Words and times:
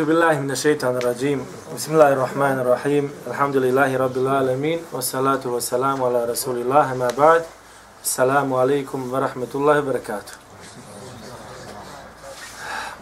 أعوذ 0.00 0.04
بالله 0.04 0.40
من 0.40 0.50
الشيطان 0.50 0.96
الرجيم 0.96 1.46
بسم 1.76 1.92
الله 1.92 2.12
الرحمن 2.12 2.56
الرحيم 2.64 3.04
الحمد 3.26 3.56
لله 3.56 3.96
رب 3.96 4.16
العالمين 4.16 4.78
والصلاة 4.92 5.44
والسلام 5.44 6.02
على 6.02 6.24
رسول 6.24 6.56
الله 6.64 6.94
ما 6.94 7.08
بعد 7.18 7.44
السلام 8.04 8.54
عليكم 8.54 9.12
ورحمة 9.12 9.52
الله 9.54 9.76
وبركاته 9.80 10.32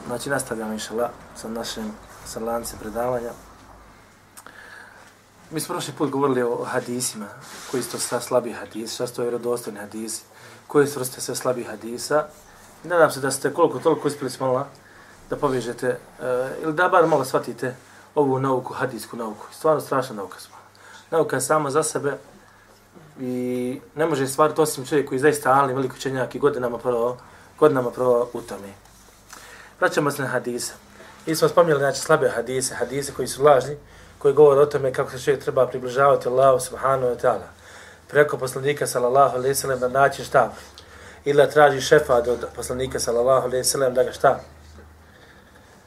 Znači 0.07 0.30
nastavljamo 0.30 0.73
inša 0.73 0.95
Allah 0.95 1.11
sa 1.36 1.49
našim 1.49 1.93
sa 2.26 2.40
lance 2.40 2.76
predavanja. 2.81 3.31
Mi 5.50 5.61
smo 5.61 5.75
prošli 5.75 5.94
put 5.99 6.11
govorili 6.11 6.43
o 6.43 6.64
hadisima, 6.64 7.26
koji 7.71 7.82
su 7.82 7.90
to 7.90 7.99
sve 7.99 8.21
slabi 8.21 8.53
hadisi, 8.53 8.94
šta 8.94 9.07
su 9.07 9.14
to 9.14 9.22
vjerodostojni 9.22 9.79
hadisi, 9.79 10.22
koji 10.67 10.86
su 10.86 10.99
vrste 10.99 11.21
sve 11.21 11.35
slabi 11.35 11.64
hadisa. 11.64 12.26
I 12.85 12.89
nadam 12.89 13.11
se 13.11 13.21
da 13.21 13.31
ste 13.31 13.54
koliko 13.54 13.79
toliko 13.79 14.08
uspjeli 14.08 14.31
smo 14.31 14.46
Allah 14.46 14.67
da 15.29 15.36
povežete, 15.36 15.88
uh, 15.89 16.25
eh, 16.25 16.50
ili 16.64 16.74
da 16.74 16.89
bar 16.89 17.07
malo 17.07 17.25
shvatite 17.25 17.75
ovu 18.15 18.39
nauku, 18.39 18.74
hadijsku 18.74 19.18
nauku. 19.18 19.46
Stvarno 19.52 19.82
strašna 19.82 20.15
nauka 20.15 20.39
smo. 20.39 20.55
Nauka 21.11 21.36
je 21.36 21.42
sama 21.42 21.69
za 21.69 21.83
sebe 21.83 22.18
i 23.19 23.82
ne 23.96 24.05
može 24.05 24.28
stvariti 24.28 24.61
osim 24.61 24.86
čovjek 24.86 25.07
koji 25.07 25.18
je 25.18 25.21
zaista 25.21 25.52
alni, 25.52 25.74
veliko 25.74 25.97
čenjak 25.97 26.36
i 26.36 26.39
godinama 26.39 26.78
prvo, 26.78 27.18
godinama 27.60 27.92
prvo 27.92 28.29
u 28.33 28.42
tome. 28.42 28.74
Vraćamo 29.79 30.11
se 30.11 30.21
na 30.21 30.28
hadise. 30.28 30.74
I 31.25 31.36
smo 31.36 31.47
spomnjali 31.47 31.80
znači, 31.80 32.00
slabe 32.00 32.30
hadise, 32.30 32.75
hadise 32.75 33.14
koji 33.14 33.27
su 33.27 33.44
lažni, 33.44 33.77
koji 34.17 34.33
govore 34.33 34.61
o 34.61 34.66
tome 34.66 34.94
kako 34.94 35.11
se 35.11 35.19
čovjek 35.19 35.44
treba 35.44 35.67
približavati 35.67 36.27
Allahu 36.27 36.59
subhanahu 36.59 37.13
wa 37.13 37.22
ta'ala. 37.22 37.47
Preko 38.07 38.38
poslanika 38.38 38.88
sallallahu 38.88 39.38
alaihi 39.38 39.55
sallam 39.55 39.80
da 39.80 39.88
naći 39.88 40.23
šta? 40.23 40.52
Ili 41.25 41.38
da 41.38 41.50
traži 41.50 41.81
šefa 41.81 42.16
od 42.16 42.45
poslanika 42.55 43.00
sallallahu 43.00 43.47
alaihi 43.47 43.63
sallam 43.63 43.94
da 43.94 44.03
ga 44.03 44.11
šta? 44.11 44.39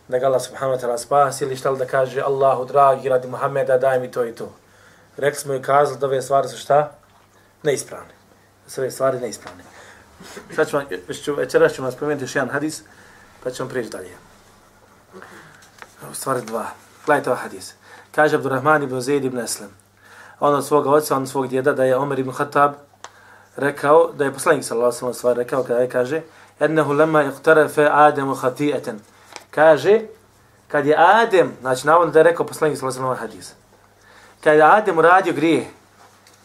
Da 0.09 0.19
ga 0.19 0.27
Allah 0.27 0.43
subhanahu 0.43 0.79
wa 0.79 0.81
ta'ala 0.81 0.99
spasi 0.99 1.45
ili 1.45 1.57
šta 1.57 1.71
li 1.71 1.79
da 1.79 1.87
kaže 1.87 2.21
Allahu 2.21 2.65
dragi 2.65 3.09
radi 3.09 3.29
Muhammeda 3.29 3.79
daj 3.79 4.01
mi 4.01 4.11
to 4.11 4.25
i 4.25 4.35
to. 4.35 4.53
Rekli 5.17 5.41
smo 5.41 5.55
i 5.55 5.63
kazali 5.63 5.99
da 5.99 6.07
ove 6.07 6.23
stvari 6.23 6.49
su 6.49 6.59
šta? 6.59 6.93
Neispravne. 7.63 8.15
Da 8.65 8.71
su 8.71 8.81
ove 8.81 8.91
stvari 8.91 9.21
neispravne. 9.21 9.65
Sad 10.55 10.69
ću 10.69 10.77
vam, 10.77 10.87
večeras 11.37 11.73
ću 11.73 11.83
vam 11.83 11.93
spomenuti 11.93 12.25
još 12.25 12.37
jedan 12.37 12.51
hadis, 12.51 12.83
pa 13.45 13.51
ćemo 13.51 13.69
prijeći 13.69 13.91
dalje. 13.91 14.11
U 16.11 16.15
stvari 16.15 16.43
dva. 16.43 16.67
Gledajte 17.07 17.31
ovaj 17.31 17.43
hadis. 17.43 17.75
Kaže 18.15 18.37
Abdurrahman 18.37 18.83
ibn 18.83 19.01
Zaid 19.01 19.25
ibn 19.25 19.39
Eslem. 19.39 19.71
On 20.41 20.55
od 20.55 20.67
svoga 20.67 20.91
oca, 20.91 21.17
on 21.17 21.23
od 21.23 21.29
svog 21.29 21.49
djeda, 21.49 21.73
da 21.73 21.85
je 21.85 21.97
Omer 21.97 22.19
ibn 22.19 22.33
Khattab 22.33 22.73
rekao, 23.57 24.13
da 24.13 24.25
je 24.25 24.33
poslanik 24.33 24.65
sallallahu 24.65 25.07
alaihi 25.07 25.23
wa 25.23 25.33
rekao, 25.33 25.63
kada 25.63 25.81
je 25.81 25.89
kaže, 25.89 26.23
ennehu 26.61 26.93
lemma 26.93 27.25
iqtarefe 27.25 27.89
Ademu 27.91 28.35
hati'eten 28.35 28.99
kaže, 29.55 30.01
kad 30.69 30.87
je 30.87 30.97
Adem, 30.99 31.53
znači 31.61 31.87
navodno 31.87 32.13
da 32.13 32.19
je 32.19 32.23
rekao 32.23 32.47
poslanik 32.47 32.79
sallallahu 32.79 33.07
alejhi 33.07 33.21
hadis. 33.21 33.53
Kad 34.41 34.55
je 34.57 34.63
Adem 34.63 34.99
uradio 34.99 35.33
grije, 35.33 35.71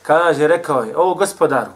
kaže, 0.03 0.47
rekao 0.47 0.83
je, 0.83 0.97
o 0.97 1.13
gospodaru, 1.13 1.71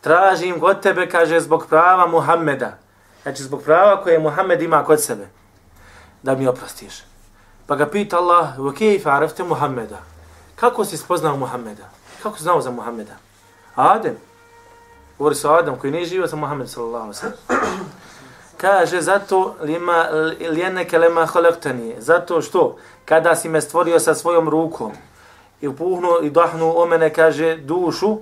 tražim 0.00 0.58
god 0.60 0.80
tebe, 0.80 1.08
kaže, 1.08 1.40
zbog 1.40 1.66
prava 1.68 2.06
Muhammeda, 2.06 2.78
znači 3.22 3.42
zbog 3.42 3.62
prava 3.62 4.02
koje 4.02 4.18
Muhammed 4.18 4.62
ima 4.62 4.84
kod 4.84 5.02
sebe, 5.02 5.28
da 6.22 6.34
mi 6.34 6.46
oprostiš. 6.46 7.04
Pa 7.66 7.76
ga 7.76 7.86
pita 7.86 8.16
Allah, 8.16 8.58
u 8.58 8.72
kejfa 8.72 9.10
arafte 9.10 9.44
Muhammeda? 9.44 9.98
Kako 10.56 10.84
si 10.84 10.96
spoznao 10.96 11.36
Muhammeda? 11.36 11.88
Kako 12.22 12.36
si 12.36 12.42
znao 12.42 12.60
za 12.60 12.70
Muhammeda? 12.70 13.16
Adem. 13.74 14.16
Govori 15.18 15.34
se 15.34 15.48
Adem 15.48 15.76
koji 15.76 15.92
nije 15.92 16.04
živio 16.04 16.28
sa 16.28 16.36
Muhammed 16.36 16.70
sallallahu 16.70 17.04
alaihi 17.04 17.36
kaže 18.64 19.00
zato 19.00 19.54
lima 19.62 20.08
lijene 20.50 20.84
kelema 20.88 21.26
holektanije. 21.26 22.00
zato 22.00 22.42
što 22.42 22.76
kada 23.04 23.36
si 23.36 23.48
me 23.48 23.60
stvorio 23.60 24.00
sa 24.00 24.14
svojom 24.14 24.48
rukom 24.48 24.92
i 25.60 25.68
upuhnu 25.68 26.08
i 26.22 26.30
dahnu 26.30 26.72
o 26.76 26.86
mene 26.86 27.12
kaže 27.12 27.56
dušu 27.56 28.18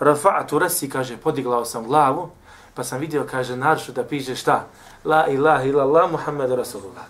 rafa'atu 0.00 0.58
rasi 0.58 0.90
kaže 0.90 1.16
podiglao 1.16 1.64
sam 1.64 1.86
glavu 1.86 2.28
pa 2.74 2.84
sam 2.84 3.00
vidio 3.00 3.26
kaže 3.30 3.56
naršu 3.56 3.92
da 3.92 4.04
piše 4.04 4.36
šta? 4.36 4.66
La 5.04 5.26
ilaha 5.26 5.64
illallah 5.64 6.10
muhammed 6.10 6.50
rasulullah. 6.50 7.04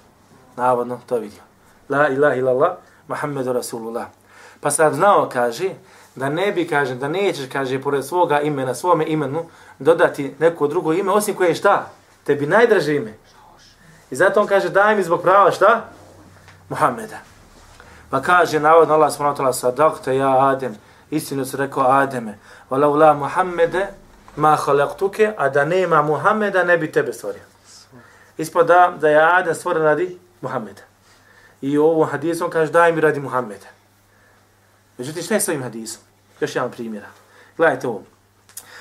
Navodno 0.57 1.01
to 1.07 1.19
vidio. 1.19 1.43
La 1.89 2.09
ilaha 2.09 2.35
illallah 2.35 2.73
muhammed 3.09 3.47
rasulullah. 3.47 4.07
Pa 4.61 4.71
sam 4.71 4.95
znao 4.95 5.29
kaže 5.33 5.71
da 6.15 6.29
ne 6.29 6.53
bi 6.53 6.69
kaže 6.69 6.95
da 6.95 7.09
nećeš 7.09 7.49
kaže 7.53 7.83
pored 7.83 8.05
svoga 8.05 8.41
imena 8.41 8.75
svome 8.75 9.05
imenu 9.07 9.45
dodati 9.79 10.35
neko 10.39 10.69
drugo 10.69 10.93
ime 10.93 11.13
osim 11.13 11.35
koje 11.35 11.49
je 11.49 11.55
šta? 11.55 11.91
Tebi 12.25 12.47
najdraže 12.47 12.95
ime. 12.95 13.15
I 14.11 14.17
zato 14.17 14.41
on 14.41 14.47
kaže, 14.47 14.69
daj 14.69 14.97
mi 14.97 15.03
zbog 15.03 15.23
prava 15.23 15.51
šta? 15.51 15.85
Muhammeda. 16.69 17.19
Pa 18.11 18.23
kaže, 18.23 18.61
navodno 18.61 18.95
Allah 18.95 19.13
s.w.t. 19.13 19.53
sadakte 19.53 20.17
ja 20.17 20.49
Adem, 20.49 20.77
istinu 21.11 21.45
se 21.45 21.57
rekao 21.57 21.91
Ademe, 21.91 22.39
vala 22.71 22.87
la 22.87 23.15
Muhammede, 23.15 23.87
ma 24.37 24.57
halaktuke, 24.57 25.33
a 25.37 25.49
da 25.49 25.65
nema 25.65 26.03
Muhammeda, 26.03 26.65
ne 26.65 26.79
bi 26.79 26.93
tebe 26.93 27.13
stvorio. 27.13 27.43
Ispod 28.37 28.67
da 29.01 29.09
je 29.09 29.37
Adem 29.37 29.55
stvoren 29.55 29.83
radi 29.83 30.19
Muhammeda. 30.41 30.83
I 31.61 31.79
u 31.79 31.85
ovom 31.85 32.09
hadisom 32.09 32.51
kaže, 32.51 32.73
daj 32.73 32.93
mi 32.93 33.01
radi 33.01 33.21
Muhammeda. 33.21 33.67
Međutim, 34.99 35.23
šta 35.23 35.35
je 35.35 35.41
s 35.41 35.49
ovim 35.49 35.63
hadisom? 35.63 36.03
Još 36.41 36.57
jedan 36.57 36.71
primjera. 36.71 37.07
Gledajte 37.57 37.89
ovo. 37.89 38.03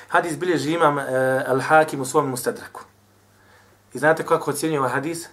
Hadis 0.08 0.38
bilježi 0.38 0.72
imam 0.72 1.00
e, 1.00 1.04
Al-Hakim 1.48 2.02
u 2.02 2.06
svom 2.06 2.30
mustadraku. 2.30 2.82
I 3.94 4.00
znate 4.00 4.26
kako 4.26 4.52
ocjenjuje 4.52 4.80
ovaj 4.80 4.92
hadis? 4.92 5.28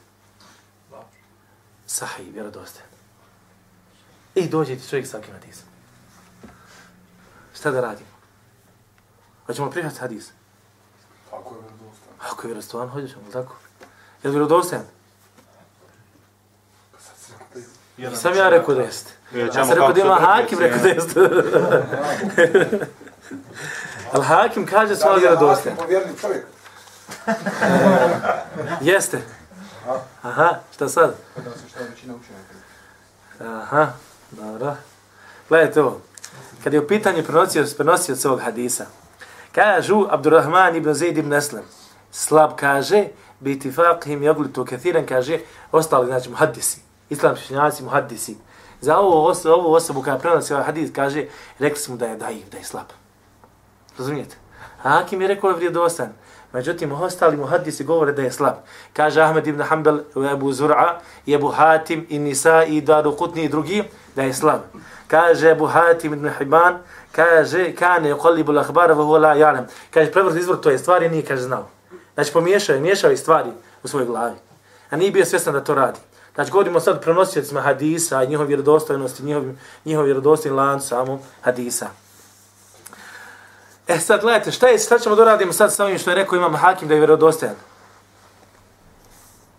Sahih, 1.87 2.33
vjerodostajan. 2.33 2.91
I 4.35 4.49
dođe 4.49 4.77
ti 4.77 4.89
čovjek 4.89 5.07
s 5.07 5.11
takvim 5.11 5.35
hadisom. 5.35 5.65
Šta 7.55 7.71
da 7.71 7.81
radimo? 7.81 8.11
Hoćemo 9.47 9.71
prihvatiti 9.71 10.01
hadis? 10.01 10.31
Ako 11.33 11.55
je 11.55 11.61
vjerodostajan. 11.61 12.17
Ako 12.21 12.43
je 12.43 12.47
vjerodostajan, 12.47 12.89
hoćemo, 12.89 13.23
tako? 13.33 13.57
Je 14.23 14.29
li 14.29 14.31
vjerodostajan? 14.31 14.85
I 17.99 18.17
sam 18.17 18.37
ja 18.37 18.49
rekao 18.49 18.75
da 18.75 18.83
jeste. 18.83 19.13
Ja 19.35 19.53
sam 19.53 19.71
rekao 19.71 19.93
da 19.93 20.01
ima 20.01 20.15
hakim, 20.15 20.59
rekao 20.59 20.79
da 20.79 20.89
jeste. 20.89 21.21
Ali 24.13 24.25
hakim 24.25 24.67
kaže 24.67 24.97
svoj 24.97 25.21
vjerodostajan. 25.21 25.77
Da 25.77 25.85
li 25.85 25.93
je 25.95 26.01
hakim 26.01 26.17
povjerni 26.17 26.21
čovjek? 26.21 26.60
Jeste. 28.81 29.23
Aha, 30.23 30.55
šta 30.75 30.89
sad? 30.89 31.15
Aha, 33.41 33.93
dobro. 34.31 34.77
Gledajte 35.49 35.83
ovo. 35.83 36.01
Kad 36.65 36.73
je 36.73 36.81
u 36.81 36.87
pitanju 36.87 37.23
prenosio, 37.25 37.67
prenosio 37.77 38.17
se 38.17 38.29
ovog 38.29 38.41
hadisa, 38.41 38.87
kažu 39.53 40.07
Abdurrahman 40.11 40.77
ibn 40.77 40.95
Zaid 40.95 41.19
ibn 41.19 41.33
Eslem, 41.33 41.65
slab 42.11 42.51
kaže, 42.57 43.05
biti 43.41 43.73
faqhim 43.73 44.23
jaglitu 44.23 44.65
kathiran, 44.65 45.07
kaže, 45.07 45.39
ostali, 45.73 46.07
znači, 46.07 46.31
muhaddisi, 46.31 46.81
islamski 47.11 47.47
činjaci, 47.47 47.83
muhaddisi. 47.83 48.37
Za 48.81 48.99
ovu, 48.99 49.27
osobu, 49.27 49.55
ovu 49.55 49.75
osobu 49.75 50.03
koja 50.03 50.19
prenosi 50.19 50.53
ovaj 50.53 50.67
hadis, 50.67 50.91
kaže, 50.95 51.27
rekli 51.59 51.79
smo 51.79 51.97
da 51.97 52.07
je 52.07 52.17
daiv, 52.17 52.49
da 52.51 52.59
je 52.59 52.65
slab. 52.65 52.87
Razumijete? 53.99 54.37
A 54.83 54.89
Hakim 54.91 55.23
je 55.23 55.29
rekao 55.29 55.51
je 55.51 55.57
vrijedostan. 55.57 56.13
Međutim, 56.53 56.93
ostali 56.93 57.37
muhadisi 57.37 57.85
govore 57.85 58.13
da 58.13 58.23
je 58.23 58.33
slab. 58.33 58.55
Kaže 58.93 59.21
Ahmed 59.21 59.47
ibn 59.47 59.63
Hanbal, 59.63 59.99
Ebu 60.33 60.53
Zur'a, 60.53 60.99
i 61.27 61.35
Ebu 61.35 61.49
Hatim, 61.49 62.07
i 62.09 62.19
Nisa, 62.19 62.65
i 62.65 62.81
Daru 62.81 63.17
Kutni, 63.17 63.45
i 63.45 63.49
drugi, 63.49 63.85
da 64.17 64.23
je 64.23 64.35
slab. 64.35 64.61
Kaže 65.09 65.51
Ebu 65.51 65.67
Hatim 65.67 66.15
ibn 66.15 66.31
Hiban, 66.39 66.79
kaže, 67.13 67.75
kane 67.75 68.15
uqallibu 68.15 68.53
l'ahbara, 68.53 68.95
vahu 68.95 69.19
la 69.19 69.35
jalem. 69.35 69.67
Kaže, 69.91 70.13
prevrt 70.13 70.37
izvor 70.37 70.61
to 70.61 70.71
je 70.71 70.79
stvari, 70.79 71.09
nije, 71.09 71.25
kaže, 71.25 71.43
znao. 71.43 71.69
Znači, 72.15 72.33
pomiješao 72.33 72.75
je, 72.75 72.81
miješao 72.81 73.11
je 73.11 73.17
stvari 73.17 73.51
u 73.83 73.89
svojoj 73.89 74.07
glavi. 74.07 74.37
A 74.91 74.97
nije 74.97 75.11
bio 75.11 75.25
svjestan 75.25 75.55
da 75.55 75.65
to 75.65 75.75
radi. 75.75 75.99
Znači, 76.35 76.51
govorimo 76.51 76.81
sad 76.81 77.03
prenosiocima 77.03 77.61
hadisa, 77.61 78.25
njihov 78.25 78.47
vjerodostojnosti, 78.47 79.23
njihov, 79.23 79.43
njihov 79.85 80.05
vjerodostojni 80.05 80.57
lanc 80.57 80.85
samo 80.85 81.21
hadisa. 81.41 81.87
E 83.91 83.99
sad, 84.01 84.21
gledajte, 84.21 84.51
šta, 84.51 84.67
je, 84.67 84.79
šta 84.79 84.99
ćemo 84.99 85.15
da 85.15 85.25
radimo 85.25 85.53
sad 85.53 85.75
sa 85.75 85.85
ovim 85.85 85.99
što 85.99 86.11
je 86.11 86.15
rekao 86.15 86.37
imam 86.37 86.55
hakim 86.55 86.89
da 86.89 86.95
je 86.95 87.01
vjerodostojan? 87.01 87.55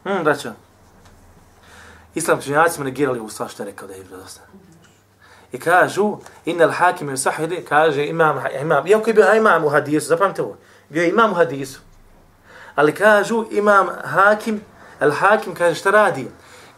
Hm, 0.03 0.23
braćo. 0.23 0.49
Islam 2.15 2.41
činjaci 2.41 2.75
smo 2.75 2.83
negirali 2.83 3.19
u 3.19 3.29
sva 3.29 3.47
što 3.47 3.63
je 3.63 3.67
rekao 3.67 3.87
da 3.87 3.93
je 3.93 3.99
vjerodostojan. 4.01 4.49
I 5.51 5.59
kažu, 5.59 6.17
innal 6.45 6.71
hakim 6.71 7.09
je 7.09 7.17
sahili, 7.17 7.65
kaže 7.65 8.05
imam, 8.05 8.43
imam, 8.61 8.87
iako 8.87 9.09
je 9.09 9.13
bio 9.13 9.33
imam 9.33 9.65
u 9.65 9.69
hadisu, 9.69 10.07
zapamte 10.07 10.41
ovo, 10.41 10.57
bio 10.89 11.03
je 11.03 11.09
imam 11.09 11.31
u 11.31 11.35
hadisu. 11.35 11.79
Ali 12.75 12.95
kažu, 12.95 13.45
imam 13.51 13.87
hakim, 14.03 14.61
al 14.99 15.11
hakim 15.11 15.55
kaže 15.55 15.75
šta 15.75 15.91
radi? 15.91 16.27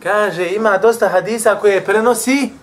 Kaže, 0.03 0.49
ima 0.49 0.77
dosta 0.77 1.09
hadisa 1.09 1.55
koje 1.55 1.85
prenosi, 1.85 2.53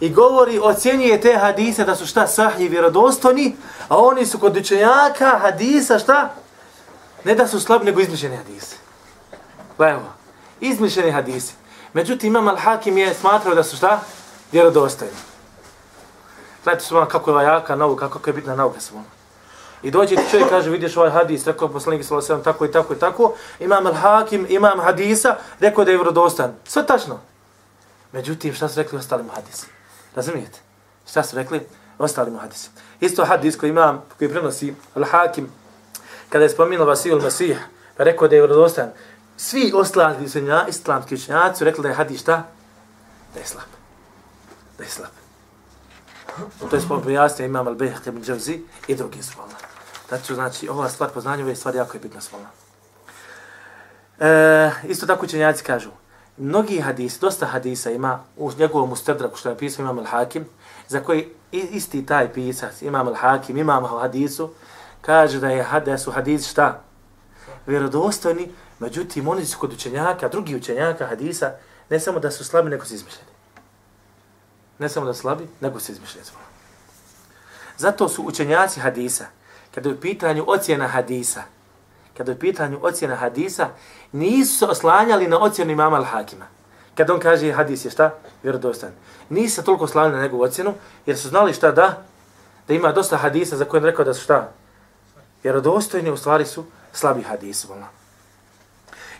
i 0.00 0.10
govori, 0.10 0.58
ocjenjuje 0.58 1.20
te 1.20 1.38
hadise 1.38 1.84
da 1.84 1.96
su 1.96 2.06
šta 2.06 2.26
sahih 2.26 2.70
vjerodostojni, 2.70 3.56
a 3.88 3.98
oni 3.98 4.26
su 4.26 4.38
kod 4.38 4.56
učenjaka 4.56 5.38
hadisa 5.38 5.98
šta? 5.98 6.34
Ne 7.24 7.34
da 7.34 7.46
su 7.48 7.60
slabi, 7.60 7.84
nego 7.84 8.00
izmišljeni 8.00 8.36
hadise. 8.36 8.76
Pa 9.30 9.36
Gledajmo, 9.76 10.12
izmišljeni 10.60 11.10
hadise. 11.10 11.52
Međutim, 11.92 12.28
imam 12.28 12.56
al-Hakim 12.56 12.96
je 12.96 13.14
smatrao 13.14 13.54
da 13.54 13.62
su 13.62 13.76
šta? 13.76 14.00
Vjerodostojni. 14.52 15.14
Gledajte 16.64 16.84
su 16.84 16.94
vam 16.94 17.08
kako 17.08 17.30
je 17.30 17.34
ova 17.34 17.42
jaka 17.42 17.76
nauka, 17.76 18.10
kako 18.10 18.30
je 18.30 18.34
bitna 18.34 18.56
nauka 18.56 18.80
su 18.80 18.94
vam. 18.94 19.04
I 19.82 19.90
dođe 19.90 20.16
ti 20.16 20.30
čovjek 20.30 20.48
kaže, 20.48 20.70
vidiš 20.70 20.96
ovaj 20.96 21.10
hadis, 21.10 21.46
rekao 21.46 21.68
poslanik 21.68 22.04
sallallahu 22.04 22.32
alejhi 22.32 22.44
tako 22.44 22.64
i 22.64 22.72
tako 22.72 22.94
i 22.94 22.98
tako, 22.98 23.34
imam 23.60 23.84
al-Hakim, 23.84 24.46
imam 24.48 24.80
hadisa, 24.80 25.36
rekao 25.60 25.84
da 25.84 25.90
je 25.90 25.96
vjerodostan. 25.96 26.54
Sve 26.64 26.86
tačno. 26.86 27.20
Međutim, 28.12 28.54
šta 28.54 28.68
su 28.68 28.82
rekli 28.82 28.98
ostalim 28.98 29.28
hadisima? 29.34 29.75
Razumijete? 30.16 30.58
Šta 31.10 31.22
su 31.22 31.36
rekli? 31.36 31.60
Ostali 31.98 32.30
mu 32.30 32.38
hadisi. 32.38 32.70
Isto 33.00 33.24
hadis 33.24 33.56
koji 33.56 33.70
imam, 33.70 34.02
koji 34.18 34.30
prenosi 34.30 34.74
al-Hakim, 34.94 35.46
kada 36.28 36.44
je 36.44 36.50
spomenuo 36.50 36.86
Vasil 36.86 37.20
Masih, 37.20 37.58
pa 37.96 38.04
rekao 38.04 38.28
da 38.28 38.34
je 38.34 38.40
vjerodostan, 38.40 38.90
svi 39.36 39.72
ostali 39.74 40.28
islamski 40.68 41.14
učenjaci 41.14 41.58
su 41.58 41.64
rekli 41.64 41.82
da 41.82 41.88
je 41.88 41.94
hadis 41.94 42.20
šta? 42.20 42.44
Da 43.34 43.40
je 43.40 43.46
slab. 43.46 43.68
Da 44.78 44.84
je 44.84 44.90
slab. 44.90 45.10
To 46.70 46.76
je 46.76 46.82
spomenuo 46.82 47.10
jasnije 47.10 47.46
imam 47.46 47.66
al-Bihaq 47.66 48.08
ibn 48.08 48.22
Džavzi 48.22 48.60
i 48.86 48.94
drugi 48.94 49.22
su 49.22 49.32
volna. 49.38 49.54
Znači, 50.08 50.34
znači, 50.34 50.68
ova 50.68 50.88
stvar 50.88 51.10
poznanja, 51.10 51.44
ove 51.44 51.56
stvari 51.56 51.78
jako 51.78 51.96
je 51.96 52.00
bitna 52.00 52.20
svolna. 52.20 52.48
E, 54.18 54.70
isto 54.84 55.06
tako 55.06 55.24
učenjaci 55.24 55.64
kažu, 55.64 55.90
mnogi 56.38 56.80
hadis, 56.80 57.20
dosta 57.20 57.46
hadisa 57.46 57.90
ima 57.90 58.24
u 58.36 58.52
njegovom 58.58 58.92
ustedraku 58.92 59.36
što 59.36 59.48
je 59.48 59.54
napisao 59.54 59.82
Imam 59.82 59.98
al-Hakim, 59.98 60.44
za 60.88 61.00
koji 61.00 61.28
isti 61.52 62.06
taj 62.06 62.32
pisac, 62.32 62.82
Imam 62.82 63.06
al-Hakim, 63.08 63.58
Imam 63.58 63.84
al-Hadisu, 63.84 64.48
kaže 65.00 65.40
da 65.40 65.48
je 65.48 65.80
da 65.84 65.98
su 65.98 66.10
hadis 66.10 66.50
šta? 66.50 66.80
Vjerodostojni, 67.66 68.52
međutim, 68.78 69.28
oni 69.28 69.44
su 69.44 69.58
kod 69.58 69.72
učenjaka, 69.72 70.28
drugi 70.28 70.56
učenjaka 70.56 71.06
hadisa, 71.06 71.52
ne 71.90 72.00
samo 72.00 72.18
da 72.18 72.30
su 72.30 72.44
slabi, 72.44 72.70
nego 72.70 72.84
su 72.84 72.94
izmišljeni. 72.94 73.30
Ne 74.78 74.88
samo 74.88 75.06
da 75.06 75.14
su 75.14 75.20
slabi, 75.20 75.48
nego 75.60 75.80
su 75.80 75.92
izmišljeni. 75.92 76.26
Zato 77.78 78.08
su 78.08 78.22
učenjaci 78.22 78.80
hadisa, 78.80 79.26
kada 79.74 79.88
je 79.88 79.94
u 79.94 80.00
pitanju 80.00 80.44
ocjena 80.46 80.86
hadisa, 80.86 81.42
kada 82.16 82.32
je 82.32 82.38
pitanju 82.38 82.78
ocjena 82.82 83.14
hadisa, 83.14 83.68
nisu 84.12 84.58
se 84.58 84.66
oslanjali 84.66 85.28
na 85.28 85.38
ocjenu 85.38 85.72
imama 85.72 85.96
al-Hakima. 85.96 86.44
Kada 86.94 87.14
on 87.14 87.20
kaže 87.20 87.52
hadis 87.52 87.84
je 87.84 87.90
šta? 87.90 88.14
Vjerodostan. 88.42 88.90
Nisu 89.28 89.54
se 89.54 89.64
toliko 89.64 89.84
oslanjali 89.84 90.16
na 90.16 90.22
njegovu 90.22 90.42
ocjenu, 90.42 90.74
jer 91.06 91.18
su 91.18 91.28
znali 91.28 91.52
šta 91.52 91.72
da? 91.72 92.02
Da 92.68 92.74
ima 92.74 92.92
dosta 92.92 93.16
hadisa 93.16 93.56
za 93.56 93.64
koje 93.64 93.78
on 93.78 93.84
rekao 93.84 94.04
da 94.04 94.14
su 94.14 94.22
šta? 94.22 94.52
Vjerodostojni 95.42 96.10
u 96.10 96.16
stvari 96.16 96.44
su 96.44 96.64
slabi 96.92 97.22
hadisi. 97.22 97.66
Vola. 97.66 97.86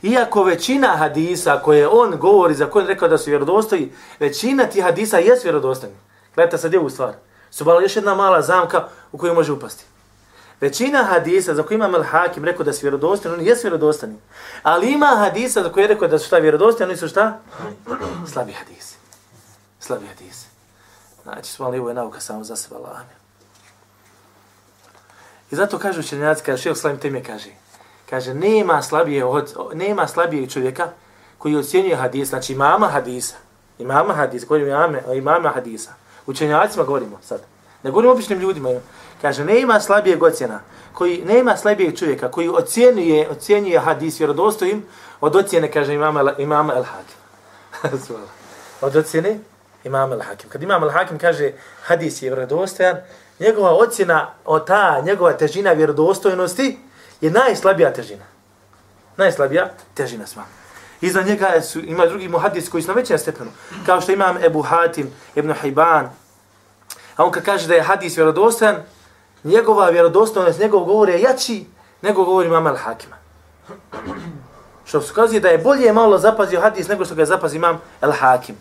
Iako 0.03 0.45
većina 0.45 0.89
hadisa 0.89 1.61
koje 1.65 1.89
on 1.89 2.17
govori, 2.19 2.55
za 2.55 2.67
koje 2.67 2.83
on 2.83 2.89
rekao 2.89 3.09
da 3.09 3.19
su 3.19 3.31
vjerodostoji, 3.31 3.93
većina 4.21 4.65
ti 4.65 4.81
hadisa 4.81 5.19
je 5.19 5.41
vjerodostojni. 5.43 5.97
Gledajte 6.35 6.59
sad 6.59 6.73
je 6.73 6.79
u 6.79 6.91
stvar. 6.91 7.15
Su 7.51 7.65
bala 7.65 7.83
još 7.83 7.97
jedna 7.97 8.15
mala 8.15 8.43
zamka 8.43 8.89
u 9.13 9.19
koju 9.19 9.35
može 9.35 9.53
upasti. 9.53 9.85
Većina 10.61 11.03
hadisa 11.03 11.55
za 11.55 11.63
koje 11.63 11.77
imam 11.77 11.93
al-Hakim 11.93 12.45
rekao 12.45 12.65
da 12.65 12.73
su 12.73 12.81
vjerodostani, 12.83 13.35
oni 13.35 13.47
jesu 13.47 13.63
vjerodostani. 13.63 14.17
Ali 14.63 14.93
ima 14.93 15.07
hadisa 15.07 15.63
za 15.63 15.73
koje 15.73 15.85
je 15.85 15.89
rekao 15.89 16.09
da 16.09 16.19
su 16.19 16.27
šta 16.27 16.39
vjerodostani, 16.39 16.91
oni 16.91 16.99
su 16.99 17.09
šta? 17.09 17.39
Slabi 18.33 18.53
hadisi. 18.53 18.97
Slabi 19.81 20.07
hadisi. 20.07 20.47
Znači, 21.23 21.53
smo 21.53 21.67
ali 21.67 21.79
ovo 21.79 21.89
je 21.89 21.95
nauka 21.95 22.21
samo 22.21 22.45
za 22.45 22.57
sebe 22.57 22.77
Allah. 22.77 22.99
I 25.51 25.57
zato 25.57 25.79
kažu 25.79 26.01
učenjaci, 26.01 26.43
kaže, 26.45 26.63
šeo 26.63 26.75
slavim 26.75 27.01
teme 27.01 27.25
kaže, 27.25 27.51
kaže, 28.11 28.35
nema 28.35 28.83
slabije, 28.83 29.25
od, 29.25 29.55
nema 29.75 30.07
slabije 30.09 30.51
čovjeka 30.51 30.89
koji 31.39 31.57
ocjenjuje 31.57 31.97
hadis, 31.97 32.29
znači 32.29 32.53
imama 32.53 32.89
hadisa, 32.89 33.35
imama 33.79 34.15
hadisa, 34.15 34.47
govorimo 34.47 34.71
imame, 34.71 35.03
imama 35.15 35.49
hadisa, 35.49 35.95
učenjacima 36.27 36.85
govorimo 36.85 37.19
sad, 37.23 37.41
ne 37.87 37.91
govorim 37.91 38.11
običnim 38.11 38.39
ljudima, 38.39 38.71
Kaže, 39.23 39.45
nema 39.45 39.81
slabijeg 39.81 40.23
ocjena, 40.23 40.61
koji 40.93 41.23
nema 41.25 41.57
slabijeg 41.57 41.99
čovjeka 41.99 42.31
koji 42.31 42.49
ocjenjuje, 42.49 43.29
ocjenjuje 43.31 43.79
hadis 43.79 44.21
vjerodostojim 44.21 44.85
od 45.21 45.37
ocjene, 45.37 45.71
kaže 45.71 45.95
imam, 45.95 46.17
imam 46.39 46.71
El 46.71 46.85
Hakim. 46.85 47.17
od 48.87 48.97
ocjene 48.97 49.39
imam 49.85 50.13
El 50.13 50.21
Hakim. 50.21 50.51
Kad 50.51 50.63
imam 50.63 50.83
El 50.83 50.91
Hakim 50.91 51.19
kaže 51.19 51.53
hadis 51.83 52.23
je 52.23 52.31
vjerodostojan, 52.31 52.97
njegova 53.41 53.71
ocjena 53.71 54.35
o 54.45 54.59
ta, 54.59 55.01
njegova 55.05 55.33
težina 55.33 55.73
vjerodostojnosti 55.73 56.79
je 57.21 57.31
najslabija 57.31 57.93
težina. 57.93 58.25
Najslabija 59.17 59.71
težina 59.95 60.27
sva. 60.27 60.43
Iza 61.01 61.23
njega 61.23 61.61
su, 61.63 61.81
ima 61.81 62.07
drugi 62.07 62.29
muhadis 62.29 62.69
koji 62.69 62.83
su 62.83 62.89
na 62.89 62.95
većem 62.95 63.19
stepenu. 63.19 63.51
Kao 63.87 64.01
što 64.01 64.13
imam 64.13 64.37
Ebu 64.45 64.63
Hatim, 64.63 65.11
Ibn 65.35 65.53
Hajban. 65.53 66.26
A 67.17 67.25
on 67.25 67.31
kad 67.31 67.45
kaže 67.45 67.69
da 67.69 67.75
je 67.75 67.83
hadis 67.83 68.17
vjerodostojan, 68.17 68.77
njegova 69.45 69.89
vjerodostojnost, 69.91 70.59
njegov 70.59 70.85
govor 70.85 71.09
je 71.09 71.21
jači 71.21 71.65
nego 72.03 72.25
govori 72.25 72.49
mama 72.49 72.71
al-Hakima. 72.71 73.17
Što 74.85 75.01
se 75.01 75.15
kaže 75.15 75.41
da 75.41 75.49
je 75.49 75.59
bolje 75.59 75.93
malo 75.93 76.19
zapazio 76.19 76.61
hadis 76.61 76.89
nego 76.89 77.05
što 77.05 77.15
ga 77.15 77.25
zapazi 77.25 77.57
imam 77.57 77.81
al-Hakim. 78.01 78.55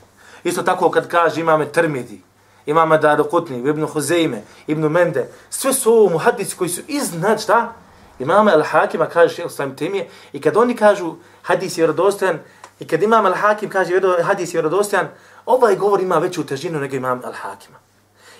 Isto 0.43 0.63
tako 0.63 0.91
kad 0.91 1.07
kaže 1.07 1.41
imame 1.41 1.65
Trmidi, 1.65 2.21
imame 2.65 2.97
Darukutni, 2.97 3.57
Ibn 3.57 3.85
Huzeime, 3.85 4.41
Ibn 4.67 4.87
Mende, 4.87 5.29
sve 5.49 5.73
su 5.73 5.93
ovo 5.93 6.09
muhadisi 6.09 6.57
koji 6.57 6.69
su 6.69 6.81
iznad 6.87 7.41
šta? 7.41 7.73
Imame 8.19 8.51
al-Hakima 8.51 9.07
kaže 9.13 9.35
šeho 9.35 9.49
svojim 9.49 9.75
temije 9.75 10.09
i 10.33 10.41
kad 10.41 10.57
oni 10.57 10.75
kažu 10.75 11.15
hadis 11.41 11.77
je 11.77 11.81
vjerodostojan 11.81 12.39
i 12.79 12.87
kad 12.87 13.03
imam 13.03 13.25
al-Hakim 13.25 13.69
kaže 13.69 14.01
hadis 14.23 14.49
je 14.53 14.57
vjerodostojan, 14.57 15.07
ovaj 15.45 15.75
govor 15.75 16.01
ima 16.01 16.17
veću 16.17 16.45
težinu 16.45 16.79
nego 16.79 16.95
imam 16.95 17.21
al-Hakima. 17.21 17.84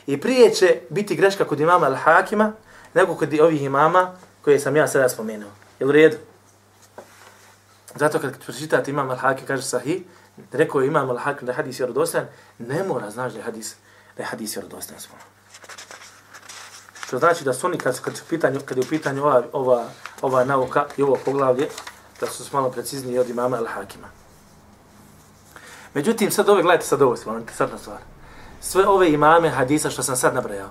I 0.08 0.22
prije 0.22 0.54
će 0.54 0.80
biti 0.90 1.16
greška 1.16 1.46
kod 1.46 1.60
imama 1.60 1.90
Al-Hakima 1.90 2.52
nego 2.94 3.16
kod 3.16 3.40
ovih 3.40 3.64
imama 3.64 4.12
koje 4.42 4.60
sam 4.60 4.76
ja 4.76 4.88
sada 4.88 5.10
spomenuo. 5.10 5.50
Je 5.80 5.86
u 5.88 5.92
redu? 5.92 6.18
Zato 7.96 8.20
kad 8.20 8.44
pročitate 8.44 8.92
imam 8.92 9.10
Al-Hakim 9.10 9.46
kaže 9.48 9.64
sahih, 9.64 10.02
rekao 10.52 10.82
je 10.82 10.88
imam 10.88 11.10
Al-Hakim 11.10 11.46
da 11.46 11.52
je 11.52 11.56
hadis 11.56 11.80
vjerodostan, 11.80 12.26
ne 12.60 12.84
mora 12.84 13.12
znaš 13.12 13.34
da 13.34 13.40
je 13.40 13.44
hadis, 13.44 13.76
da 14.18 14.24
je 14.24 14.28
hadis 14.28 14.56
vjerodostan. 14.56 14.98
Što 17.08 17.18
znači 17.18 17.44
da 17.44 17.54
su 17.54 17.68
oni 17.68 17.78
kad, 17.78 18.02
kad, 18.02 18.22
pitanju, 18.30 18.60
kad 18.66 18.78
je 18.78 18.84
u 18.84 18.90
pitanju 18.90 19.24
ova, 19.24 19.44
ova, 19.54 19.86
ova 20.22 20.44
nauka 20.44 20.86
i 20.98 21.04
ovo 21.04 21.18
poglavlje, 21.26 21.68
da 22.20 22.28
su 22.28 22.44
malo 22.54 22.72
precizniji 22.72 23.20
od 23.20 23.30
imama 23.30 23.58
Al-Hakima. 23.58 24.08
Međutim, 25.94 26.32
sad 26.32 26.50
ove, 26.50 26.62
gledajte 26.62 26.86
sad 26.86 27.02
ovo, 27.02 27.16
sad 27.16 27.72
na 27.72 27.78
stvar 27.78 28.15
sve 28.66 28.88
ove 28.88 29.12
imame 29.12 29.50
hadisa 29.50 29.90
što 29.90 30.04
sam 30.04 30.16
sad 30.16 30.34
nabrajao. 30.34 30.70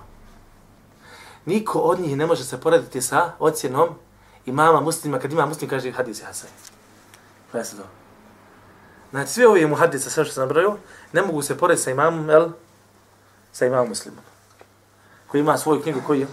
Niko 1.45 1.79
od 1.79 1.99
njih 1.99 2.17
ne 2.17 2.25
može 2.25 2.43
se 2.43 2.61
porediti 2.61 3.01
sa 3.01 3.33
ocjenom 3.39 3.89
imama 4.45 4.81
muslima, 4.81 5.19
kad 5.19 5.31
ima 5.31 5.45
muslim 5.45 5.69
kaže 5.69 5.91
hadis 5.91 6.19
je 6.19 6.25
hasan. 6.25 6.49
Pa 7.51 7.63
se 7.63 7.77
to. 7.77 7.83
Znači, 9.11 9.31
sve 9.31 9.47
ove 9.47 9.67
mu 9.67 9.75
hadisa, 9.75 10.09
sve 10.09 10.25
što 10.25 10.33
sam 10.33 10.41
nabrajao, 10.41 10.77
ne 11.13 11.21
mogu 11.21 11.41
se 11.41 11.57
porediti 11.57 11.83
sa 11.83 11.91
imamom, 11.91 12.29
el, 12.29 12.49
sa 13.51 13.65
imamom 13.65 13.89
muslimom. 13.89 14.23
Koji 15.27 15.41
ima 15.41 15.57
svoju 15.57 15.81
knjigu, 15.81 16.01
koji 16.07 16.19
je? 16.19 16.27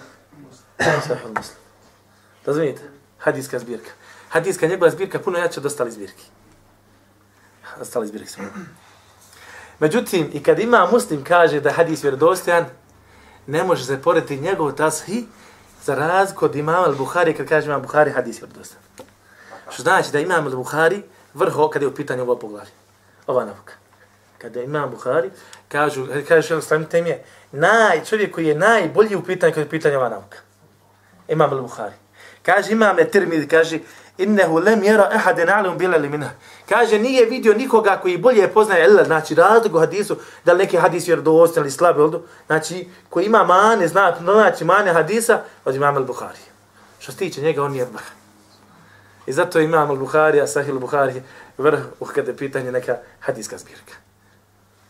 Sahih 0.79 1.27
muslim. 1.37 1.59
Razumijete? 2.47 2.83
Hadiska 3.19 3.59
zbirka. 3.59 3.91
Hadiska 4.29 4.67
njegova 4.67 4.91
zbirka 4.91 5.19
puno 5.19 5.39
jače 5.39 5.61
od 5.61 5.67
ostali 5.67 5.91
zbirki. 5.91 6.25
Ostali 7.81 8.07
zbirki 8.07 8.29
smo. 8.29 8.45
Međutim, 9.83 10.31
i 10.33 10.43
kad 10.43 10.59
ima 10.59 10.89
muslim 10.93 11.25
kaže 11.25 11.61
da 11.61 11.73
hadis 11.73 12.05
vjerodostojan, 12.05 12.65
ne 13.47 13.65
može 13.65 13.85
se 13.85 14.03
porediti 14.03 14.41
njegov 14.41 14.73
tashi 14.73 15.25
za 15.85 15.95
razliku 15.95 16.45
od 16.45 16.57
imama 16.57 16.87
al-Buhari 16.87 17.37
kad 17.37 17.49
kaže 17.49 17.67
imam 17.67 17.83
Buhari 17.83 18.11
hadis 18.11 18.43
vjerodostojan. 18.43 18.83
Što 19.71 19.83
znači 19.83 20.13
da 20.13 20.21
imam 20.21 20.47
al-Buhari 20.47 21.03
vrho 21.35 21.69
kada 21.71 21.85
je 21.85 21.89
u 21.89 21.95
pitanju 21.95 22.23
ovo 22.23 22.37
poglavlje. 22.37 22.71
Ova 23.27 23.45
nauka. 23.45 23.75
Kada 24.39 24.63
imam 24.63 24.91
Buhari, 24.91 25.31
kažu, 25.69 26.07
kaže 26.29 26.47
što 26.47 26.61
Slavim 26.61 26.87
tem 26.87 27.07
je, 27.07 27.25
naj, 27.53 28.05
čovjek 28.05 28.35
koji 28.35 28.47
je 28.47 28.55
najbolji 28.55 29.17
u 29.17 29.25
pitanju 29.25 29.53
kada 29.53 29.61
je 29.61 29.67
u 29.67 29.71
pitanju 29.71 29.97
ova 29.97 30.09
nauka. 30.09 30.39
Imam 31.29 31.51
al-Buhari. 31.51 31.99
Kaže 32.43 32.73
imam 32.73 32.99
Etirmid, 32.99 33.51
kaže, 33.51 33.79
innehu 34.19 34.59
lem 34.59 34.83
jera 34.83 35.09
ehaden 35.13 35.49
alum 35.49 35.79
bila 35.79 35.97
li 35.97 36.09
minah. 36.09 36.31
Kaže, 36.69 36.99
nije 36.99 37.27
vidio 37.27 37.55
nikoga 37.55 37.99
koji 38.03 38.19
bolje 38.19 38.49
poznaje 38.49 38.85
Allah, 38.85 39.07
znači 39.07 39.35
razliku 39.35 39.79
hadisu, 39.79 40.17
da 40.45 40.53
li 40.53 40.59
neki 40.59 40.77
hadis 40.77 41.09
je 41.09 41.17
dostan 41.17 41.63
ili 41.63 41.71
slab, 41.71 41.97
znači 42.47 42.89
koji 43.11 43.25
ima 43.25 43.45
mane, 43.45 43.89
zna, 43.89 44.17
znači 44.21 44.65
mane 44.65 44.93
hadisa, 44.93 45.41
od 45.65 45.75
imam 45.75 45.97
al-Bukhari. 45.97 46.45
Što 46.99 47.13
se 47.13 47.19
tiče 47.19 47.41
njega, 47.41 47.63
on 47.63 47.75
je 47.75 47.85
vrh. 47.85 48.23
I 49.27 49.33
zato 49.33 49.61
imam 49.61 49.91
al-Bukhari, 49.91 50.43
a 50.43 50.47
sahil 50.47 50.75
al-Bukhari, 50.75 51.23
vrh, 51.59 51.81
uh, 52.01 52.13
kada 52.13 52.31
je 52.31 52.37
pitanje 52.37 52.73
neka 52.73 52.97
hadiska 53.21 53.59
zbirka. 53.59 53.95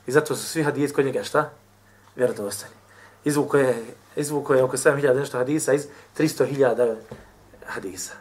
I 0.07 0.13
zato 0.13 0.37
su 0.37 0.47
svi 0.47 0.63
hadis 0.63 0.93
kod 0.93 1.05
njega 1.05 1.25
šta? 1.25 1.51
Vjerodostani. 2.17 2.75
Izvuko 3.25 3.57
je, 3.57 3.85
izvuko 4.17 4.55
je 4.55 4.63
oko 4.63 4.77
7000 4.77 5.15
nešto 5.15 5.39
hadisa 5.39 5.73
iz 5.73 5.87
300.000 6.19 6.97
hadisa. 7.67 8.13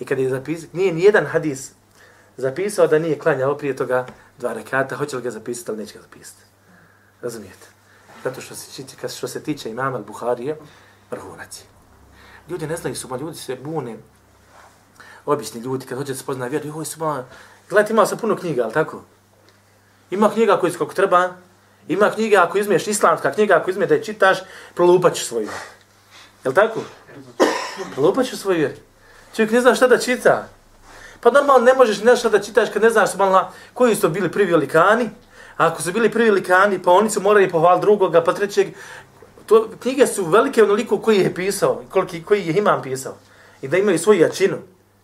I 0.00 0.04
kad 0.04 0.18
je 0.18 0.30
zapis, 0.30 0.72
nije 0.72 0.92
ni 0.92 1.02
jedan 1.02 1.26
hadis 1.26 1.72
zapisao 2.36 2.86
da 2.86 2.98
nije 2.98 3.18
klanjao 3.18 3.58
prije 3.58 3.76
toga 3.76 4.06
dva 4.38 4.52
rekata, 4.52 4.96
hoće 4.96 5.16
li 5.16 5.22
ga 5.22 5.30
zapisati 5.30 5.70
ili 5.70 5.78
neće 5.78 5.94
ga 5.94 6.02
zapisati. 6.02 6.42
Razumijete? 7.22 7.66
Zato 8.24 8.40
što 8.40 8.54
se, 8.54 8.84
što 9.16 9.28
se 9.28 9.42
tiče 9.42 9.70
imama 9.70 9.98
Buharije, 9.98 10.56
vrhunac 11.10 11.60
je. 11.60 11.64
Ljudi 12.48 12.66
ne 12.66 12.76
znaju 12.76 12.96
su, 12.96 13.18
ljudi 13.20 13.38
se 13.38 13.56
bune, 13.56 13.96
obični 15.26 15.60
ljudi, 15.60 15.86
kad 15.86 15.98
hoće 15.98 16.14
se 16.14 16.20
spoznati 16.20 16.50
vjeru, 16.50 16.68
joj 16.68 16.84
su 16.84 17.00
gledajte, 17.68 17.92
imao 17.92 18.06
sam 18.06 18.18
puno 18.18 18.36
knjiga, 18.36 18.62
ali 18.62 18.72
tako? 18.72 19.02
Ima 20.10 20.30
knjiga 20.30 20.56
koji 20.60 20.72
su 20.72 20.78
kako 20.78 20.94
treba, 20.94 21.30
ima 21.88 22.10
knjiga 22.10 22.42
ako 22.42 22.58
izmiješ, 22.58 22.86
islamska 22.86 23.32
knjiga 23.32 23.56
ako 23.56 23.70
izmiješ 23.70 23.88
da 23.88 23.94
je 23.94 24.04
čitaš, 24.04 24.38
prolupat 24.74 25.14
ćeš 25.14 25.26
svoju. 25.26 25.48
Je 26.44 26.48
li 26.48 26.54
tako? 26.54 26.80
Prolupat 27.94 28.26
ćeš 28.26 28.38
svoju 28.38 28.58
vjeru. 28.58 28.74
Čovjek 29.36 29.52
ne 29.52 29.60
zna 29.60 29.74
šta 29.74 29.88
da 29.88 29.98
čita. 29.98 30.48
Pa 31.20 31.30
normalno 31.30 31.64
ne 31.64 31.74
možeš 31.74 32.02
nešto 32.02 32.28
da 32.28 32.42
čitaš 32.42 32.68
kad 32.72 32.82
ne 32.82 32.90
znaš 32.90 33.14
malo 33.14 33.52
koji 33.74 33.96
su 33.96 34.08
bili 34.08 34.32
prvi 34.32 34.52
velikani. 34.52 35.10
A 35.56 35.66
ako 35.66 35.82
su 35.82 35.92
bili 35.92 36.10
prvi 36.10 36.24
velikani, 36.24 36.82
pa 36.82 36.90
oni 36.90 37.10
su 37.10 37.20
morali 37.20 37.50
pohval 37.50 37.80
drugoga, 37.80 38.24
pa 38.24 38.32
trećeg. 38.32 38.74
To, 39.46 39.68
knjige 39.80 40.06
su 40.06 40.24
velike 40.24 40.62
onoliko 40.62 40.98
koji 40.98 41.18
je 41.18 41.34
pisao, 41.34 41.82
koliki, 41.90 42.22
koji 42.22 42.46
je 42.46 42.54
imam 42.54 42.82
pisao. 42.82 43.14
I 43.62 43.68
da 43.68 43.78
imaju 43.78 43.98
svoju 43.98 44.20
jačinu. 44.20 44.56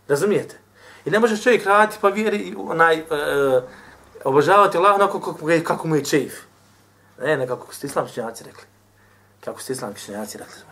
Razumijete? 0.07 0.57
I 1.05 1.09
ne 1.09 1.19
možeš 1.19 1.43
čovjek 1.43 1.65
raditi 1.65 1.97
pa 2.01 2.09
vjeri, 2.09 2.55
onaj, 2.57 2.99
uh, 2.99 3.63
obožavati 4.23 4.77
Allah 4.77 4.95
onako 4.95 5.19
kako, 5.19 5.49
kako 5.63 5.87
mu 5.87 5.95
je 5.95 6.05
čeif. 6.05 6.33
Ne, 7.21 7.37
ne 7.37 7.47
kako 7.47 7.73
ste 7.73 7.87
islamski 7.87 8.21
rekli. 8.21 8.63
Kako 9.43 9.61
ste 9.61 9.73
islamski 9.73 10.11
rekli. 10.11 10.68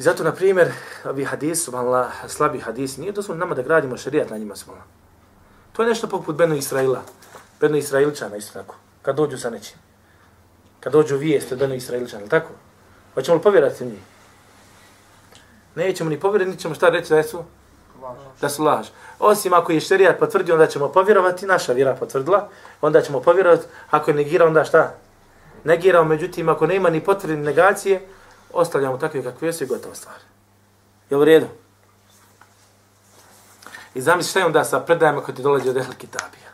I 0.00 0.02
zato, 0.02 0.24
na 0.24 0.32
primjer, 0.32 0.72
ovi 1.04 1.24
hadis, 1.24 1.64
subhanallah, 1.64 2.12
slabi 2.28 2.60
hadis, 2.60 2.96
nije 2.96 3.12
dozvoljeno 3.12 3.44
nama 3.44 3.54
da 3.54 3.62
gradimo 3.62 3.96
šarijat 3.96 4.30
na 4.30 4.38
njima, 4.38 4.56
subhanallah. 4.56 4.88
To 5.72 5.82
je 5.82 5.88
nešto 5.88 6.06
poput 6.06 6.36
Beno 6.36 6.54
Israila. 6.54 7.02
Beno 7.60 7.76
Israilčana, 7.76 8.36
isto 8.36 8.52
tako. 8.52 8.74
Kad 9.02 9.16
dođu 9.16 9.38
sa 9.38 9.50
nečim. 9.50 9.76
Kad 10.80 10.92
dođu 10.92 11.16
vijest 11.16 11.52
od 11.52 11.58
Beno 11.58 11.74
Israilčana, 11.74 12.26
tako? 12.26 12.48
Hoćemo 13.14 13.36
li 13.36 13.42
povjerati 13.42 13.84
njih? 13.84 13.98
Nećemo 15.74 16.10
ni 16.10 16.20
povjerati, 16.20 16.50
nićemo 16.50 16.74
šta 16.74 16.88
reći 16.88 17.14
da 17.14 17.22
su? 17.22 17.44
Da 18.40 18.48
su 18.48 18.64
laž. 18.64 18.86
Osim 19.18 19.52
ako 19.52 19.72
je 19.72 19.80
šarijat 19.80 20.18
potvrdio, 20.18 20.54
onda 20.54 20.66
ćemo 20.66 20.88
povjerovati, 20.88 21.46
naša 21.46 21.72
vjera 21.72 21.94
potvrdila, 21.94 22.48
onda 22.80 23.02
ćemo 23.02 23.20
povjerovati, 23.20 23.66
ako 23.90 24.10
je 24.10 24.14
negira, 24.14 24.46
onda 24.46 24.64
šta? 24.64 24.94
Negirao, 25.64 26.04
međutim, 26.04 26.48
ako 26.48 26.66
nema 26.66 26.90
ni 26.90 27.04
potvrdne 27.04 27.44
negacije, 27.44 28.00
ostavljamo 28.52 28.96
takve 28.96 29.22
kakve 29.22 29.52
su 29.52 29.64
i 29.64 29.66
gotova 29.66 29.94
stvar. 29.94 30.16
Je 31.10 31.16
u 31.16 31.24
redu? 31.24 31.46
I 33.94 34.00
zamisli 34.00 34.30
šta 34.30 34.38
je 34.38 34.46
onda 34.46 34.64
sa 34.64 34.80
predajama 34.80 35.20
koji 35.20 35.36
ti 35.36 35.42
dolazi 35.42 35.68
od 35.68 35.76
Ehl 35.76 35.92
Kitabija. 35.98 36.50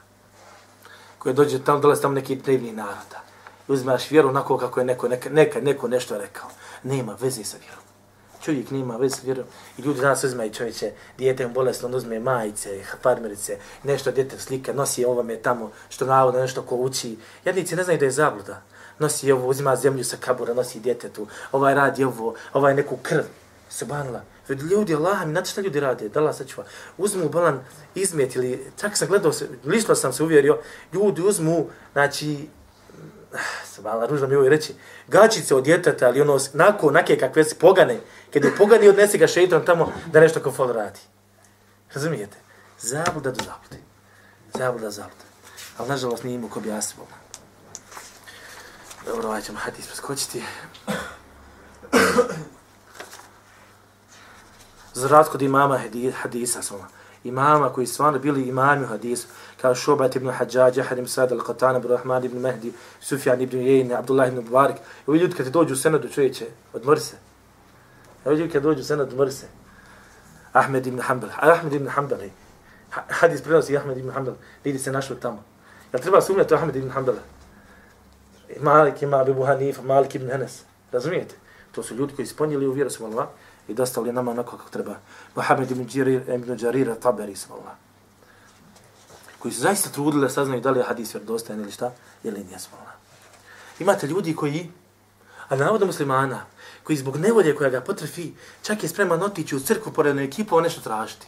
Koje 1.18 1.32
dođe 1.32 1.64
tamo, 1.64 1.80
dolazi 1.80 2.02
tamo 2.02 2.14
neki 2.14 2.36
drevni 2.36 2.72
naroda. 2.72 3.22
I 3.68 3.72
uzmeš 3.72 4.10
vjeru 4.10 4.28
onako 4.28 4.58
kako 4.58 4.80
je 4.80 4.86
neko, 4.86 5.08
neka, 5.08 5.30
neka, 5.30 5.60
neko 5.60 5.88
nešto 5.88 6.18
rekao. 6.18 6.48
Nema 6.82 7.16
veze 7.20 7.44
sa 7.44 7.56
vjerom. 7.56 7.84
Čovjek 8.42 8.70
nema 8.70 8.96
veze 8.96 9.16
sa 9.16 9.22
vjerom. 9.24 9.44
I 9.78 9.82
ljudi 9.82 10.00
danas 10.00 10.24
uzmeju 10.24 10.52
čovječe, 10.52 10.92
dijete 11.18 11.42
je 11.42 11.48
bolesno, 11.48 11.88
on 11.88 11.94
uzme 11.94 12.20
majice, 12.20 12.82
farmerice, 13.02 13.58
nešto 13.82 14.10
djete 14.10 14.38
slika, 14.38 14.72
nosi 14.72 15.04
ovome 15.04 15.36
tamo, 15.36 15.70
što 15.88 16.06
navodno 16.06 16.40
nešto 16.40 16.62
ko 16.62 16.76
uči. 16.76 17.18
Jednici 17.44 17.76
ne 17.76 17.84
znaju 17.84 17.98
da 17.98 18.04
je 18.04 18.10
zabluda 18.10 18.62
nosi 18.98 19.32
ovo, 19.32 19.48
uzima 19.48 19.76
zemlju 19.76 20.04
sa 20.04 20.16
kabura, 20.20 20.54
nosi 20.54 20.80
djetetu, 20.80 21.26
ovaj 21.52 21.74
radi 21.74 22.04
ovo, 22.04 22.34
ovaj 22.52 22.74
neku 22.74 22.96
krv. 23.02 23.24
Subhanallah. 23.68 24.22
Vidi 24.48 24.64
ljudi, 24.64 24.94
Allah 24.94 25.26
mi, 25.26 25.32
znate 25.32 25.50
šta 25.50 25.60
ljudi 25.60 25.80
rade? 25.80 26.08
Dala 26.08 26.32
sačuva. 26.32 26.66
Uzmu 26.98 27.28
balan 27.28 27.64
izmet 27.94 28.36
ili, 28.36 28.72
čak 28.80 28.96
sam 28.96 29.08
gledao 29.08 29.32
se, 29.32 29.48
lično 29.64 29.94
sam 29.94 30.12
se 30.12 30.22
uvjerio, 30.22 30.58
ljudi 30.92 31.22
uzmu, 31.22 31.66
znači, 31.92 32.48
subhanallah, 33.74 34.10
ružno 34.10 34.26
mi 34.26 34.36
ovo 34.36 34.48
reći, 34.48 34.74
gačice 35.08 35.54
od 35.54 35.64
djeteta, 35.64 36.06
ali 36.06 36.20
ono, 36.20 36.38
nako, 36.52 36.90
nake 36.90 37.18
kakve 37.18 37.44
se 37.44 37.54
pogane, 37.54 38.00
kad 38.32 38.44
je 38.44 38.56
pogani, 38.58 38.88
odnese 38.88 39.18
ga 39.18 39.26
šeitan 39.26 39.64
tamo 39.64 39.92
da 40.12 40.20
nešto 40.20 40.40
kao 40.40 40.52
fol 40.52 40.72
radi. 40.72 41.00
Razumijete? 41.94 42.36
Zabluda 42.80 43.30
do 43.30 43.44
zablude. 43.44 43.84
Zabluda, 44.54 44.90
zabluda. 44.90 45.24
Ali 45.78 45.88
nažalost 45.88 46.24
nije 46.24 46.34
imao 46.34 46.50
ko 46.50 46.60
bi 46.60 46.68
jasno. 46.68 47.02
Dobro, 49.06 49.28
ovaj 49.28 49.42
ćemo 49.42 49.58
hadis 49.58 49.86
preskočiti. 49.86 50.42
Za 54.94 55.08
razkod 55.08 55.42
imama 55.42 55.80
hadisa 56.22 56.62
smo. 56.62 56.86
Imama 57.24 57.72
koji 57.72 57.86
stvarno 57.86 58.18
bili 58.18 58.42
imami 58.42 58.84
u 58.84 58.88
hadisu, 58.88 59.26
kao 59.60 59.74
Šobat 59.74 60.16
ibn 60.16 60.30
Hadžađ, 60.30 60.76
Jahar 60.76 60.98
ibn 60.98 61.08
Sad 61.08 61.30
al-Qatan, 61.30 61.76
Abu 61.76 61.88
Rahman 61.88 62.24
ibn 62.24 62.38
Mehdi, 62.38 62.72
Sufjan 63.00 63.40
ibn 63.40 63.58
Jejne, 63.58 63.94
Abdullah 63.94 64.28
ibn 64.28 64.36
Mubarak. 64.36 64.76
Ovi 65.06 65.18
ljudi 65.18 65.34
kad 65.34 65.46
dođu 65.46 65.74
u 65.74 65.76
senadu 65.76 66.08
čovječe, 66.08 66.46
odmori 66.72 67.00
se. 67.00 67.16
Ovi 68.24 68.36
ljudi 68.36 68.52
kad 68.52 68.62
dođu 68.62 68.80
u 68.80 68.84
senadu, 68.84 69.10
odmori 69.10 69.32
se. 69.32 69.46
Ahmed 70.52 70.86
ibn 70.86 71.00
Hanbal. 71.00 71.30
Ahmed 71.36 71.72
ibn 71.72 71.88
Hanbal. 71.88 72.18
Hadis 72.90 73.42
prenosi 73.42 73.76
Ahmed 73.76 73.98
ibn 73.98 74.10
Hanbal. 74.10 74.34
Vidi 74.64 74.78
se 74.78 74.92
našli 74.92 75.20
tamo. 75.20 75.44
Jel 75.92 76.02
treba 76.02 76.20
sumnjati 76.20 76.54
Ahmed 76.54 76.76
ibn 76.76 76.90
Hanbala? 76.90 77.35
Malik 78.60 79.02
ima 79.02 79.20
Abu 79.20 79.44
Hanif, 79.44 79.82
Malik 79.82 80.14
ibn 80.14 80.30
Enes. 80.30 80.62
Razumijete? 80.92 81.34
To 81.72 81.82
su 81.82 81.94
ljudi 81.94 82.14
koji 82.14 82.24
ispunili 82.24 82.66
u 82.66 82.72
vjeru 82.72 82.90
Allah 83.04 83.28
i 83.68 83.74
dostali 83.74 84.12
nama 84.12 84.30
onako 84.30 84.56
kako 84.56 84.70
treba. 84.70 84.94
Muhammed 85.34 85.70
ibn 85.70 85.88
Jarir, 85.94 86.30
ibn 86.30 86.56
Jarir, 86.60 86.94
Taberi 87.00 87.34
Allah. 87.50 87.74
Koji 89.38 89.54
su 89.54 89.60
zaista 89.60 89.90
trudili 89.90 90.22
da 90.22 90.28
saznaju 90.28 90.60
da 90.60 90.70
li 90.70 90.78
je 90.78 90.84
hadis 90.84 91.14
vjerodostajan 91.14 91.60
ili 91.60 91.72
šta, 91.72 91.92
ili 92.24 92.44
nije 92.44 92.58
Allah. 92.72 92.94
Imate 93.78 94.06
ljudi 94.06 94.36
koji, 94.36 94.70
a 95.48 95.56
navoda 95.56 95.86
muslimana, 95.86 96.44
koji 96.84 96.96
zbog 96.96 97.16
nevolje 97.16 97.54
koja 97.54 97.70
ga 97.70 97.80
potrefi, 97.80 98.32
čak 98.62 98.82
je 98.82 98.88
spreman 98.88 99.22
otići 99.22 99.56
u 99.56 99.60
crkvu 99.60 99.92
porednu 99.92 100.22
ekipu, 100.22 100.56
on 100.56 100.62
nešto 100.62 100.80
tražiti. 100.80 101.26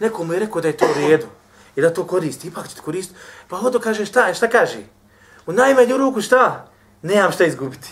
Neko 0.00 0.24
mu 0.24 0.32
je 0.32 0.38
rekao 0.38 0.60
da 0.60 0.68
je 0.68 0.76
to 0.76 0.86
u 0.86 1.08
redu 1.08 1.26
i 1.76 1.80
da 1.80 1.94
to 1.94 2.06
koristi, 2.06 2.48
ipak 2.48 2.68
će 2.68 2.76
to 2.76 2.82
koristiti. 2.82 3.20
Pa 3.48 3.56
hodo 3.56 3.80
kaže 3.80 4.06
šta, 4.06 4.34
šta 4.34 4.48
kaže? 4.48 4.82
U 5.46 5.52
najmanju 5.52 5.96
ruku 5.96 6.20
šta? 6.20 6.66
Nemam 7.02 7.32
šta 7.32 7.44
izgubiti. 7.44 7.88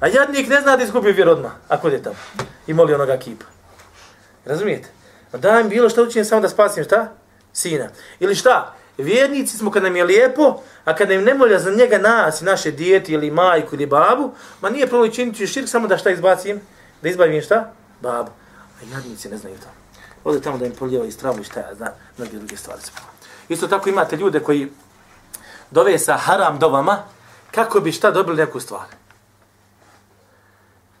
A 0.00 0.06
jadnik 0.08 0.48
ne 0.48 0.60
zna 0.60 0.76
da 0.76 0.84
izgubi 0.84 1.12
vjer 1.12 1.28
odmah, 1.28 1.52
ako 1.68 1.88
je 1.88 2.02
tamo. 2.02 2.16
I 2.66 2.74
moli 2.74 2.94
onoga 2.94 3.16
kipa. 3.16 3.44
Razumijete? 4.44 4.88
A 5.32 5.36
da 5.36 5.62
bilo 5.68 5.88
šta 5.88 6.02
učinim 6.02 6.24
samo 6.24 6.40
da 6.40 6.48
spasim 6.48 6.84
šta? 6.84 7.12
Sina. 7.52 7.88
Ili 8.20 8.34
šta? 8.34 8.74
Vjernici 8.98 9.56
smo 9.56 9.70
kad 9.70 9.82
nam 9.82 9.96
je 9.96 10.04
lijepo, 10.04 10.62
a 10.84 10.94
kad 10.94 11.10
im 11.10 11.24
ne 11.24 11.34
molja 11.34 11.58
za 11.58 11.70
njega 11.70 11.98
nas 11.98 12.40
i 12.40 12.44
naše 12.44 12.70
dijete 12.70 13.12
ili 13.12 13.30
majku 13.30 13.74
ili 13.74 13.86
babu, 13.86 14.32
ma 14.60 14.70
nije 14.70 14.86
problem 14.86 15.12
činiti 15.12 15.46
širk 15.46 15.68
samo 15.68 15.88
da 15.88 15.98
šta 15.98 16.10
izbacim? 16.10 16.60
Da 17.02 17.08
izbavim 17.08 17.42
šta? 17.42 17.72
Babu. 18.00 18.30
A 18.80 18.94
jadnici 18.94 19.28
ne 19.28 19.36
znaju 19.36 19.56
to. 19.56 19.68
Ode 20.24 20.40
tamo 20.40 20.58
da 20.58 20.66
im 20.66 20.72
polijeva 20.72 21.06
i 21.06 21.12
stravu 21.12 21.40
i 21.40 21.44
šta 21.44 21.60
ja 21.60 21.74
znam, 21.74 21.92
mnogi 22.18 22.36
druge 22.36 22.56
stvari. 22.56 22.80
Isto 23.48 23.66
tako 23.66 23.88
imate 23.88 24.16
ljude 24.16 24.40
koji 24.40 24.68
dove 25.72 25.98
sa 25.98 26.16
haram 26.16 26.58
dovama, 26.58 26.98
kako 27.50 27.80
bi 27.80 27.92
šta 27.92 28.10
dobili 28.10 28.36
neku 28.36 28.60
stvar. 28.60 28.86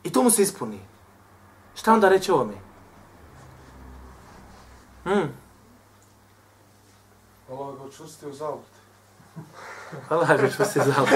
I 0.04 0.12
to 0.12 0.22
mu 0.22 0.30
se 0.30 0.42
ispuni. 0.42 0.80
Šta 1.74 1.92
onda 1.92 2.08
reći 2.08 2.32
ovo 2.32 2.44
mi? 2.44 2.60
Hmm. 5.04 5.32
Allah 7.50 7.76
ga 7.76 7.84
učusti 7.84 8.26
u 8.26 8.32
zavut. 8.32 8.72
Allah 10.08 10.40
ga 10.40 10.46
učusti 10.46 10.80
u 10.80 10.82
zavut. 10.82 11.08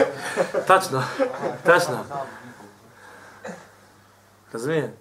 Tačno, 0.67 1.03
tačno. 1.65 2.05
Razumijem? 4.53 4.93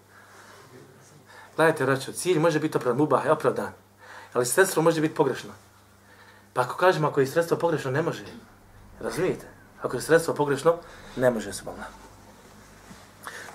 Gledajte, 1.56 1.86
raču, 1.86 2.14
cilj 2.14 2.40
može 2.40 2.60
biti 2.60 2.78
opravdan, 2.78 2.98
mubah 2.98 3.26
je 3.26 3.32
opravdan. 3.32 3.74
Ali 4.34 4.46
sredstvo 4.46 4.84
može 4.84 5.02
biti 5.02 5.16
pogrešno. 5.16 5.52
Pa 6.56 6.62
ako 6.62 6.76
kažemo 6.78 7.08
ako 7.08 7.20
je 7.20 7.28
sredstvo 7.28 7.58
pogrešno, 7.58 7.92
ne 7.92 8.02
može. 8.02 8.24
Razumijete? 9.02 9.46
Ako 9.82 9.98
je 9.98 10.02
sredstvo 10.02 10.34
pogrešno, 10.34 10.76
ne 11.16 11.32
može 11.32 11.54
se 11.54 11.64
bolna. 11.66 11.86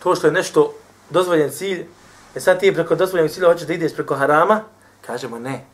To 0.02 0.14
što 0.14 0.26
je 0.26 0.32
nešto 0.32 0.74
dozvoljen 1.10 1.50
cilj, 1.50 1.86
je 2.34 2.40
sad 2.40 2.60
ti 2.60 2.74
preko 2.74 2.94
dozvoljenog 2.94 3.30
cilja 3.30 3.48
hoćeš 3.48 3.66
da 3.66 3.72
ideš 3.72 3.94
preko 3.94 4.14
harama, 4.14 4.60
kažemo 5.06 5.38
ne. 5.38 5.64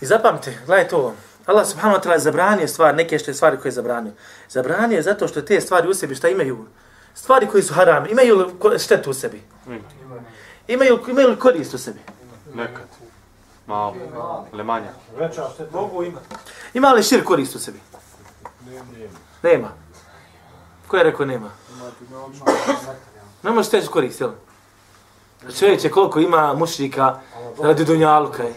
I 0.00 0.06
zapamte, 0.06 0.58
gledaj 0.66 0.88
to, 0.88 1.14
Allah 1.46 1.66
subhanahu 1.66 2.00
wa 2.00 2.04
ta'ala 2.04 2.18
zabranio 2.18 2.68
stvar, 2.68 2.94
neke 2.94 3.18
što 3.18 3.30
je 3.30 3.34
stvari 3.34 3.56
koje 3.56 3.70
je 3.70 3.74
zabranio. 3.74 4.12
Zabranio 4.48 4.96
je 4.96 5.02
zato 5.02 5.28
što 5.28 5.42
te 5.42 5.60
stvari 5.60 5.88
u 5.88 5.94
sebi 5.94 6.14
šta 6.14 6.28
imaju? 6.28 6.66
Stvari 7.14 7.46
koji 7.46 7.62
su 7.62 7.74
haram, 7.74 8.06
imaju 8.06 8.36
li 8.38 8.78
štetu 8.78 9.10
u 9.10 9.14
sebi? 9.14 9.42
Imaju, 10.68 10.98
imaju 11.08 11.28
li 11.28 11.38
korist 11.38 11.74
u 11.74 11.78
sebi? 11.78 12.00
Nekad. 12.54 12.97
Malo. 13.68 13.94
Ili 14.52 14.64
manja. 14.64 14.90
Veća 15.18 15.48
se 15.56 15.66
mogu 15.72 16.02
imati. 16.02 16.26
Ima 16.74 16.92
li 16.92 17.02
šir 17.02 17.24
korist 17.24 17.54
u 17.54 17.58
sebi? 17.58 17.80
Nema. 19.42 19.68
Ko 20.88 20.96
je 20.96 21.04
rekao 21.04 21.26
nema? 21.26 21.50
Ne 23.42 23.50
može 23.50 23.68
steći 23.68 23.88
korist, 23.88 24.20
jel? 24.20 24.30
Čovječe, 25.58 25.90
koliko 25.90 26.20
ima 26.20 26.54
mušnika 26.54 27.20
radi 27.62 27.84
dunjaluka 27.84 28.42
je. 28.42 28.54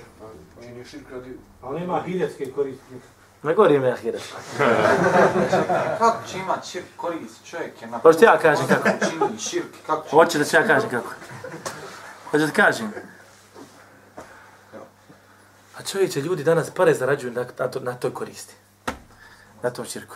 Ali 1.62 1.80
nema 1.80 2.01
hiljadske 2.06 2.51
koristi. 2.51 2.96
Ne 3.44 3.53
govorim 3.53 3.84
ja 3.84 3.96
hirat. 3.96 4.22
Kako 6.00 6.27
će 6.27 6.38
imat 6.38 6.65
širk 6.65 6.86
korist? 6.98 7.46
Čovjek 7.46 7.82
je 7.82 7.88
na... 7.88 7.98
Hoćete 7.98 8.25
ja 8.25 8.38
kažem 8.39 8.68
kako? 8.68 8.89
Čini 9.10 9.39
širk, 9.39 9.75
kako 9.86 10.03
će... 10.03 10.15
Hoće 10.15 10.38
da 10.38 10.46
ću 10.46 10.56
ja 10.56 10.68
kažem 10.68 10.89
kako. 10.89 11.10
Hoće 12.32 12.46
da 12.46 12.51
kažem. 12.51 12.91
A 15.78 15.84
čovječe, 15.84 16.22
ljudi 16.22 16.44
danas 16.44 16.70
pare 16.70 16.94
zarađuju 16.94 17.34
na, 17.34 17.46
na, 17.60 17.68
to, 17.68 17.80
na 17.80 17.94
toj 17.94 18.13
koristi. 18.13 18.54
Na 19.63 19.70
tom 19.70 19.86
čirku. 19.86 20.16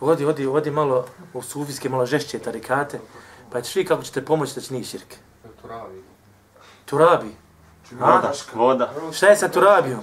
Odi, 0.00 0.24
odi, 0.24 0.46
odi 0.46 0.70
malo 0.70 1.06
u 1.34 1.42
sufijske, 1.42 1.88
malo 1.88 2.06
žešće 2.06 2.38
tarikate, 2.38 3.00
pa 3.52 3.60
ćeš 3.60 3.74
vidjeti 3.74 3.88
kako 3.88 4.02
ćete 4.02 4.24
pomoći 4.24 4.54
da 4.54 4.60
će 4.60 4.72
nije 4.72 4.84
širke. 4.84 5.16
Turabi. 5.62 6.04
Turabi. 6.84 7.36
Voda. 7.90 8.32
Voda. 8.54 8.92
Šta 9.12 9.26
je 9.26 9.36
sa 9.36 9.48
Turabijom? 9.48 10.00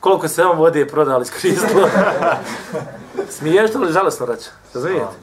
Koliko 0.00 0.28
se 0.28 0.44
on 0.44 0.58
vode 0.58 0.78
je 0.78 0.88
prodali 0.88 1.22
iz 1.22 1.30
Kristla? 1.30 1.88
Smiješ 3.38 3.72
to 3.72 3.78
li 3.78 3.92
žalostno 3.92 4.26
rača? 4.26 4.50
Razumijete? 4.74 5.16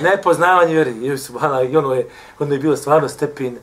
Nepoznavanje 0.00 0.74
vjeri. 0.74 0.90
I, 0.90 1.76
ono 1.76 1.94
je, 1.94 2.08
ono 2.38 2.52
je 2.52 2.58
bilo 2.58 2.76
stvarno 2.76 3.08
stepen, 3.08 3.58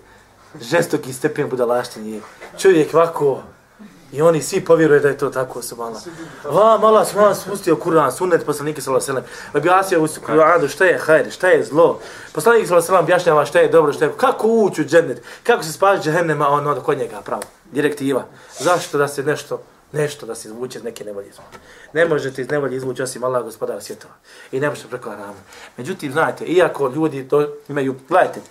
žestoki 0.62 1.14
stepen 1.14 1.50
budalaštenje. 1.50 2.22
Čovjek 2.58 2.94
vako, 2.94 3.42
I 4.12 4.22
oni 4.22 4.42
svi 4.42 4.66
povjeruje 4.66 5.00
da 5.00 5.08
je 5.08 5.18
to 5.18 5.30
tako 5.30 5.62
subhana. 5.62 6.00
Va, 6.44 6.78
mala 6.78 7.06
smo 7.06 7.36
spustio 7.36 7.76
Kur'an, 7.76 8.12
sunnet 8.12 8.46
poslanike 8.46 8.82
sallallahu 8.82 9.12
alejhi 9.12 9.24
ve 9.24 9.32
sellem. 9.32 9.62
Objasnio 9.62 10.02
u 10.04 10.08
Kur'anu 10.08 10.68
šta 10.68 10.86
je 10.86 10.98
hajr, 10.98 11.32
šta 11.32 11.48
je 11.48 11.64
zlo. 11.64 12.00
Poslanik 12.34 12.68
sallallahu 12.68 12.70
alejhi 12.70 12.78
ve 12.78 12.82
sellem 12.82 13.04
objašnjava 13.04 13.46
šta 13.46 13.60
je 13.60 13.70
dobro, 13.70 13.94
šta 13.94 14.06
je 14.06 14.12
kako 14.18 14.48
ući 14.48 14.82
u 14.82 14.86
džennet, 14.86 15.22
kako 15.44 15.64
se 15.64 15.74
spasiti 15.74 16.10
džehennema, 16.10 16.50
on 16.50 16.68
od 16.68 16.84
kod 16.84 16.98
njega 16.98 17.22
pravo. 17.22 17.44
Direktiva. 17.72 18.26
Zašto 18.60 18.98
da 18.98 19.08
se 19.08 19.24
nešto 19.24 19.62
nešto 19.92 20.26
da 20.26 20.36
se 20.36 20.48
izvuče 20.48 20.78
iz 20.78 20.84
neke 20.84 21.04
nevolje 21.04 21.28
izvuče. 21.28 21.60
Ne 21.94 22.06
možete 22.06 22.42
iz 22.42 22.50
nevolje 22.50 22.78
izvući 22.78 23.02
osim 23.02 23.24
Allah 23.24 23.44
gospodara 23.44 23.82
svjetova. 23.82 24.14
I 24.52 24.60
ne 24.60 24.70
možete 24.70 24.88
preko 24.88 25.10
Arama. 25.10 25.42
Međutim, 25.78 26.12
znate, 26.12 26.46
iako 26.46 26.88
ljudi 26.88 27.28
to 27.28 27.48
imaju, 27.70 27.96
gledajte, 28.10 28.42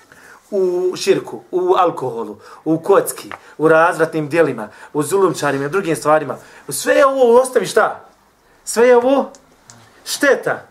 u 0.51 0.93
širku, 0.97 1.41
u 1.51 1.75
alkoholu, 1.79 2.37
u 2.65 2.79
kocki, 2.79 3.31
u 3.59 3.69
razvratnim 3.69 4.29
dijelima, 4.29 4.69
u 4.93 5.03
zulumčarima 5.03 5.65
i 5.65 5.69
drugim 5.69 5.97
stvarima. 5.97 6.37
Sve 6.69 6.95
je 6.95 7.07
ovo 7.07 7.41
ostavi 7.41 7.67
šta? 7.67 8.05
Sve 8.65 8.89
je 8.89 8.97
ovo 8.97 9.31
šteta. 10.05 10.63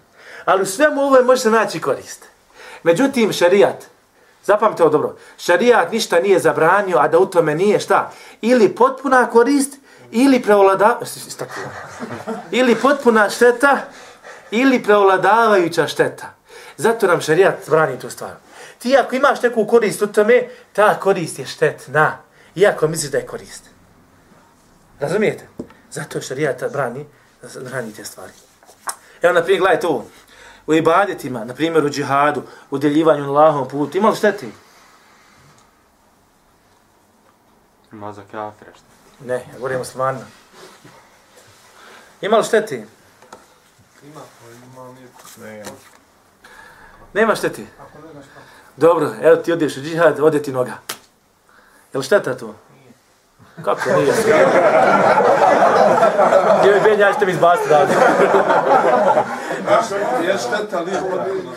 Ali 0.46 0.62
u 0.62 0.66
svemu 0.66 1.02
ovo 1.02 1.18
je 1.18 1.24
može 1.24 1.42
se 1.42 1.50
naći 1.50 1.82
korist. 1.82 2.26
Međutim, 2.84 3.34
šarijat, 3.34 3.86
zapamte 4.44 4.84
ovo 4.84 4.92
dobro, 4.92 5.16
šarijat 5.38 5.92
ništa 5.92 6.20
nije 6.20 6.40
zabranio, 6.40 6.98
a 6.98 7.08
da 7.08 7.20
u 7.20 7.26
tome 7.26 7.56
nije 7.56 7.80
šta? 7.80 8.12
Ili 8.42 8.76
potpuna 8.76 9.30
korist, 9.30 9.74
ili 10.12 10.42
preolada... 10.42 11.00
ili 12.52 12.76
potpuna 12.76 13.30
šteta, 13.30 13.78
ili 14.52 14.84
preoladavajuća 14.84 15.88
šteta. 15.88 16.34
Zato 16.78 17.08
nam 17.08 17.22
šarijat 17.22 17.70
brani 17.70 18.00
tu 18.00 18.10
stvar 18.10 18.47
ti 18.80 18.98
ako 18.98 19.16
imaš 19.16 19.42
neku 19.42 19.68
korist 19.68 20.02
u 20.02 20.08
tome, 20.08 20.50
ta 20.74 21.00
korist 21.00 21.40
je 21.40 21.46
štetna. 21.46 22.18
Iako 22.56 22.88
misliš 22.88 23.12
da 23.12 23.18
je 23.18 23.26
korist. 23.26 23.64
Razumijete? 25.00 25.48
Zato 25.92 26.22
šarijata 26.22 26.70
brani, 26.70 27.06
brani 27.64 27.94
te 27.94 28.06
stvari. 28.06 28.34
Evo, 29.22 29.34
na 29.34 29.42
primjer, 29.42 29.60
gledajte 29.60 29.88
ovo. 29.88 30.06
U 30.68 30.74
ibadetima, 30.74 31.46
na 31.46 31.54
primjer 31.54 31.86
u 31.86 31.90
džihadu, 31.90 32.44
u 32.70 32.78
deljivanju 32.78 33.24
na 33.24 33.32
lahom 33.32 33.68
putu, 33.68 33.98
ima 33.98 34.10
li 34.10 34.16
šteti? 34.16 34.52
Ima 37.92 38.14
za 38.14 38.24
kafire 38.32 38.72
što. 38.76 39.26
Ne, 39.26 39.36
ja 39.36 39.54
govorim 39.56 39.78
muslimanima. 39.78 40.26
Ima 42.22 42.38
li 42.38 42.44
šteti? 42.44 42.76
Ima, 44.04 44.22
ima, 44.74 44.96
nije. 45.38 45.66
Nema 47.14 47.36
šteti. 47.36 47.68
Ako 47.80 48.08
ne 48.08 48.12
znaš 48.12 48.26
kako. 48.34 48.67
Dobro, 48.78 49.12
evo 49.22 49.36
ti 49.36 49.54
odeš 49.54 49.78
u 49.78 49.82
džihad, 49.82 50.20
ode 50.20 50.42
ti 50.42 50.52
noga. 50.52 50.74
Je 51.94 51.98
li 51.98 52.04
šteta 52.04 52.38
to? 52.38 52.56
Kako 53.66 53.90
nije? 53.90 54.14
Gdje 56.60 56.74
mi 56.74 56.80
benja, 56.84 57.14
ćete 57.14 57.26
mi 57.26 57.32
izbaciti 57.32 57.70
da 57.70 57.78
Je 60.22 60.38
šteta, 60.38 60.86
nije 60.86 61.00
potpuno. 61.02 61.52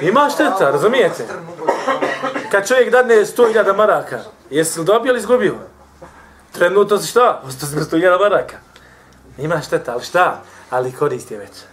Ima 0.00 0.30
šteta, 0.34 0.70
razumijete? 0.70 1.26
Kad 2.50 2.68
čovjek 2.68 2.90
dadne 2.90 3.14
100.000 3.14 3.76
maraka, 3.76 4.18
jesi 4.50 4.78
li 4.78 4.84
dobio 4.84 5.10
ili 5.10 5.18
izgubio? 5.18 5.54
Trenutno 6.52 6.98
si 6.98 7.08
šta? 7.08 7.42
Ostao 7.46 7.68
si 7.68 7.76
100.000 7.76 8.20
maraka. 8.20 8.56
Ima 9.38 9.60
šteta, 9.60 9.92
ali 9.92 10.04
šta? 10.04 10.42
Ali 10.70 10.92
korist 10.92 11.30
je 11.30 11.38
veća. 11.38 11.64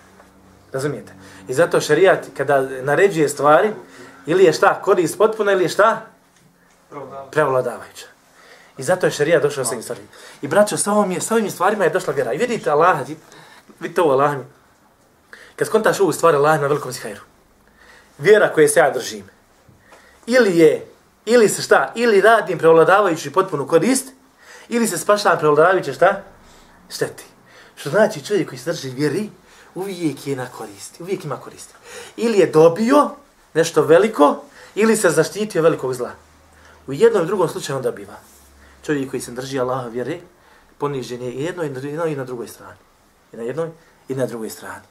Razumijete? 0.74 1.14
I 1.48 1.54
zato 1.54 1.82
šarijat 1.82 2.26
kada 2.38 2.62
naređuje 2.82 3.30
stvari, 3.30 3.74
ili 4.26 4.44
je 4.44 4.54
šta 4.54 4.82
korist 4.82 5.18
potpuno 5.18 5.52
ili 5.52 5.64
je 5.64 5.70
šta? 5.70 6.06
Prevladavajuća. 7.32 8.06
I 8.78 8.84
zato 8.84 9.06
je 9.06 9.12
šarijat 9.12 9.44
došao 9.44 9.66
sa 9.66 9.82
stvari. 9.82 10.02
I 10.42 10.48
braćo, 10.48 10.78
sa 10.78 10.92
ovim, 10.92 11.12
je, 11.12 11.22
sa 11.22 11.36
ovim 11.36 11.52
stvarima 11.52 11.84
je 11.84 11.90
došla 11.90 12.14
vjera. 12.14 12.34
I 12.34 12.38
vidite 12.38 12.70
Allah, 12.70 12.98
vidite 13.80 14.02
ovo 14.02 14.12
Allah 14.12 14.38
mi. 14.38 14.44
Kad 15.56 15.68
skontaš 15.68 16.00
ovu 16.00 16.12
stvar, 16.12 16.36
Allah 16.36 16.62
na 16.62 16.68
velikom 16.68 16.92
zihajru. 16.92 17.22
Vjera 18.18 18.54
koje 18.54 18.68
se 18.68 18.80
ja 18.80 18.92
držim. 18.92 19.30
Ili 20.26 20.58
je, 20.58 20.88
ili 21.26 21.50
se 21.50 21.62
šta, 21.62 21.92
ili 21.96 22.22
radim 22.22 22.58
prevladavajući 22.58 23.34
potpunu 23.34 23.68
korist, 23.68 24.08
ili 24.70 24.88
se 24.88 24.98
spašavam 24.98 25.40
prevladavajući 25.40 25.94
šta? 25.94 26.22
Šteti. 26.90 27.24
Što 27.76 27.90
znači 27.90 28.26
čovjek 28.26 28.50
koji 28.50 28.60
se 28.60 28.72
drži 28.72 28.90
vjeri, 28.90 29.30
uvijek 29.76 30.28
je 30.28 30.36
na 30.36 30.48
koristi, 30.50 31.04
uvijek 31.04 31.26
ima 31.26 31.38
koristi. 31.38 31.74
Ili 32.18 32.40
je 32.40 32.48
dobio 32.48 33.10
nešto 33.54 33.82
veliko, 33.82 34.44
ili 34.76 34.98
se 34.98 35.10
zaštitio 35.10 35.62
velikog 35.62 35.94
zla. 35.94 36.12
U 36.88 36.94
jednom 36.94 37.24
i 37.24 37.28
drugom 37.28 37.50
slučaju 37.50 37.78
on 37.78 37.84
dobiva. 37.84 38.16
Čovjek 38.86 39.10
koji 39.10 39.22
se 39.22 39.32
drži 39.32 39.60
Allaha 39.60 39.88
vjere, 39.88 40.20
ponižen 40.78 41.22
je 41.22 41.32
i 41.32 41.44
jedno 41.44 41.64
i 41.64 41.70
na, 41.70 42.06
i 42.06 42.16
na 42.16 42.24
drugoj 42.24 42.48
strani. 42.48 42.78
I 43.34 43.38
na 43.38 43.44
jednoj 43.44 43.70
i 44.08 44.16
na 44.16 44.26
drugoj 44.26 44.50
strani. 44.50 44.86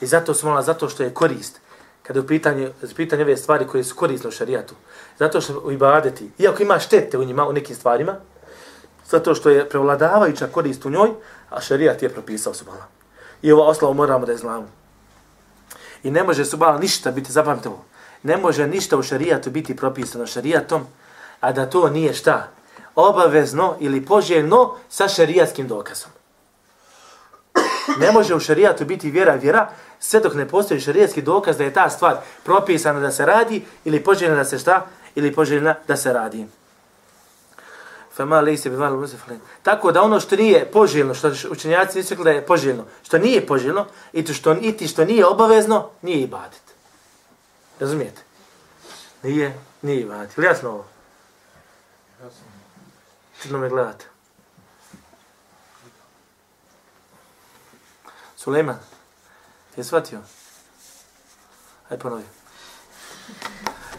I 0.00 0.06
zato 0.06 0.34
smo 0.34 0.50
ona, 0.50 0.62
zato 0.62 0.88
što 0.88 1.02
je 1.02 1.14
korist, 1.14 1.60
kada 2.02 2.18
je 2.18 2.24
u 2.24 2.26
pitanju, 2.26 2.70
pitanje 2.96 3.22
ove 3.22 3.36
stvari 3.36 3.66
koje 3.66 3.84
su 3.84 3.94
korisne 3.94 4.28
u 4.28 4.32
šarijatu, 4.32 4.74
zato 5.18 5.40
što 5.40 5.60
u 5.60 5.72
ibadeti, 5.72 6.30
iako 6.38 6.62
ima 6.62 6.78
štete 6.78 7.18
u 7.18 7.24
njima, 7.24 7.48
u 7.48 7.52
nekim 7.52 7.76
stvarima, 7.76 8.16
zato 9.10 9.34
što 9.34 9.50
je 9.50 9.68
prevladavajuća 9.68 10.46
korist 10.46 10.84
u 10.84 10.90
njoj, 10.90 11.10
a 11.50 11.60
šarijat 11.60 12.02
je 12.02 12.08
propisao 12.08 12.54
subhanahu 12.54 12.97
I 13.42 13.52
ova 13.52 13.66
oslava 13.66 13.94
moramo 13.94 14.26
da 14.26 14.32
je 14.32 14.38
znamo. 14.38 14.66
I 16.02 16.10
ne 16.10 16.22
može 16.24 16.44
subala 16.44 16.78
ništa 16.78 17.10
biti, 17.10 17.32
zapamte 17.32 17.68
ovo, 17.68 17.84
ne 18.22 18.36
može 18.36 18.66
ništa 18.66 18.96
u 18.96 19.02
šarijatu 19.02 19.50
biti 19.50 19.76
propisano 19.76 20.26
šarijatom, 20.26 20.86
a 21.40 21.52
da 21.52 21.70
to 21.70 21.88
nije 21.90 22.14
šta? 22.14 22.48
Obavezno 22.94 23.76
ili 23.80 24.04
poželjno 24.04 24.74
sa 24.88 25.08
šarijatskim 25.08 25.68
dokazom. 25.68 26.10
Ne 27.98 28.12
može 28.12 28.34
u 28.34 28.40
šarijatu 28.40 28.84
biti 28.84 29.10
vjera 29.10 29.34
vjera, 29.34 29.68
sve 29.98 30.20
dok 30.20 30.34
ne 30.34 30.48
postoji 30.48 30.80
šarijatski 30.80 31.22
dokaz 31.22 31.58
da 31.58 31.64
je 31.64 31.72
ta 31.72 31.90
stvar 31.90 32.16
propisana 32.44 33.00
da 33.00 33.10
se 33.10 33.26
radi 33.26 33.64
ili 33.84 34.04
poželjna 34.04 34.34
da 34.34 34.44
se 34.44 34.58
šta? 34.58 34.86
Ili 35.14 35.34
poželjna 35.34 35.74
da 35.88 35.96
se 35.96 36.12
radi. 36.12 36.46
Fema 38.18 38.40
lejse 38.40 38.70
bival 38.70 38.96
musiflin. 38.96 39.40
Tako 39.62 39.92
da 39.92 40.02
ono 40.02 40.20
što 40.20 40.36
nije 40.36 40.70
poželjno, 40.72 41.14
što 41.14 41.30
učenjaci 41.50 41.98
nisu 41.98 42.14
rekli 42.14 42.24
da 42.24 42.30
je 42.30 42.46
poželjno, 42.46 42.84
što 43.02 43.18
nije 43.18 43.46
poželjno, 43.46 43.86
i 44.12 44.24
to 44.24 44.34
što, 44.34 44.52
i 44.54 44.88
što 44.88 45.04
nije 45.04 45.26
obavezno, 45.26 45.90
nije 46.02 46.20
ibadet. 46.20 46.62
Razumijete? 47.80 48.22
Nije, 49.22 49.58
nije 49.82 50.00
ibadet. 50.00 50.38
Ili 50.38 50.46
jasno 50.46 50.70
ovo? 50.70 50.84
Jasno. 52.22 52.44
Čudno 53.42 53.58
me 53.58 53.68
gledate. 53.68 54.04
Sulejman, 58.36 58.78
ti 59.74 59.80
je 59.80 59.84
shvatio? 59.84 60.18
Hajde 61.88 62.02
ponovi. 62.02 62.24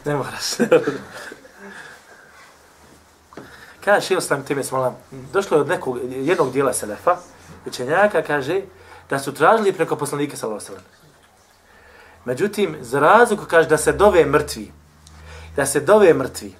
Ne 0.05 0.15
moraš. 0.15 0.43
Kaže 3.85 4.07
Šeho 4.07 4.21
sam 4.21 4.43
tebe 4.43 4.63
Smolam, 4.63 4.97
došlo 5.33 5.57
je 5.57 5.61
od 5.61 5.67
nekog, 5.67 5.99
jednog 6.11 6.51
dijela 6.51 6.73
Selefa, 6.73 7.17
učenjaka 7.65 8.21
kaže 8.21 8.61
da 9.09 9.19
su 9.19 9.33
tražili 9.33 9.73
preko 9.73 9.95
poslanika 9.95 10.37
Salosalem. 10.37 10.81
Međutim, 12.25 12.77
za 12.81 12.99
razliku 12.99 13.45
kaže 13.45 13.69
da 13.69 13.77
se 13.77 13.91
dove 13.91 14.25
mrtvi, 14.25 14.71
da 15.55 15.65
se 15.65 15.79
dove 15.79 16.13
mrtvi, 16.13 16.55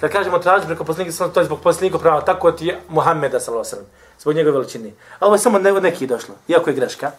kad 0.00 0.12
kažemo 0.12 0.38
tražili 0.38 0.66
preko 0.66 0.84
poslanika 0.84 1.28
to 1.28 1.40
je 1.40 1.46
zbog 1.46 1.60
poslanika 1.60 1.98
prava, 1.98 2.20
tako 2.20 2.52
ti 2.52 2.66
je 2.66 2.80
Muhammeda 2.88 3.40
Salosalem, 3.40 3.84
zbog 4.20 4.34
njegove 4.34 4.58
veličine. 4.58 4.90
A 5.18 5.26
ovo 5.26 5.34
je 5.34 5.38
samo 5.38 5.58
od 5.58 5.82
neki 5.82 6.06
došlo, 6.06 6.34
iako 6.48 6.70
je 6.70 6.76
greška. 6.76 7.10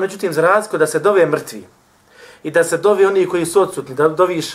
Međutim, 0.00 0.32
za 0.32 0.42
razliku 0.42 0.78
da 0.78 0.86
se 0.86 0.98
dove 0.98 1.26
mrtvi, 1.26 1.64
I 2.42 2.50
da 2.50 2.64
se 2.64 2.78
dove 2.78 3.06
oni 3.06 3.26
koji 3.26 3.46
su 3.46 3.62
odsutni, 3.62 3.94
da 3.94 4.08
doviš 4.08 4.46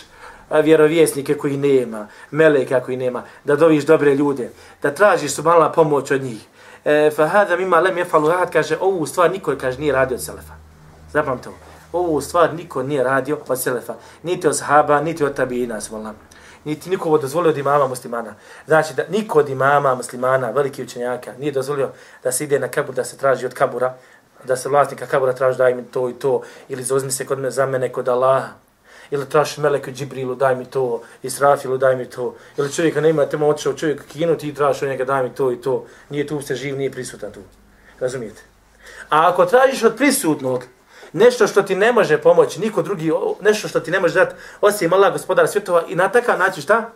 vjerovjesnike 0.50 1.34
koji 1.34 1.56
nema, 1.56 2.08
meleka 2.30 2.80
koji 2.80 2.96
nema, 2.96 3.22
da 3.44 3.56
doviš 3.56 3.84
dobre 3.84 4.14
ljude, 4.14 4.50
da 4.82 4.94
tražiš 4.94 5.32
su 5.32 5.42
mala 5.42 5.72
pomoć 5.72 6.10
od 6.10 6.22
njih. 6.22 6.46
E, 6.84 7.10
fa 7.16 7.26
hada 7.26 7.56
mima 7.56 7.80
lem 7.80 7.98
je 7.98 8.04
had, 8.38 8.52
kaže, 8.52 8.76
ovu 8.80 9.06
stvar 9.06 9.30
niko 9.30 9.56
kaže, 9.60 9.78
nije 9.78 9.92
radio 9.92 10.14
od 10.14 10.24
Selefa. 10.24 10.54
Zapamte 11.12 11.48
ovo. 11.48 11.58
Ovu 11.92 12.20
stvar 12.20 12.54
niko 12.54 12.82
nije 12.82 13.04
radio 13.04 13.38
od 13.48 13.60
Selefa. 13.60 13.94
Niti 14.22 14.48
od 14.48 14.56
sahaba, 14.56 15.00
niti 15.00 15.24
od 15.24 15.34
tabina, 15.34 15.80
svolna. 15.80 16.14
Niti 16.64 16.90
niko 16.90 17.18
dozvolio 17.18 17.50
od 17.50 17.58
imama 17.58 17.86
muslimana. 17.86 18.34
Znači 18.66 18.94
da 18.94 19.04
niko 19.08 19.38
od 19.38 19.48
imama 19.48 19.94
muslimana, 19.94 20.50
veliki 20.50 20.82
učenjaka, 20.82 21.32
nije 21.38 21.52
dozvolio 21.52 21.90
da 22.22 22.32
se 22.32 22.44
ide 22.44 22.58
na 22.58 22.68
kabur, 22.68 22.94
da 22.94 23.04
se 23.04 23.16
traži 23.16 23.46
od 23.46 23.54
kabura, 23.54 23.94
da 24.44 24.56
se 24.56 24.68
vlasnika 24.68 25.06
kabura 25.06 25.32
traži 25.32 25.58
daj 25.58 25.74
mi 25.74 25.82
to 25.82 26.08
i 26.10 26.12
to, 26.12 26.42
ili 26.68 26.82
zauzmi 26.82 27.10
se 27.10 27.26
kod 27.26 27.38
me, 27.38 27.50
za 27.50 27.66
mene 27.66 27.92
kod 27.92 28.08
Allaha, 28.08 28.48
ili 29.10 29.28
traži 29.28 29.60
meleku 29.60 29.90
Džibrilu, 29.90 30.34
daj 30.34 30.56
mi 30.56 30.64
to, 30.64 31.02
Israfilu, 31.22 31.78
daj 31.78 31.96
mi 31.96 32.04
to, 32.04 32.34
ili 32.56 32.72
čovjeka 32.72 33.00
nema, 33.00 33.26
tema 33.26 33.46
otišao 33.46 33.72
čovjek 33.72 34.04
kinu, 34.06 34.36
ti 34.36 34.54
tražiš 34.54 34.82
od 34.82 34.88
njega, 34.88 35.04
daj 35.04 35.22
mi 35.22 35.34
to 35.34 35.52
i 35.52 35.60
to, 35.60 35.86
nije 36.10 36.26
tu 36.26 36.42
se 36.42 36.54
živ, 36.54 36.76
nije 36.76 36.92
prisutan 36.92 37.32
tu. 37.32 37.40
Razumijete? 38.00 38.42
A 39.10 39.28
ako 39.28 39.46
tražiš 39.46 39.82
od 39.82 39.96
prisutnog, 39.96 40.64
nešto 41.12 41.46
što 41.46 41.62
ti 41.62 41.76
ne 41.76 41.92
može 41.92 42.18
pomoći, 42.18 42.60
niko 42.60 42.82
drugi, 42.82 43.12
nešto 43.40 43.68
što 43.68 43.80
ti 43.80 43.90
ne 43.90 44.00
može 44.00 44.14
dati, 44.14 44.34
osim 44.60 44.92
Allah, 44.92 45.12
gospodara 45.12 45.48
svjetova, 45.48 45.84
i 45.88 45.94
na 45.94 46.08
takav 46.08 46.38
način 46.38 46.62
šta? 46.62 46.90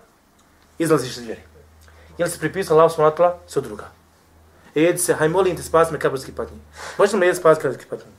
Izlaziš 0.79 1.17
iz 1.17 1.25
vjeri. 1.25 1.41
Jel 2.19 2.29
se 2.29 2.39
pripisao 2.39 2.79
Allah 2.79 2.93
smatla, 2.93 3.39
su 3.49 3.61
druga. 3.61 3.91
Edi 4.75 4.99
se, 4.99 5.15
haj 5.15 5.29
molim 5.29 5.57
te, 5.57 5.63
spas 5.63 5.91
me 5.91 5.99
kaburski 5.99 6.33
patnji. 6.33 6.59
Možeš 6.99 7.13
li 7.13 7.19
me 7.19 7.27
jedi 7.27 7.39
spas 7.39 7.59
kaburski 7.59 7.85
patnji? 7.91 8.13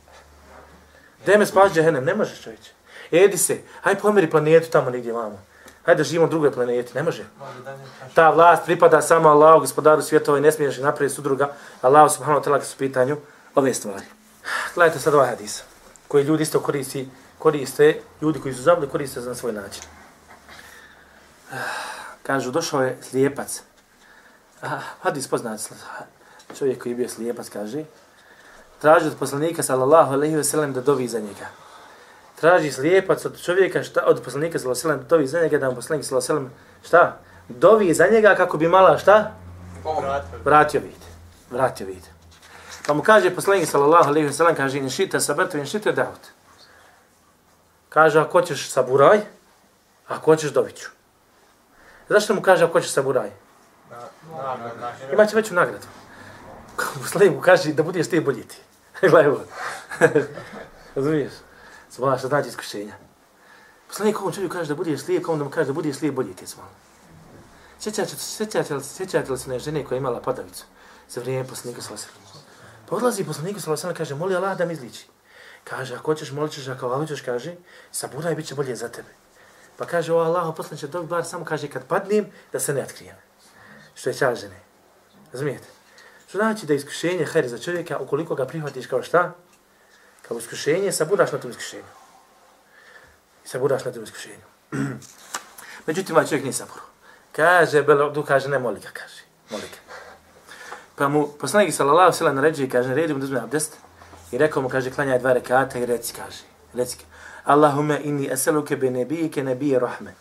Gde 1.24 1.38
me 1.38 1.46
spas 1.46 1.74
džehennem, 1.74 2.06
ne 2.06 2.16
možeš 2.16 2.42
čovječe. 2.42 2.72
Edi 3.12 3.38
se, 3.38 3.62
aj 3.84 4.00
pomeri 4.00 4.30
planetu 4.30 4.70
tamo 4.70 4.90
negdje 4.90 5.14
vama. 5.14 5.38
Hajde 5.86 5.98
da 5.98 6.04
živimo 6.04 6.26
u 6.26 6.30
drugoj 6.30 6.52
planeti, 6.52 6.94
ne 6.96 7.04
može. 7.04 7.26
Ta 8.14 8.30
vlast 8.30 8.66
pripada 8.66 9.02
samo 9.02 9.30
Allahu, 9.30 9.60
gospodaru 9.60 10.02
svjetova 10.02 10.38
i 10.38 10.42
ne 10.42 10.52
smiješ 10.52 10.78
napraviti 10.78 11.16
sudruga. 11.16 11.54
Allahu 11.82 12.10
subhanahu 12.10 12.42
wa 12.42 12.50
ta'ala 12.50 12.64
su 12.64 12.78
pitanju 12.78 13.18
ove 13.56 13.74
stvari. 13.74 14.06
Gledajte 14.76 15.00
sad 15.00 15.14
ovaj 15.14 15.30
hadis, 15.30 15.64
koji 16.08 16.24
ljudi 16.24 16.44
isto 16.44 16.60
koristi, 16.60 17.10
koriste, 17.40 18.02
ljudi 18.22 18.40
koji 18.40 18.54
su 18.54 18.62
zabili 18.62 18.90
koriste 18.90 19.22
za 19.22 19.36
svoj 19.36 19.54
način. 19.54 19.84
Kažu, 22.24 22.52
došao 22.52 22.84
je 22.84 22.98
slijepac. 23.02 23.62
Ah, 24.62 24.82
hadis 25.02 25.28
poznat 25.28 25.60
čovjek 26.58 26.84
koji 26.84 26.92
je 26.92 26.96
bio 26.96 27.10
slijepac, 27.10 27.50
kaže, 27.50 27.84
traži 28.82 29.08
od 29.08 29.18
poslanika 29.20 29.64
sallallahu 29.64 30.14
alaihi 30.14 30.36
ve 30.36 30.44
sellem 30.44 30.74
da 30.74 30.82
dovi 30.82 31.08
za 31.08 31.20
njega. 31.20 31.63
Traži 32.44 32.72
slijepac 32.72 33.26
od 33.26 33.42
čovjeka, 33.42 33.84
šta, 33.84 34.02
od 34.06 34.22
poslanika 34.24 34.60
sallallahu 34.60 34.88
alaihi 34.88 35.00
ve 35.00 35.00
sellem 35.00 35.00
da 35.00 35.08
dovi 35.08 35.28
za 35.28 35.42
njega, 35.42 35.58
da 35.58 35.70
mu 35.70 35.76
poslanik 35.76 36.06
sallallahu 36.06 36.26
sellem, 36.26 36.52
šta? 36.84 37.18
Dovi 37.50 37.94
za 37.94 38.08
njega 38.12 38.36
kako 38.36 38.58
bi 38.58 38.68
mala, 38.68 38.98
šta? 38.98 39.32
Vratio 40.46 40.82
vid. 40.82 41.00
Vratio 41.52 41.88
vid. 41.88 42.04
Pa 42.88 42.94
mu 42.94 43.04
kaže 43.04 43.36
poslanik 43.36 43.70
sallallahu 43.70 44.10
alaihi 44.10 44.28
ve 44.28 44.34
sellem, 44.34 44.56
kaže, 44.56 44.78
in 44.78 44.90
šita 44.90 45.20
sabrtu, 45.20 45.58
in 45.58 45.66
šita 45.66 45.92
daut. 45.92 46.28
Kaže, 47.90 48.20
ako 48.20 48.42
ćeš 48.42 48.70
saburaj, 48.70 49.22
ako 50.08 50.26
hoćeš 50.26 50.52
doviću. 50.52 50.90
Zašto 52.10 52.34
mu 52.36 52.42
kaže 52.42 52.66
ako 52.66 52.74
hoćeš 52.74 52.92
saburaj? 52.92 53.32
Imaće 55.14 55.36
veću 55.36 55.54
nagradu. 55.54 55.88
Poslanik 56.76 57.32
mu 57.36 57.42
kaže 57.42 57.74
da 57.74 57.84
budeš 57.84 58.10
ti 58.10 58.20
bolji 58.20 58.44
ti. 58.44 58.58
Gledaj 59.02 59.28
ovo. 59.28 59.42
Razumiješ? 60.96 61.43
Zvala 61.96 62.18
što 62.18 62.28
znači 62.28 62.50
iskušenja. 62.50 62.94
Poslanik 63.88 64.20
ovom 64.22 64.34
čovjeku 64.34 64.54
kaže 64.54 64.68
da 64.68 64.76
budeš 64.76 65.02
slijep, 65.02 65.30
onda 65.30 65.44
mu 65.44 65.50
kaže 65.50 65.68
da 65.68 65.74
budeš 65.74 65.96
slijep 65.98 66.16
bolje 66.16 66.36
ti. 66.36 66.46
Zvala. 66.46 66.70
Sjećate, 67.80 68.16
sjećate, 68.18 68.80
sjećate 68.84 69.32
li 69.32 69.38
se 69.38 69.50
na 69.50 69.60
žene 69.60 69.86
koja 69.86 69.96
je 69.96 70.00
imala 70.00 70.22
padavicu 70.22 70.66
za 71.10 71.22
vrijeme 71.22 71.48
poslanika 71.48 71.82
Salasana? 71.82 72.14
Pa 72.90 72.96
odlazi 72.96 73.24
poslaniku 73.24 73.60
Salasana 73.60 73.94
kaže, 73.94 74.16
moli 74.16 74.36
Allah 74.36 74.58
da 74.58 74.66
mi 74.66 74.74
izliči. 74.74 75.08
Kaže, 75.64 75.96
ako 75.96 76.12
hoćeš, 76.12 76.32
molit 76.32 76.52
ćeš, 76.52 76.68
ako 76.68 76.86
Allah 76.86 77.10
kaže, 77.26 77.56
saburaj, 77.92 78.36
bit 78.36 78.48
će 78.48 78.56
bolje 78.56 78.76
za 78.76 78.90
tebe. 78.90 79.10
Pa 79.78 79.86
kaže, 79.86 80.14
o 80.14 80.18
Allah, 80.18 80.54
poslaniče, 80.58 80.88
dok 80.88 81.06
bar 81.06 81.26
samo 81.26 81.46
kaže, 81.46 81.68
kad 81.68 81.86
padnem, 81.88 82.26
da 82.52 82.60
se 82.60 82.74
ne 82.74 82.84
otkrijem. 82.84 83.16
Što 83.96 84.10
je 84.10 84.14
čar 84.14 84.36
žene. 84.36 84.60
Razumijete? 85.32 85.68
Što 86.28 86.38
znači 86.38 86.66
da 86.66 86.74
je 86.74 86.78
iskušenje 86.78 87.26
hajde 87.26 87.48
za 87.48 87.58
čovjeka, 87.58 87.98
ukoliko 88.00 88.36
ga 88.36 88.46
prihvatiš 88.46 88.88
kao 88.88 89.04
šta? 89.04 89.34
Kao 90.28 90.38
iskušenje, 90.38 90.92
saburaš 90.92 91.32
na 91.32 91.38
tom 91.38 91.52
iskušenju. 91.52 91.92
I 93.46 93.48
saburaš 93.48 93.86
na 93.86 93.92
tom 93.92 94.04
iskušenju. 94.04 94.46
Međutim, 95.88 96.16
ovaj 96.16 96.28
čovjek 96.28 96.44
nije 96.44 96.54
saburo. 96.54 96.82
Kaže, 97.32 97.84
Belordu, 97.84 98.24
kaže, 98.24 98.50
ne, 98.50 98.60
moli 98.60 98.80
ga, 98.80 98.90
kaže. 98.94 99.24
Moli 99.50 99.64
ga. 99.64 99.78
Pa 100.96 101.08
mu 101.08 101.28
poslanik 101.28 101.74
sallallahu 101.74 102.18
sallam 102.18 102.36
naređuje, 102.36 102.70
kaže, 102.70 102.90
naredi 102.90 103.14
mu 103.14 103.20
da 103.20 103.26
uzme 103.26 103.40
abdest. 103.40 103.78
I 104.32 104.38
rekao 104.38 104.62
mu, 104.64 104.70
kaže, 104.70 104.92
klanjaj 104.92 105.20
dva 105.20 105.34
rekata 105.34 105.80
i 105.80 105.86
reci, 105.86 106.14
kaže. 106.14 106.44
Reci, 106.74 106.98
Allahume 107.44 108.00
inni 108.04 108.32
eseluke 108.32 108.76
bi 108.76 108.90
nebijike 108.90 109.44
nebije 109.44 109.80
rahme. 109.80 110.14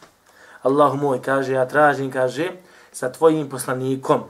Allahu 0.62 0.97
moj, 0.97 1.23
kaže, 1.23 1.53
ja 1.53 1.69
tražim, 1.69 2.11
kaže, 2.11 2.51
sa 2.93 3.12
tvojim 3.12 3.49
poslanikom, 3.49 4.25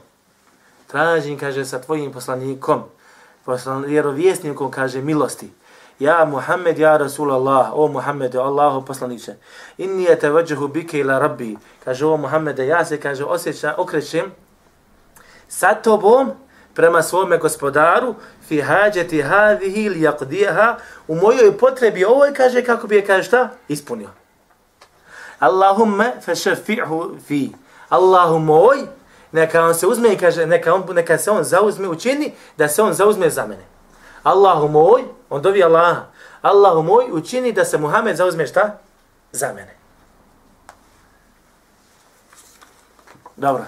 tražim, 0.87 1.39
kaže, 1.39 1.65
sa 1.65 1.81
tvojim 1.81 2.11
poslanikom, 2.13 2.83
poslan, 3.45 3.85
vjerovjesnikom, 3.85 4.71
kaže, 4.71 5.01
milosti. 5.01 5.51
Ja 6.03 6.25
Muhammed, 6.25 6.79
ja 6.79 6.97
Rasulallah, 6.97 7.71
o 7.73 7.87
Muhammed, 7.87 8.35
Allahu 8.35 8.85
poslaniče, 8.85 9.35
inni 9.77 10.03
je 10.03 10.19
tevađehu 10.19 10.67
bike 10.67 10.99
ila 10.99 11.19
rabbi, 11.19 11.55
kaže, 11.83 12.05
o 12.05 12.17
Muhammede, 12.17 12.67
ja 12.67 12.85
se, 12.85 12.99
kaže, 12.99 13.23
osjeća, 13.23 13.75
okrećem 13.77 14.31
sa 15.47 15.73
tobom 15.73 16.31
prema 16.73 17.01
svome 17.01 17.37
gospodaru, 17.37 18.15
fi 18.47 18.61
hađeti 18.61 19.21
hadihi 19.21 19.89
li 19.89 20.01
jakdijeha, 20.01 20.77
u 21.07 21.15
mojoj 21.15 21.57
potrebi 21.57 22.05
ovoj, 22.05 22.33
kaže, 22.33 22.63
kako 22.63 22.87
bi 22.87 22.95
je, 22.95 23.05
kaže, 23.05 23.23
šta? 23.23 23.49
Ispunio. 23.67 24.09
Allahumme 25.39 26.13
fešefi'hu 26.25 27.19
fi. 27.27 27.51
Allahu 27.89 28.39
moj, 28.39 28.77
neka 29.31 29.63
on 29.63 29.75
se 29.75 29.87
uzme 29.87 30.13
i 30.13 30.17
kaže, 30.17 30.45
neka, 30.45 30.73
on, 30.73 30.83
neka 30.95 31.17
se 31.17 31.31
on 31.31 31.43
zauzme, 31.43 31.87
učini 31.87 32.33
da 32.57 32.67
se 32.67 32.83
on 32.83 32.93
zauzme 32.93 33.29
za 33.29 33.47
mene. 33.47 33.72
Allahu 34.23 34.67
moj, 34.67 35.03
on 35.29 35.41
dovi 35.41 35.63
Allah, 35.63 35.97
Allahu 36.41 36.83
moj, 36.83 37.11
učini 37.11 37.53
da 37.53 37.65
se 37.65 37.77
Muhammed 37.77 38.15
zauzme 38.17 38.47
šta? 38.47 38.77
Za 39.31 39.47
mene. 39.47 39.75
Dobro. 43.35 43.65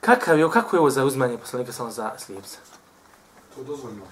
Kakav 0.00 0.38
je, 0.38 0.50
kako 0.50 0.76
je 0.76 0.80
ovo 0.80 0.90
zauzmanje 0.90 1.38
poslanika 1.38 1.72
samo 1.72 1.90
za 1.90 2.10
slijepca? 2.18 2.58
To 3.54 3.62
dozvoljno. 3.62 4.02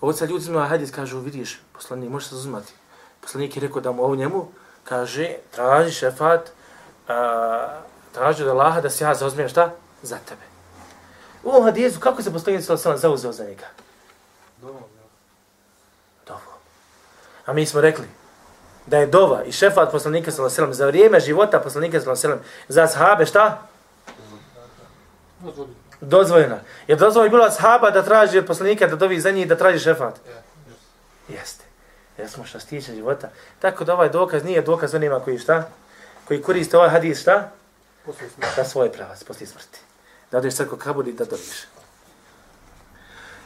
Ovo 0.00 0.12
sad 0.12 0.30
ljudi 0.30 0.44
znaju 0.44 0.68
hadis, 0.68 0.90
kažu, 0.90 1.18
vidiš, 1.18 1.60
poslanik, 1.72 2.10
možeš 2.10 2.28
se 2.28 2.34
zauzmati. 2.34 2.72
Poslanik 3.20 3.56
je 3.56 3.60
rekao 3.60 3.80
da 3.80 3.92
mu 3.92 4.02
ovo 4.02 4.16
njemu, 4.16 4.48
kaže, 4.84 5.34
traži 5.50 5.92
šefat, 5.92 6.50
a, 7.08 7.80
traži 8.12 8.42
od 8.42 8.48
Allaha 8.48 8.80
da 8.80 8.90
se 8.90 9.04
ja 9.04 9.14
zauzmem 9.14 9.48
šta? 9.48 9.70
Za 10.02 10.18
tebe. 10.28 10.53
U 11.44 11.48
ovom 11.48 11.64
hadisu, 11.64 12.00
kako 12.00 12.22
se 12.22 12.32
poslanik 12.32 12.64
sallallahu 12.64 12.88
alejhi 12.88 13.00
zauzeo 13.00 13.32
za 13.32 13.44
njega? 13.44 13.66
Dobro. 16.26 16.52
A 17.46 17.52
mi 17.52 17.66
smo 17.66 17.80
rekli 17.80 18.06
da 18.86 18.98
je 18.98 19.06
dova 19.06 19.44
i 19.44 19.52
šefat 19.52 19.92
poslanika 19.92 20.30
sallallahu 20.30 20.62
alejhi 20.62 20.74
za 20.74 20.86
vrijeme 20.86 21.20
života 21.20 21.60
poslanika 21.60 22.00
sallallahu 22.00 22.26
alejhi 22.26 22.44
za 22.68 22.86
sahabe 22.86 23.26
šta? 23.26 23.62
Dozvoljena. 26.00 26.60
Je 26.86 26.96
dozvoljeno 26.96 27.30
bilo 27.30 27.44
ashaba 27.44 27.90
da 27.90 28.02
traži 28.02 28.38
od 28.38 28.46
poslanika 28.46 28.86
da 28.86 28.96
dovi 28.96 29.20
za 29.20 29.30
njih 29.30 29.48
da 29.48 29.56
traži 29.56 29.78
šefat? 29.78 30.14
Jeste. 31.28 31.64
Jer 32.18 32.30
smo 32.30 32.44
što 32.44 32.60
stiče 32.60 32.94
života. 32.94 33.28
Tako 33.60 33.84
da 33.84 33.94
ovaj 33.94 34.08
dokaz 34.08 34.44
nije 34.44 34.62
dokaz 34.62 34.94
onima 34.94 35.20
koji 35.20 35.38
šta? 35.38 35.68
Koji 36.28 36.42
koriste 36.42 36.76
ovaj 36.76 36.90
hadis 36.90 37.20
šta? 37.20 37.50
Da 38.56 38.64
svoj 38.64 38.92
pravac, 38.92 39.24
poslije 39.24 39.46
smrti. 39.46 39.78
Da 40.34 40.38
odeš 40.38 40.54
sad 40.54 40.68
ko 40.68 41.04
i 41.06 41.12
da 41.12 41.24
dobiš. 41.24 41.62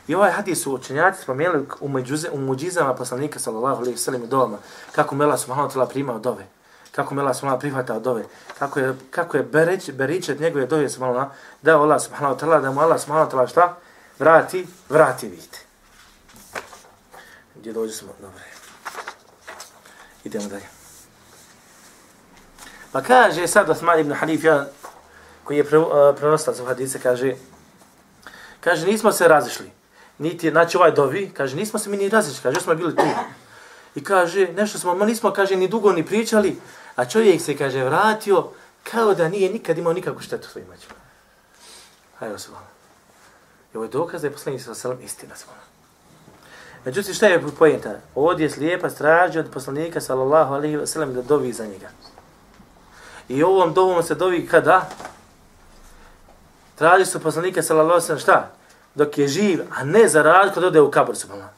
I 0.07 0.15
ovaj 0.15 0.31
hadis 0.31 0.63
su 0.63 0.75
učenjaci 0.75 1.23
spomenuli 1.23 1.67
u, 1.81 1.89
međuze, 1.89 2.31
u 2.31 2.39
muđizama 2.39 2.95
poslanika 2.95 3.39
sallallahu 3.39 3.83
alaihi 3.83 3.99
sallam 3.99 4.25
i 4.25 4.27
doma. 4.27 4.59
Kako 4.93 5.15
Mela 5.15 5.39
subhanahu 5.39 5.75
ta'la 5.75 5.89
primao 5.89 6.19
dove. 6.19 6.47
Kako 6.93 7.15
Mela 7.15 7.35
subhanahu 7.35 7.61
prihvatao 7.61 8.01
dove. 8.01 8.25
Kako 8.59 8.81
je, 8.81 8.95
kako 9.11 9.37
je 9.37 9.43
bereć, 9.43 9.91
beričet 9.91 10.41
njegove 10.41 10.67
dove 10.67 10.89
subhanahu 10.89 11.31
da 11.63 11.81
Allah 11.81 12.03
subhanahu 12.03 12.41
ta'ala, 12.41 12.61
da 12.61 12.71
mu 12.71 12.81
Allah 12.81 13.01
subhanahu 13.01 13.31
ta'ala 13.31 13.49
šta? 13.49 13.77
Vrati, 14.19 14.67
vrati 14.89 15.29
vidite. 15.29 15.59
Gdje 17.55 17.73
dođe 17.73 17.93
smo? 17.93 18.09
Dobre. 18.21 18.45
Idemo 20.25 20.49
dalje. 20.49 20.69
Pa 22.93 23.03
kaže 23.03 23.47
sad 23.47 23.71
Osman 23.71 24.01
ibn 24.01 24.13
Halif, 24.13 24.45
ja, 24.45 24.67
koji 25.49 25.57
je 25.57 25.65
pre, 25.65 25.79
e, 25.79 25.81
uh, 25.81 26.17
prenosila 26.17 26.67
hadise, 26.67 27.01
kaže, 27.01 27.35
kaže, 28.61 28.87
nismo 28.87 29.13
se 29.13 29.29
razišli. 29.29 29.71
Niti, 30.19 30.51
znači 30.51 30.77
ovaj 30.77 30.93
dovi, 30.93 31.31
kaže, 31.37 31.57
nismo 31.57 31.79
se 31.79 31.91
mi 31.91 31.97
ni 31.97 32.09
razišli, 32.09 32.43
kaže, 32.43 32.61
smo 32.61 32.75
bili 32.75 32.97
tu. 32.97 33.03
I 33.95 34.05
kaže, 34.05 34.49
nešto 34.53 34.79
smo, 34.79 34.95
nismo, 34.95 35.33
kaže, 35.33 35.57
ni 35.57 35.69
dugo 35.69 35.93
ni 35.93 36.05
pričali, 36.07 36.57
a 36.97 37.05
čovjek 37.05 37.41
se, 37.41 37.57
kaže, 37.57 37.85
vratio 37.85 38.51
kao 38.83 39.15
da 39.15 39.29
nije 39.29 39.53
nikad 39.53 39.79
imao 39.79 39.93
nikakvu 39.93 40.21
štetu 40.21 40.49
svojim 40.49 40.69
mačima. 40.69 40.95
Hajde, 42.19 42.39
se 42.39 42.49
I 43.73 43.77
ovo 43.77 43.85
je 43.85 43.91
dokaz 43.91 44.21
da 44.21 44.27
je 44.27 44.33
poslanik 44.33 44.63
sa 44.63 44.75
selam 44.75 45.01
istina 45.01 45.37
sva. 45.37 45.53
Međutim, 46.85 47.15
šta 47.15 47.27
je 47.27 47.43
pojenta? 47.59 47.95
Ovdje 48.15 48.45
je 48.45 48.51
slijepa 48.51 48.91
strađa 48.91 49.41
od 49.41 49.51
poslanika 49.51 50.01
sallallahu 50.01 50.55
alaihi 50.55 50.77
wa 50.77 50.87
sallam 50.87 51.15
da 51.15 51.23
dovi 51.23 51.53
za 51.53 51.67
njega. 51.67 51.89
I 53.29 53.43
ovom 53.43 53.75
dovom 53.75 54.03
se 54.03 54.15
dovi 54.15 54.47
kada? 54.47 54.89
Traži 56.79 57.07
su 57.07 57.21
poslanika 57.21 57.63
sallallahu 57.63 58.01
alejhi 58.09 58.23
šta? 58.23 58.51
Dok 58.95 59.19
je 59.19 59.29
živ, 59.29 59.61
a 59.71 59.85
ne 59.85 60.09
za 60.09 60.23
rad 60.23 60.55
kad 60.55 60.65
ode 60.65 60.81
u 60.81 60.91
kabur 60.91 61.17
subhanallah. 61.17 61.51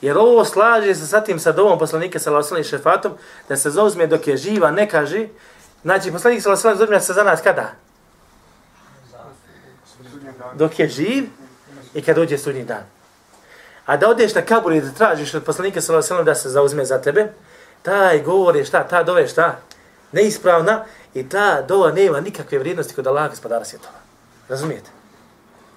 Jer 0.00 0.18
ovo 0.18 0.44
slaže 0.44 0.94
se 0.94 1.06
sa 1.06 1.20
tim 1.20 1.38
sa 1.38 1.52
dovom 1.52 1.78
poslanika 1.78 2.18
sallallahu 2.18 2.48
alejhi 2.50 2.66
ve 2.66 2.78
šefatom 2.78 3.12
da 3.48 3.56
se 3.56 3.70
zauzme 3.70 4.06
dok 4.06 4.26
je 4.26 4.36
živa, 4.36 4.70
ne 4.70 4.88
kaže. 4.88 5.28
Znači, 5.82 6.12
poslanik 6.12 6.42
sallallahu 6.42 6.68
alejhi 6.68 6.90
ve 6.90 7.00
se 7.00 7.12
za 7.12 7.22
nas 7.22 7.40
kada? 7.40 7.72
Dok 10.54 10.78
je 10.78 10.88
živ 10.88 11.24
i 11.94 12.02
kad 12.02 12.16
dođe 12.16 12.38
sudnji 12.38 12.64
dan. 12.64 12.84
A 13.86 13.96
da 13.96 14.08
odeš 14.08 14.34
na 14.34 14.42
kabur 14.42 14.72
i 14.72 14.80
da 14.80 14.90
tražiš 14.90 15.34
od 15.34 15.44
poslanika 15.44 15.80
sallallahu 15.80 16.14
alejhi 16.14 16.26
da 16.26 16.34
se 16.34 16.48
zauzme 16.48 16.84
za 16.84 16.98
tebe, 16.98 17.32
taj 17.82 18.22
govor 18.22 18.56
je 18.56 18.64
šta, 18.64 18.88
ta 18.88 19.02
dove 19.02 19.28
šta? 19.28 19.58
Neispravna 20.12 20.84
i 21.14 21.28
ta 21.28 21.62
dova 21.62 21.92
nema 21.92 22.20
nikakve 22.20 22.58
vrijednosti 22.58 22.94
kod 22.94 23.06
Allaha 23.06 23.28
gospodara 23.28 23.64
svjetova. 23.64 24.03
Razumijete? 24.48 24.90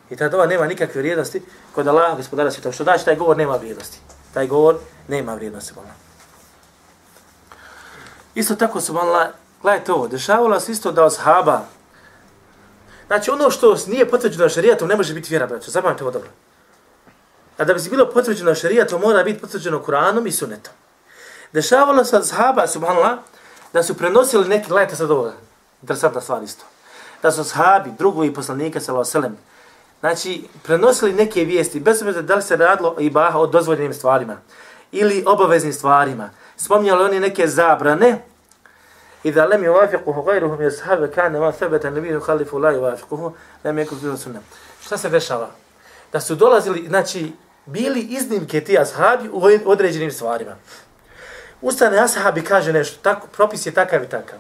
I 0.10 0.16
ta 0.16 0.30
dova 0.30 0.46
nema 0.46 0.68
nikakve 0.68 1.02
vrijednosti 1.02 1.42
kod 1.76 1.88
Allaha 1.88 2.16
gospodara 2.16 2.52
svjetova. 2.52 2.74
Što 2.74 2.84
znači 2.84 3.06
taj 3.06 3.16
govor 3.16 3.38
nema 3.38 3.56
vrijednosti. 3.56 4.00
Taj 4.34 4.48
govor 4.48 4.78
nema 5.08 5.34
vrijednosti. 5.34 5.74
Bona. 5.74 5.94
Isto 8.36 8.56
tako 8.56 8.82
su 8.82 8.94
malo, 8.94 9.28
gledajte 9.62 9.92
ovo, 9.92 10.08
dešavalo 10.08 10.60
se 10.60 10.72
isto 10.72 10.92
da 10.92 11.06
od 11.06 11.18
znači 13.08 13.32
ono 13.32 13.52
što 13.52 13.78
nije 13.88 14.10
potvrđeno 14.10 14.50
šarijatom 14.50 14.88
ne 14.88 14.96
može 14.96 15.14
biti 15.14 15.30
vjera, 15.30 15.48
braćo, 15.48 15.72
zapamite 15.72 16.04
ovo 16.04 16.12
dobro. 16.12 16.30
A 17.58 17.64
da 17.64 17.74
bi 17.74 17.80
se 17.80 17.90
bilo 17.90 18.10
potvrđeno 18.12 18.56
šarijatom, 18.56 19.02
mora 19.02 19.24
biti 19.24 19.42
potvrđeno 19.42 19.84
Kur'anom 19.88 20.28
i 20.28 20.32
Sunnetom. 20.32 20.74
Dešavalo 21.54 22.06
se 22.06 22.18
od 22.18 22.26
subhanallah, 22.68 23.20
da 23.74 23.84
su 23.84 23.94
prenosili 23.94 24.48
neki, 24.48 24.70
gledajte 24.70 24.96
sad 24.96 25.12
ovo, 25.12 25.32
interesantna 25.82 26.22
stvar 26.22 26.44
isto, 26.44 26.66
da 27.22 27.32
su 27.32 27.44
sahabi, 27.44 27.92
drugovi 27.98 28.34
poslanika, 28.34 28.80
sallallahu 28.80 29.10
sallam, 29.10 29.38
znači, 30.00 30.48
prenosili 30.64 31.14
neke 31.14 31.44
vijesti, 31.44 31.80
bez 31.80 32.02
obzira 32.02 32.22
da 32.22 32.36
li 32.36 32.42
se 32.42 32.56
radilo 32.56 32.96
i 33.00 33.10
baha 33.10 33.40
o 33.40 33.48
dozvoljenim 33.48 33.94
stvarima, 33.94 34.38
ili 34.92 35.24
obaveznim 35.28 35.74
stvarima, 35.74 36.30
spomnjali 36.58 37.04
oni 37.04 37.20
neke 37.20 37.48
zabrane, 37.48 38.22
i 39.24 39.32
da 39.32 39.46
lem 39.46 39.64
yuwafiquhu 39.64 40.26
ghayruhum 40.26 40.60
yashabu 40.60 41.08
kana 41.16 41.40
ma 41.40 41.52
thabata 41.52 41.90
nabiyyu 41.90 42.22
khalifu 42.22 42.60
la 42.60 42.72
yuwafiquhu 42.72 43.32
lam 43.64 43.78
yakun 43.78 44.00
fi 44.00 44.22
sunnah 44.24 44.42
šta 44.82 44.98
se 44.98 45.10
dešava 45.10 45.50
da 46.14 46.20
su 46.20 46.36
dolazili 46.36 46.86
znači 46.88 47.34
bili 47.68 48.02
iznimke 48.02 48.62
ti 48.62 48.80
ashabi 48.80 49.30
u 49.30 49.42
određenim 49.66 50.12
stvarima. 50.12 50.56
Ustane 51.62 52.00
ashabi 52.00 52.42
kaže 52.42 52.74
nešto, 52.74 53.00
tako, 53.02 53.28
propis 53.28 53.66
je 53.66 53.72
takav 53.72 54.04
i 54.04 54.08
takav. 54.08 54.40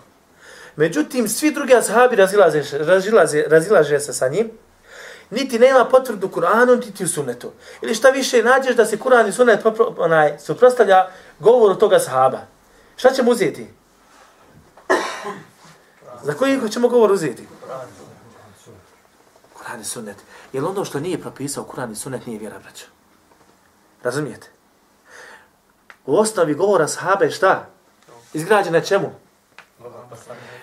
Međutim, 0.77 1.27
svi 1.27 1.51
drugi 1.51 1.75
ashabi 1.75 2.15
razilaze, 2.15 2.63
razilaze, 2.71 3.43
razilaže 3.47 3.99
se 3.99 4.13
sa 4.13 4.27
njim, 4.27 4.51
niti 5.29 5.59
nema 5.59 5.85
potvrdu 5.85 6.27
Kur'anu, 6.27 6.85
niti 6.85 7.03
u 7.03 7.07
sunnetu. 7.07 7.51
Ili 7.81 7.95
šta 7.95 8.09
više 8.09 8.43
nađeš 8.43 8.75
da 8.75 8.85
se 8.85 8.97
Kur'an 8.97 9.27
i 9.29 9.31
sunnet 9.31 9.65
onaj, 9.97 10.39
suprostavlja 10.39 11.07
govoru 11.39 11.75
toga 11.75 11.99
sahaba. 11.99 12.39
Šta 12.95 13.09
ćemo 13.09 13.31
uzeti? 13.31 13.67
Za 16.23 16.33
koji 16.33 16.69
ćemo 16.69 16.87
govor 16.87 17.11
uzeti? 17.11 17.47
Kur'an 19.53 19.81
i 19.81 19.85
sunnet. 19.85 20.17
Jer 20.53 20.65
ono 20.65 20.85
što 20.85 20.99
nije 20.99 21.21
propisao 21.21 21.67
Kur'an 21.73 21.91
i 21.91 21.95
sunnet 21.95 22.25
nije 22.25 22.39
vjera, 22.39 22.59
braćo. 22.59 22.85
Razumijete? 24.03 24.47
U 26.05 26.17
osnovi 26.17 26.53
govora 26.53 26.87
sahabe 26.87 27.31
šta? 27.31 27.65
Izgrađena 28.33 28.81
čemu? 28.81 29.26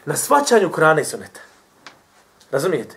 Na 0.04 0.16
svačanju 0.16 0.70
Kur'ana 0.70 1.00
i 1.00 1.04
suneta. 1.04 1.40
Razumijete? 2.50 2.96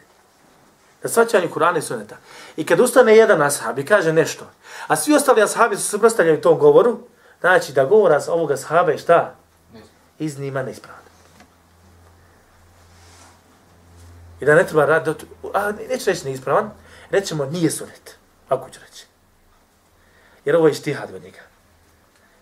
Na 1.03 1.09
svačanju 1.09 1.49
Kur'ana 1.49 1.77
i 1.77 1.81
suneta. 1.81 2.17
I 2.57 2.65
kad 2.65 2.79
ustane 2.79 3.15
jedan 3.15 3.41
ashab 3.41 3.79
i 3.79 3.85
kaže 3.85 4.13
nešto, 4.13 4.45
a 4.87 4.95
svi 4.95 5.15
ostali 5.15 5.41
ashabi 5.41 5.75
su 5.75 5.83
suprostavljeni 5.83 6.41
tom 6.41 6.59
govoru, 6.59 6.99
znači 7.39 7.73
da 7.73 7.85
govora 7.85 8.21
ovoga 8.27 8.53
ashaba 8.53 8.91
je 8.91 8.97
šta? 8.97 9.35
Iznima 10.19 10.63
neispravan. 10.63 11.01
I 14.39 14.45
da 14.45 14.55
ne 14.55 14.63
treba 14.63 14.85
raditi, 14.85 15.25
a 15.53 15.71
neću 15.89 16.09
reći 16.09 16.25
neispravan, 16.25 16.71
rećemo 17.09 17.45
nije 17.45 17.71
sunet, 17.71 18.17
ako 18.49 18.69
ću 18.69 18.79
reći. 18.87 19.05
Jer 20.45 20.55
ovo 20.55 20.67
je 20.67 20.73
štihad 20.73 21.13
od 21.15 21.23
njega. 21.23 21.46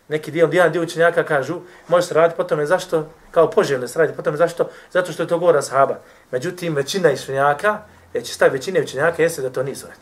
Neki 0.08 0.32
dio, 0.32 0.50
jedan 0.52 0.72
dio 0.72 0.82
učenjaka 0.82 1.24
kažu, 1.24 1.62
može 1.88 2.08
se 2.08 2.14
raditi 2.14 2.38
po 2.38 2.44
tome 2.44 2.66
zašto, 2.66 3.10
kao 3.32 3.50
poželjno 3.50 3.88
se 3.88 4.00
raditi 4.00 4.18
po 4.18 4.24
tome 4.24 4.38
zašto, 4.38 4.70
zato 4.92 5.12
što 5.12 5.24
je 5.24 5.28
to 5.28 5.40
govora 5.40 5.62
sahaba. 5.62 6.00
Međutim, 6.32 6.76
većina 6.76 7.10
učenjaka, 7.10 7.80
već 8.14 8.34
stav 8.34 8.52
većine 8.52 8.82
učenjaka 8.82 9.24
jeste 9.24 9.42
da 9.42 9.50
to 9.50 9.64
nije 9.64 9.76
sunet. 9.76 10.00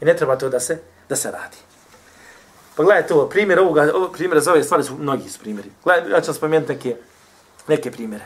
I 0.00 0.04
ne 0.04 0.16
treba 0.16 0.36
to 0.36 0.48
da 0.48 0.60
se, 0.60 0.78
da 1.08 1.16
se 1.16 1.30
radi. 1.30 1.56
Pa 2.72 2.76
Pogledajte 2.76 3.14
ovo, 3.14 3.28
primjer 3.28 3.58
ovoga, 3.58 3.90
ovo 3.94 4.08
primjer 4.08 4.40
za 4.40 4.52
ove 4.52 4.62
stvari 4.62 4.84
su 4.84 4.98
mnogi 4.98 5.28
su 5.28 5.40
primjeri. 5.40 5.70
Gledajte, 5.84 6.10
ja 6.10 6.20
ću 6.20 6.32
spomenuti 6.32 6.72
neke, 6.72 6.96
neke 7.68 7.90
primjere. 7.90 8.24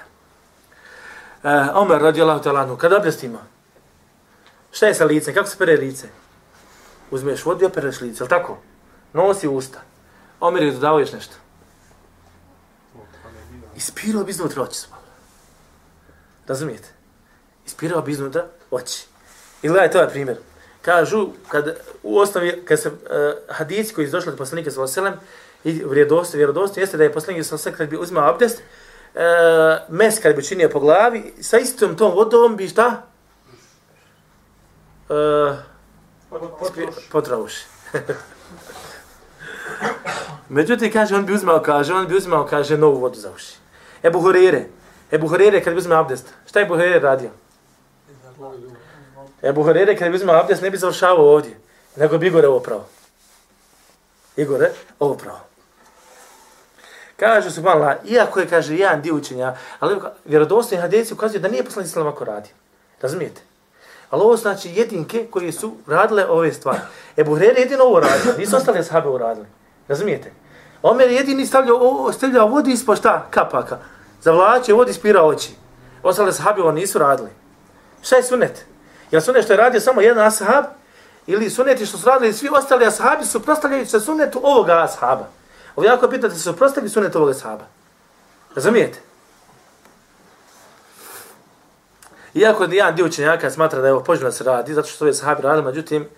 Uh, 1.43 1.51
Omer 1.75 2.03
radi 2.03 2.23
Allah 2.23 2.43
talanu, 2.43 2.77
kada 2.77 2.97
abdestimo? 2.97 3.39
Šta 4.73 4.87
je 4.87 4.95
sa 4.95 5.05
licem? 5.05 5.35
Kako 5.35 5.49
se 5.49 5.59
pere 5.59 5.77
lice? 5.77 6.09
Uzmeš 7.11 7.45
vodu 7.45 7.63
i 7.63 7.67
opereš 7.67 8.01
lice, 8.01 8.25
je 8.25 8.29
tako? 8.29 8.59
Nosi 9.13 9.49
usta. 9.49 9.81
Omer 10.41 10.63
je 10.63 10.73
dodao 10.73 10.99
još 10.99 11.13
nešto. 11.13 11.35
Ispirao 13.77 14.25
bi 14.25 14.31
iznutra 14.31 14.63
oči 14.63 14.75
su. 14.75 14.89
Razumijete? 16.47 16.89
Ispirao 17.67 18.03
bi 18.03 18.13
iznutra 18.13 18.47
oči. 18.71 19.07
I 19.63 19.69
gledajte 19.69 19.99
ovaj 19.99 20.11
primjer. 20.11 20.39
Kažu, 20.83 21.29
kad 21.49 21.77
u 22.03 22.19
osnovi, 22.19 22.63
kad 22.65 22.81
se 22.81 22.89
uh, 22.89 22.95
hadici 23.49 23.95
koji 23.95 24.07
su 24.07 24.13
došli 24.13 24.33
od 24.33 24.39
poslanika 24.39 24.71
sa 24.71 24.81
Vaselem, 24.81 25.15
i 25.65 25.73
vjerodosti, 25.73 26.37
vjerodosti, 26.37 26.81
jeste 26.81 26.97
da 26.97 27.05
je 27.05 27.13
poslanik 27.13 27.47
sa 27.47 27.55
Vaselem, 27.55 27.79
kad 27.79 27.89
bi 27.89 27.97
uzimao 27.97 28.29
abdest, 28.29 28.63
uh, 29.15 29.21
mes 29.89 30.19
kad 30.23 30.37
bi 30.37 30.45
činio 30.45 30.69
po 30.69 30.81
glavi, 30.81 31.35
sa 31.41 31.59
istom 31.59 31.97
tom 31.97 32.13
vodom 32.15 32.57
bi 32.57 32.69
šta? 32.69 33.03
Uh, 35.09 35.57
potravuši. 37.11 37.65
Međutim, 40.49 40.93
kaže, 40.93 41.15
on 41.15 41.27
bi 41.27 41.35
uzmao, 41.35 41.63
kaže, 41.63 41.95
on 41.95 42.07
bi 42.07 42.17
uzmao, 42.17 42.47
kaže, 42.47 42.79
novu 42.79 43.01
vodu 43.01 43.19
za 43.19 43.31
uši. 43.35 43.57
Ebu 44.03 44.21
Hurire, 44.21 44.67
Ebu 45.13 45.29
Hurire 45.29 45.63
kad 45.63 45.73
bi 45.73 45.79
uzmao 45.79 46.01
abdest. 46.01 46.27
Šta 46.47 46.59
je 46.59 46.65
Ebu 46.67 46.75
Hurire 46.75 46.99
radio? 46.99 47.31
Ebu 49.43 49.63
Hurire 49.63 49.97
kad 49.97 50.11
bi 50.11 50.17
uzmao 50.17 50.37
abdest 50.37 50.63
ne 50.63 50.71
bi 50.71 50.77
završavao 50.77 51.33
ovdje. 51.33 51.59
Nego 51.97 52.19
bi 52.19 52.27
Igore 52.27 52.49
ovo 52.49 52.61
pravo. 52.61 52.87
Igore, 54.37 54.71
ovo 55.01 55.15
pravo. 55.15 55.41
Kaže 57.17 57.51
su 57.51 57.63
malo, 57.63 57.93
iako 58.05 58.41
je, 58.41 58.49
kaže, 58.49 58.77
jedan 58.77 59.03
dio 59.03 59.15
učenja, 59.15 59.57
ali 59.81 60.01
vjerodostojni 60.25 60.83
hadeci 60.83 61.15
ukazuju 61.15 61.41
da 61.41 61.49
nije 61.49 61.65
poslani 61.65 61.87
islam 61.87 62.07
ako 62.07 62.25
radi. 62.25 62.51
Razumijete? 63.01 63.41
Ali 64.11 64.23
ovo 64.23 64.37
znači 64.37 64.71
jedinke 64.71 65.27
koji 65.31 65.53
su 65.53 65.77
radile 65.87 66.27
ove 66.27 66.53
stvari. 66.53 66.79
Ebu 67.17 67.35
Hrere 67.35 67.61
jedino 67.61 67.85
ovo 67.85 68.01
radio, 68.01 68.33
nisu 68.39 68.57
ostali 68.57 68.85
sahabe 68.85 69.09
ovo 69.09 69.19
radili. 69.19 69.47
Razumijete? 69.89 70.33
Omer 70.83 71.11
jedini 71.11 71.47
stavljao, 71.47 72.13
stavljao 72.13 72.47
vodi 72.47 72.73
ispod 72.73 72.99
šta? 72.99 73.27
Kapaka. 73.31 73.79
Zavlače 74.23 74.73
vodi 74.73 74.91
ispira 74.91 75.23
oči. 75.23 75.51
Ostale 76.03 76.33
sahabi 76.33 76.61
ovo 76.61 76.73
nisu 76.73 76.99
radili. 76.99 77.31
Šta 78.03 78.17
je 78.17 78.23
sunet? 78.23 78.65
Jel 79.11 79.21
sunet 79.21 79.45
što 79.45 79.53
je 79.53 79.57
radio 79.57 79.81
samo 79.81 80.01
jedan 80.01 80.27
ashab? 80.27 80.65
Ili 81.27 81.51
suneti 81.51 81.87
što 81.87 81.99
su 81.99 82.07
radili 82.07 82.33
svi 82.33 82.49
ostali 82.53 82.87
ashabi 82.87 83.25
su 83.25 83.43
prostavljaju 83.43 83.87
se 83.87 84.01
sunetu 84.01 84.41
ovoga 84.43 84.83
ashaba? 84.83 85.29
Ovo 85.77 85.87
jako 85.87 86.09
pitate 86.09 86.35
se 86.35 86.41
su 86.41 86.57
prostavili 86.57 86.91
sunet 86.91 87.17
ovoga 87.17 87.31
ashaba. 87.31 87.65
Razumijete? 88.55 88.99
Iako 92.35 92.65
jedan 92.65 92.95
dio 92.97 93.07
učenjaka 93.07 93.51
smatra 93.51 93.81
da 93.81 93.87
je 93.87 93.93
ovo 93.93 94.05
poželjno 94.05 94.33
se 94.33 94.45
radi, 94.45 94.75
zato 94.75 94.89
što 94.89 95.07
je 95.07 95.15
sahabi 95.15 95.43
radili, 95.43 95.65
međutim, 95.65 96.09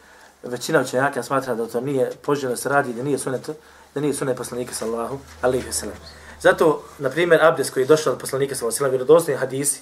većina 0.42 0.80
učenjaka 0.80 1.22
smatra 1.22 1.54
da 1.54 1.66
to 1.66 1.80
nije 1.80 2.10
poželjno 2.22 2.56
se 2.56 2.68
radi, 2.68 2.92
da 2.92 3.02
nije 3.02 3.18
sunet, 3.18 3.50
da 3.94 4.00
nije 4.00 4.14
sunet 4.14 4.36
poslanika 4.36 4.74
sallahu 4.74 5.18
alaihi 5.42 5.72
sallam. 5.72 5.96
Zato, 6.40 6.84
na 6.98 7.10
primjer, 7.10 7.44
abdes 7.44 7.70
koji 7.70 7.82
je 7.82 7.86
došao 7.86 8.12
od 8.12 8.18
poslanika 8.18 8.54
sallahu 8.54 8.68
alaihi 8.68 8.78
sallam, 8.78 8.90
vjerodostojni 8.90 9.40
hadisi, 9.40 9.80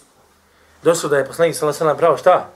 došao 0.82 1.10
da 1.10 1.18
je 1.18 1.26
poslanik 1.26 1.56
sallahu 1.56 1.70
alaihi 1.70 1.78
sallam 1.78 1.96
brao 1.96 2.16
šta? 2.16 2.50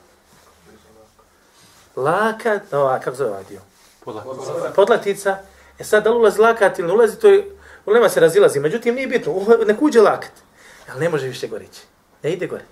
Lakat, 1.97 2.73
no, 2.73 2.87
a 2.87 3.01
kako 3.01 3.17
zove 3.17 3.31
ovaj 3.31 3.45
dio? 3.49 3.61
Podlatica. 4.05 4.73
Podlatica. 4.75 5.39
E 5.79 5.85
sad, 5.85 6.05
da 6.05 6.11
li 6.11 6.17
ulazi 6.17 6.41
lakat 6.41 6.79
ili 6.79 6.89
ne 6.89 6.95
ulazi, 6.95 7.17
to 7.17 7.29
je 7.29 7.57
ulema 7.87 8.09
se 8.09 8.21
razilazi, 8.21 8.61
međutim 8.61 8.95
nije 8.95 9.07
bitno, 9.07 9.35
nek 9.67 9.83
uđe 9.83 10.01
lakat, 10.01 10.33
ali 10.91 11.01
ne 11.01 11.09
može 11.09 11.27
više 11.27 11.49
gore 11.49 11.65
ići. 11.65 11.81
Ne 12.23 12.33
ide 12.33 12.47
gore. 12.47 12.65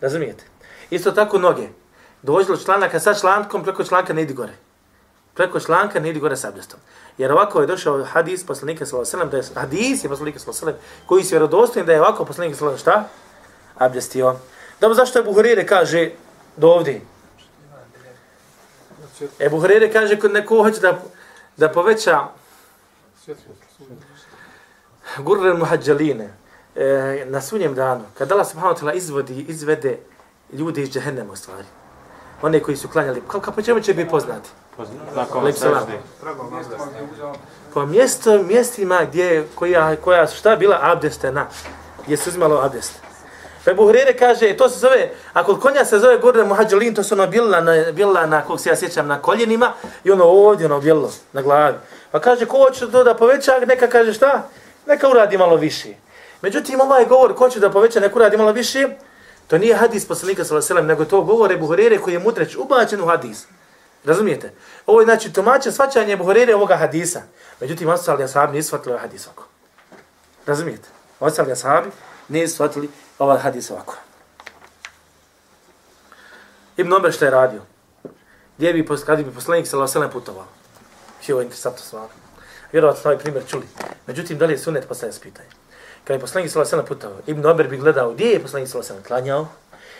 Razumijete? 0.00 0.44
Isto 0.90 1.12
tako 1.12 1.38
noge. 1.38 1.68
Dođe 2.22 2.64
članaka 2.64 3.00
sa 3.00 3.14
člankom, 3.14 3.62
preko 3.62 3.84
članka 3.84 4.12
ne 4.12 4.22
ide 4.22 4.34
gore. 4.34 4.52
Preko 5.34 5.60
članka 5.60 6.00
ne 6.00 6.10
ide 6.10 6.20
gore 6.20 6.36
s 6.36 6.44
abdestom. 6.44 6.80
Jer 7.18 7.32
ovako 7.32 7.60
je 7.60 7.66
došao 7.66 8.04
hadis 8.04 8.46
poslanika 8.46 8.86
sallallahu 8.86 9.16
alejhi 9.16 9.28
ve 9.30 9.42
sellem, 9.42 9.54
da 9.54 9.60
je 9.60 9.60
hadis 9.66 10.04
je 10.04 10.08
poslanika 10.08 10.38
sallallahu 10.38 10.64
alejhi 10.64 10.76
ve 10.76 10.82
sellem 10.82 11.06
koji 11.06 11.24
se 11.24 11.34
vjerodostojan 11.34 11.86
da 11.86 11.92
je 11.92 12.00
ovako 12.00 12.24
poslanik 12.24 12.56
sallallahu 12.56 12.80
šta? 12.80 13.08
Abdestio. 13.78 14.36
Dobro, 14.80 14.94
zašto 14.94 15.18
je 15.18 15.24
Buharire 15.24 15.66
kaže 15.66 16.10
do 16.56 16.68
ovdje? 16.68 17.00
E 19.38 19.48
Buharire 19.48 19.92
kaže 19.92 20.20
kod 20.20 20.32
neko 20.32 20.62
hoće 20.62 20.80
da, 20.80 21.02
da 21.56 21.68
poveća 21.68 22.20
gurre 25.18 25.54
muhađaline 25.54 26.24
e, 26.24 26.84
eh, 26.84 27.24
na 27.26 27.40
sunjem 27.40 27.74
danu, 27.74 28.04
kad 28.18 28.32
Allah 28.32 28.46
subhanahu 28.46 28.74
wa 28.74 28.80
ta'ala 28.80 28.96
izvodi, 28.96 29.44
izvede 29.48 29.98
ljude 30.52 30.82
iz 30.82 30.90
džehennema 30.90 31.32
u 31.32 31.36
stvari. 31.36 31.66
One 32.42 32.60
koji 32.60 32.76
su 32.76 32.88
klanjali, 32.88 33.22
kako 33.28 33.52
po 33.52 33.62
čemu 33.62 33.80
će 33.80 33.94
biti 33.94 34.10
poznati? 34.10 34.48
Nakon 35.16 35.44
Lep. 35.44 35.54
Po 37.74 37.86
mjesto, 37.86 38.42
mjestima 38.42 39.04
gdje, 39.04 39.46
koja, 39.54 39.96
koja 39.96 40.26
su 40.26 40.36
šta 40.36 40.56
bila 40.56 40.78
abdestena, 40.82 41.46
gdje 42.04 42.16
se 42.16 42.30
uzimalo 42.30 42.60
abdest. 42.60 42.92
Pa 43.64 43.74
Buhrere 43.74 44.16
kaže, 44.16 44.56
to 44.56 44.68
se 44.68 44.78
zove, 44.78 45.10
ako 45.32 45.56
konja 45.56 45.84
se 45.84 45.98
zove 45.98 46.18
Gurre 46.18 46.44
Muhađalin, 46.44 46.94
to 46.94 47.02
su 47.02 47.14
ono 47.14 47.26
bila 47.26 47.60
na, 47.60 47.92
bila 47.92 48.26
na, 48.26 48.44
kog 48.44 48.60
se 48.60 48.68
ja 48.68 48.76
sjećam, 48.76 49.06
na 49.06 49.22
koljenima 49.22 49.72
i 50.04 50.10
ono 50.10 50.24
ovdje 50.24 50.66
ono 50.66 50.80
bilo 50.80 51.12
na 51.32 51.42
glavi. 51.42 51.76
Pa 52.10 52.20
kaže, 52.20 52.46
ko 52.46 52.56
hoće 52.56 52.90
to 52.90 53.04
da 53.04 53.14
poveća, 53.14 53.52
neka 53.66 53.86
kaže 53.86 54.12
šta? 54.12 54.48
Neka 54.86 55.08
uradi 55.08 55.38
malo 55.38 55.56
više. 55.56 55.88
Međutim, 56.42 56.80
ovaj 56.80 57.04
govor, 57.04 57.34
ko 57.34 57.48
će 57.48 57.60
da 57.60 57.70
poveća, 57.70 58.00
neka 58.00 58.16
uradi 58.16 58.36
malo 58.36 58.52
više, 58.52 58.88
to 59.52 59.58
nije 59.58 59.76
hadis 59.76 60.08
poslanika 60.08 60.44
sallallahu 60.44 60.64
alejhi 60.64 60.64
ve 60.64 60.74
sellem, 60.74 60.86
nego 60.86 61.04
to 61.04 61.22
govore 61.22 61.56
Buhrere 61.56 61.98
koji 61.98 62.14
je 62.14 62.18
mudreć 62.18 62.56
ubačen 62.56 63.00
u 63.00 63.06
hadis. 63.06 63.46
Razumijete? 64.04 64.52
Ovo 64.86 65.00
je 65.00 65.04
znači 65.04 65.32
tumače 65.32 65.72
svačanje 65.72 66.16
Buhrere 66.16 66.54
ovoga 66.54 66.76
hadisa. 66.76 67.22
Međutim, 67.60 67.88
ostali 67.88 68.24
ashabi 68.24 68.56
nisu 68.56 68.66
shvatili 68.66 68.94
ovaj 68.94 69.02
hadis 69.02 69.26
ovako. 69.26 69.44
Razumijete? 70.46 70.88
Ostali 71.20 71.52
ashabi 71.52 71.90
nisu 72.28 72.54
shvatili 72.54 72.88
ovaj 73.18 73.38
hadis 73.38 73.70
ovako. 73.70 73.94
Ibn 76.76 76.92
Omer 76.92 77.12
što 77.12 77.24
je 77.24 77.30
radio? 77.30 77.62
Gdje 78.56 78.72
bi, 78.72 78.86
pos- 78.86 79.04
kad 79.04 79.24
bi 79.24 79.34
poslanik 79.34 79.66
sallallahu 79.66 79.98
alejhi 79.98 80.08
ve 80.08 80.10
sellem 80.10 80.10
putovao? 80.10 80.46
Ovo 81.30 81.40
je 81.40 81.44
interesantno 81.44 81.84
stvar. 81.84 82.08
Vjerovatno 82.72 83.10
ovaj 83.10 83.18
primjer 83.18 83.44
čuli. 83.46 83.66
Međutim, 84.06 84.38
da 84.38 84.46
li 84.46 84.52
je 84.52 84.58
sunet, 84.58 84.88
postaje 84.88 85.12
se 85.12 85.20
pitanje. 85.20 85.61
Kada 86.04 86.14
je 86.14 86.20
poslanik 86.20 86.50
sallallahu 86.50 86.74
alejhi 86.74 86.94
ve 86.94 87.00
sellem 87.00 87.22
Ibn 87.26 87.46
Omer 87.46 87.68
bi 87.68 87.76
gledao 87.76 88.12
gdje 88.12 88.26
je 88.26 88.42
poslanik 88.42 88.68
sallallahu 88.68 88.92
alejhi 88.92 89.02
ve 89.02 89.04
sellem 89.06 89.24
klanjao, 89.24 89.48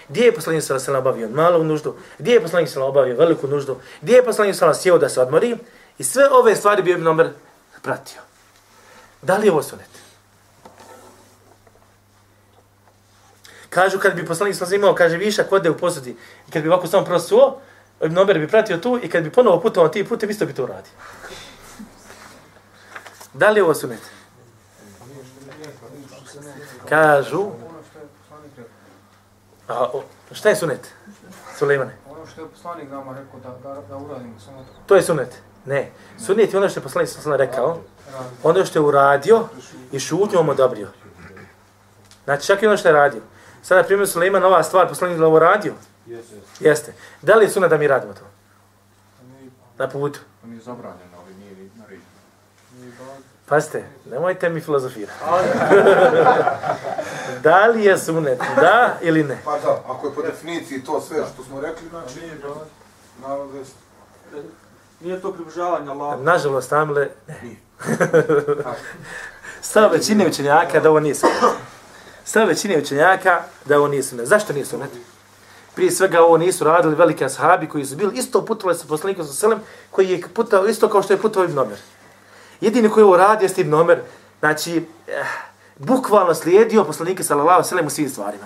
gdje 0.08 0.24
je 0.24 0.34
poslanik 0.34 0.62
sallallahu 0.62 0.88
alejhi 0.88 1.16
ve 1.16 1.20
sellem 1.20 1.30
obavio 1.30 1.42
malu 1.42 1.64
nuždu, 1.64 1.96
gdje 2.18 2.32
je 2.32 2.42
poslanik 2.42 2.68
sallallahu 2.68 2.98
obavio 2.98 3.16
veliku 3.16 3.46
nuždu, 3.46 3.80
gdje 4.02 4.14
je 4.16 4.24
poslanik 4.24 4.54
sallallahu 4.54 4.82
sjeo 4.82 4.98
da 4.98 5.08
se 5.08 5.20
odmori 5.20 5.56
i 5.98 6.04
sve 6.04 6.28
ove 6.30 6.56
stvari 6.56 6.82
bi 6.82 6.90
Ibn 6.90 7.06
Omer 7.06 7.30
pratio. 7.82 8.20
Da 9.22 9.36
li 9.36 9.46
je 9.46 9.52
ovo 9.52 9.62
sunet? 9.62 9.88
Kažu 13.70 13.98
kad 13.98 14.14
bi 14.14 14.26
poslanik 14.26 14.56
sallallahu 14.56 14.74
imao, 14.74 14.94
kaže 14.94 15.16
višak 15.16 15.50
vode 15.50 15.70
u 15.70 15.78
posudi 15.78 16.16
i 16.48 16.50
kad 16.50 16.62
bi 16.62 16.68
ovako 16.68 16.86
samo 16.86 17.04
prosuo, 17.04 17.60
Ibn 18.04 18.18
Omer 18.18 18.38
bi 18.38 18.48
pratio 18.48 18.76
tu 18.76 18.98
i 19.02 19.10
kad 19.10 19.24
bi 19.24 19.30
ponovo 19.30 19.60
putovao 19.60 19.88
ti 19.88 20.04
putem, 20.04 20.30
isto 20.30 20.46
bi 20.46 20.54
to 20.54 20.64
uradio. 20.64 20.92
Da 23.32 23.50
li 23.50 23.58
je 23.58 23.64
ovo 23.64 23.74
sunet? 23.74 24.21
Kažu, 26.92 27.50
a, 29.68 29.85
o, 29.92 30.02
šta 30.33 30.48
je 30.48 30.57
sunet, 30.57 30.94
Sulejmane? 31.59 31.96
Ono 32.11 32.26
što 32.26 32.40
je 32.40 32.48
poslanik 32.48 32.90
nama 32.90 33.18
rekao 33.18 33.40
da, 33.40 33.68
da, 33.68 33.81
da 33.81 33.96
uradimo, 33.96 34.40
samo 34.40 34.59
to 34.59 34.72
To 34.87 34.96
je 34.96 35.02
sunet. 35.02 35.42
Ne. 35.66 35.92
Sunet 36.26 36.52
je 36.52 36.59
ono 36.59 36.68
što 36.68 36.81
je 36.81 36.85
poslanik 36.85 37.09
ve 37.16 37.22
sellem 37.22 37.38
rekao, 37.38 37.78
ono 38.42 38.64
što 38.64 38.78
je 38.78 38.83
uradio 38.83 39.48
i 39.92 40.00
šutnjom 40.00 40.48
odobrio. 40.48 40.88
Znači 42.24 42.46
čak 42.46 42.62
i 42.62 42.66
ono 42.66 42.76
što 42.76 42.88
je 42.88 42.92
radio. 42.92 43.20
Sada, 43.62 43.81
na 43.81 43.87
primjer, 43.87 44.09
Sulejman, 44.09 44.44
ova 44.44 44.62
stvar, 44.62 44.88
poslanik 44.88 45.18
je 45.18 45.24
ovo 45.24 45.38
radio? 45.38 45.74
Jeste. 46.61 46.94
Da 47.22 47.35
li 47.35 47.44
je 47.44 47.50
sunet 47.50 47.70
da 47.70 47.78
mi 47.78 47.88
radimo 47.88 48.12
to? 48.12 48.24
Na 49.78 49.88
putu. 49.88 50.20
To 50.40 50.46
nije 50.46 50.61
zabranjeno, 50.61 51.16
ali 51.24 51.35
nije 51.35 51.55
ni 51.55 51.70
naređeno. 51.78 52.12
Pazite, 53.52 53.84
nemojte 54.10 54.48
mi 54.48 54.60
filozofirati. 54.60 55.12
da 57.44 57.66
li 57.66 57.84
je 57.84 57.98
sunet, 57.98 58.38
da 58.56 58.98
ili 59.00 59.24
ne? 59.24 59.38
Pa 59.44 59.58
da, 59.58 59.82
ako 59.88 60.06
je 60.06 60.14
po 60.14 60.22
definiciji 60.22 60.84
to 60.84 61.00
sve 61.00 61.16
što 61.34 61.44
smo 61.44 61.60
rekli, 61.60 61.88
znači, 61.88 62.20
naravno 63.22 63.52
da 63.52 63.58
je 63.58 64.44
Nije 65.00 65.20
to 65.20 65.32
približavanje 65.32 65.90
Allahu. 65.90 66.22
Nažalost, 66.22 66.72
Amle, 66.72 67.08
ne. 67.28 67.56
Stav 69.70 69.92
većine 69.92 70.26
učenjaka 70.26 70.80
da 70.80 70.90
ovo 70.90 71.00
nije 71.00 71.14
sunet. 71.14 71.36
Stav 72.24 72.48
većine 72.48 72.78
učenjaka 72.78 73.40
da 73.64 73.78
ovo 73.78 73.88
nije 73.88 74.02
sunet. 74.02 74.26
Zašto 74.26 74.52
nije 74.52 74.66
sunet? 74.66 74.90
Prije 75.74 75.90
svega 75.90 76.22
ovo 76.22 76.36
nisu 76.36 76.64
radili 76.64 76.94
veliki 76.94 77.24
ashabi 77.24 77.68
koji 77.68 77.84
su 77.84 77.96
bili 77.96 78.18
isto 78.18 78.44
putovali 78.44 78.78
sa 78.78 78.86
poslanikom 78.88 79.26
sa 79.26 79.32
selem, 79.32 79.60
koji 79.90 80.08
je 80.08 80.22
putao 80.34 80.66
isto 80.66 80.88
kao 80.88 81.02
što 81.02 81.12
je 81.12 81.20
putovao 81.20 81.48
Ibn 81.48 81.58
Omer. 81.58 81.78
Jedini 82.62 82.88
koji 82.88 83.05
ovo 83.05 83.16
radio 83.16 83.46
je 83.46 83.55
Ibn 83.57 83.75
Omer, 83.75 84.01
znači, 84.40 84.87
eh, 85.09 85.25
bukvalno 85.79 86.35
slijedio 86.35 86.85
poslanike 86.85 87.22
sallallahu 87.22 87.51
alejhi 87.51 87.66
ve 87.66 87.68
sellem 87.68 87.87
u 87.87 87.90
svim 87.90 88.09
stvarima. 88.09 88.44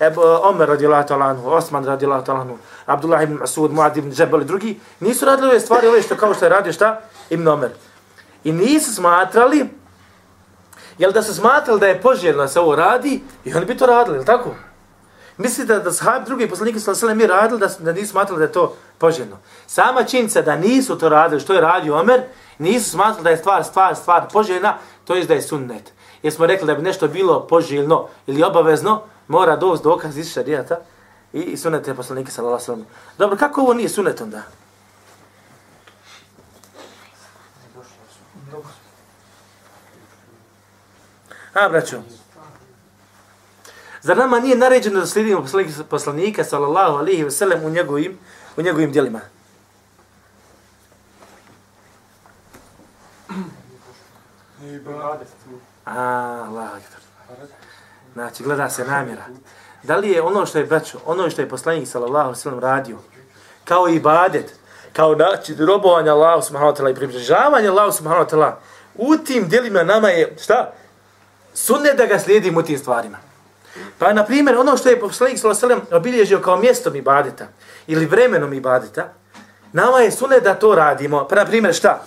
Ebu 0.00 0.20
eh, 0.20 0.38
Omer 0.42 0.68
radijallahu 0.68 1.08
ta'ala 1.08 1.24
anhu, 1.24 1.50
Osman 1.50 1.84
radijallahu 1.84 2.26
ta'ala 2.26 2.40
anhu, 2.40 2.58
Abdullah 2.86 3.22
ibn 3.22 3.34
Masud, 3.34 3.72
Muad 3.72 3.96
ibn 3.96 4.12
Džebel 4.12 4.42
i 4.42 4.44
drugi, 4.44 4.80
nisu 5.00 5.24
radili 5.24 5.48
ove 5.48 5.60
stvari, 5.60 5.86
ove 5.86 6.02
što 6.02 6.16
kao 6.16 6.34
što 6.34 6.44
je 6.44 6.48
radio 6.48 6.72
šta? 6.72 7.00
Ibn 7.30 7.48
Omer. 7.48 7.70
I 8.44 8.52
nisu 8.52 8.94
smatrali, 8.94 9.68
jel 10.98 11.12
da 11.12 11.22
su 11.22 11.34
smatrali 11.34 11.80
da 11.80 11.86
je 11.86 12.00
poželjno 12.00 12.42
da 12.42 12.48
se 12.48 12.60
ovo 12.60 12.76
radi, 12.76 13.22
i 13.44 13.54
oni 13.54 13.66
bi 13.66 13.76
to 13.76 13.86
radili, 13.86 14.16
jel 14.16 14.24
tako? 14.24 14.54
Mislite 15.36 15.74
da, 15.74 15.78
da 15.78 15.92
sahab 15.92 16.24
drugi 16.24 16.48
poslaniki 16.48 16.80
sallallahu 16.80 17.06
alejhi 17.06 17.22
ve 17.22 17.26
sellem 17.26 17.38
mi 17.38 17.40
radili 17.40 17.60
da, 17.60 17.92
da 17.92 18.00
nisu 18.00 18.10
smatrali 18.10 18.38
da 18.38 18.44
je 18.44 18.52
to 18.52 18.76
poželjno. 18.98 19.38
Sama 19.66 20.04
činjenica 20.04 20.42
da 20.42 20.56
nisu 20.56 20.98
to 20.98 21.08
radili 21.08 21.40
što 21.40 21.54
je 21.54 21.60
radio 21.60 22.00
Omer, 22.00 22.22
nisu 22.58 22.90
smatrali 22.90 23.24
da 23.24 23.30
je 23.30 23.36
stvar, 23.36 23.64
stvar, 23.64 23.96
stvar 23.96 24.28
poželjna, 24.32 24.78
to 25.04 25.14
je 25.14 25.24
da 25.24 25.34
je 25.34 25.42
sunnet. 25.42 25.92
Jer 26.22 26.32
smo 26.32 26.46
rekli 26.46 26.66
da 26.66 26.74
bi 26.74 26.82
nešto 26.82 27.08
bilo 27.08 27.46
poželjno 27.46 28.08
ili 28.26 28.42
obavezno, 28.42 29.02
mora 29.28 29.56
doći 29.56 29.82
dokaz 29.82 30.18
iz 30.18 30.32
šarijata 30.32 30.76
i, 31.32 31.40
i 31.40 31.56
sunnete 31.56 31.94
poslanika 31.94 32.30
sallallahu 32.30 32.64
alejhi 32.72 32.82
ve. 32.82 32.88
Dobro, 33.18 33.36
kako 33.36 33.60
ovo 33.60 33.74
nije 33.74 33.88
sunnet 33.88 34.20
onda? 34.20 34.42
A, 41.54 41.68
braćo, 41.68 41.96
Zar 44.02 44.16
nama 44.16 44.40
nije 44.40 44.56
naređeno 44.56 45.00
da 45.00 45.06
slijedimo 45.06 45.42
poslanika, 45.42 45.84
poslanika 45.90 46.44
sallallahu 46.44 46.96
alaihi 46.96 47.24
ve 47.24 47.30
sellem 47.30 47.64
u 47.64 47.70
njegovim, 47.70 48.18
u 48.56 48.62
njegovim 48.62 48.92
djelima? 48.92 49.20
A, 55.84 56.00
Allah 56.48 56.66
akbar. 56.66 57.00
Znači, 58.12 58.42
gleda 58.42 58.70
se 58.70 58.84
namjera. 58.84 59.24
Da 59.82 59.96
li 59.96 60.10
je 60.10 60.22
ono 60.22 60.46
što 60.46 60.58
je, 60.58 60.64
braćo, 60.64 60.98
ono 61.06 61.30
što 61.30 61.42
je 61.42 61.48
poslanik 61.48 61.88
sallallahu 61.88 62.34
sallam 62.34 62.58
radio, 62.58 62.98
kao 63.64 63.88
ibadet, 63.88 64.54
kao 64.92 65.14
način 65.14 65.66
robovanja 65.66 66.12
Allahu 66.12 66.42
subhanahu 66.42 66.72
wa 66.72 66.80
ta'ala 66.80 66.90
i 66.90 66.94
približavanja 66.94 67.70
Allahu 67.70 67.92
subhanahu 67.92 68.24
wa 68.24 68.30
ta'ala, 68.30 68.52
u 68.94 69.16
tim 69.16 69.48
djelima 69.48 69.82
nama 69.82 70.08
je, 70.08 70.36
šta? 70.42 70.72
Sunne 71.54 71.94
da 71.94 72.06
ga 72.06 72.18
slijedimo 72.18 72.60
u 72.60 72.62
tim 72.62 72.78
stvarima. 72.78 73.18
Pa, 73.98 74.12
na 74.12 74.24
primjer, 74.24 74.56
ono 74.56 74.76
što 74.76 74.88
je 74.88 75.00
poslanik 75.00 75.38
sallallahu 75.38 75.60
sallam 75.60 75.80
obilježio 75.92 76.40
kao 76.40 76.56
mjestom 76.56 76.96
ibadeta 76.96 77.46
ili 77.86 78.06
vremenom 78.06 78.52
ibadeta, 78.52 79.12
nama 79.72 79.98
je 79.98 80.10
sunnet 80.10 80.44
da 80.44 80.54
to 80.54 80.74
radimo. 80.74 81.28
Pa, 81.28 81.34
na 81.34 81.44
primjer, 81.44 81.74
šta? 81.74 82.02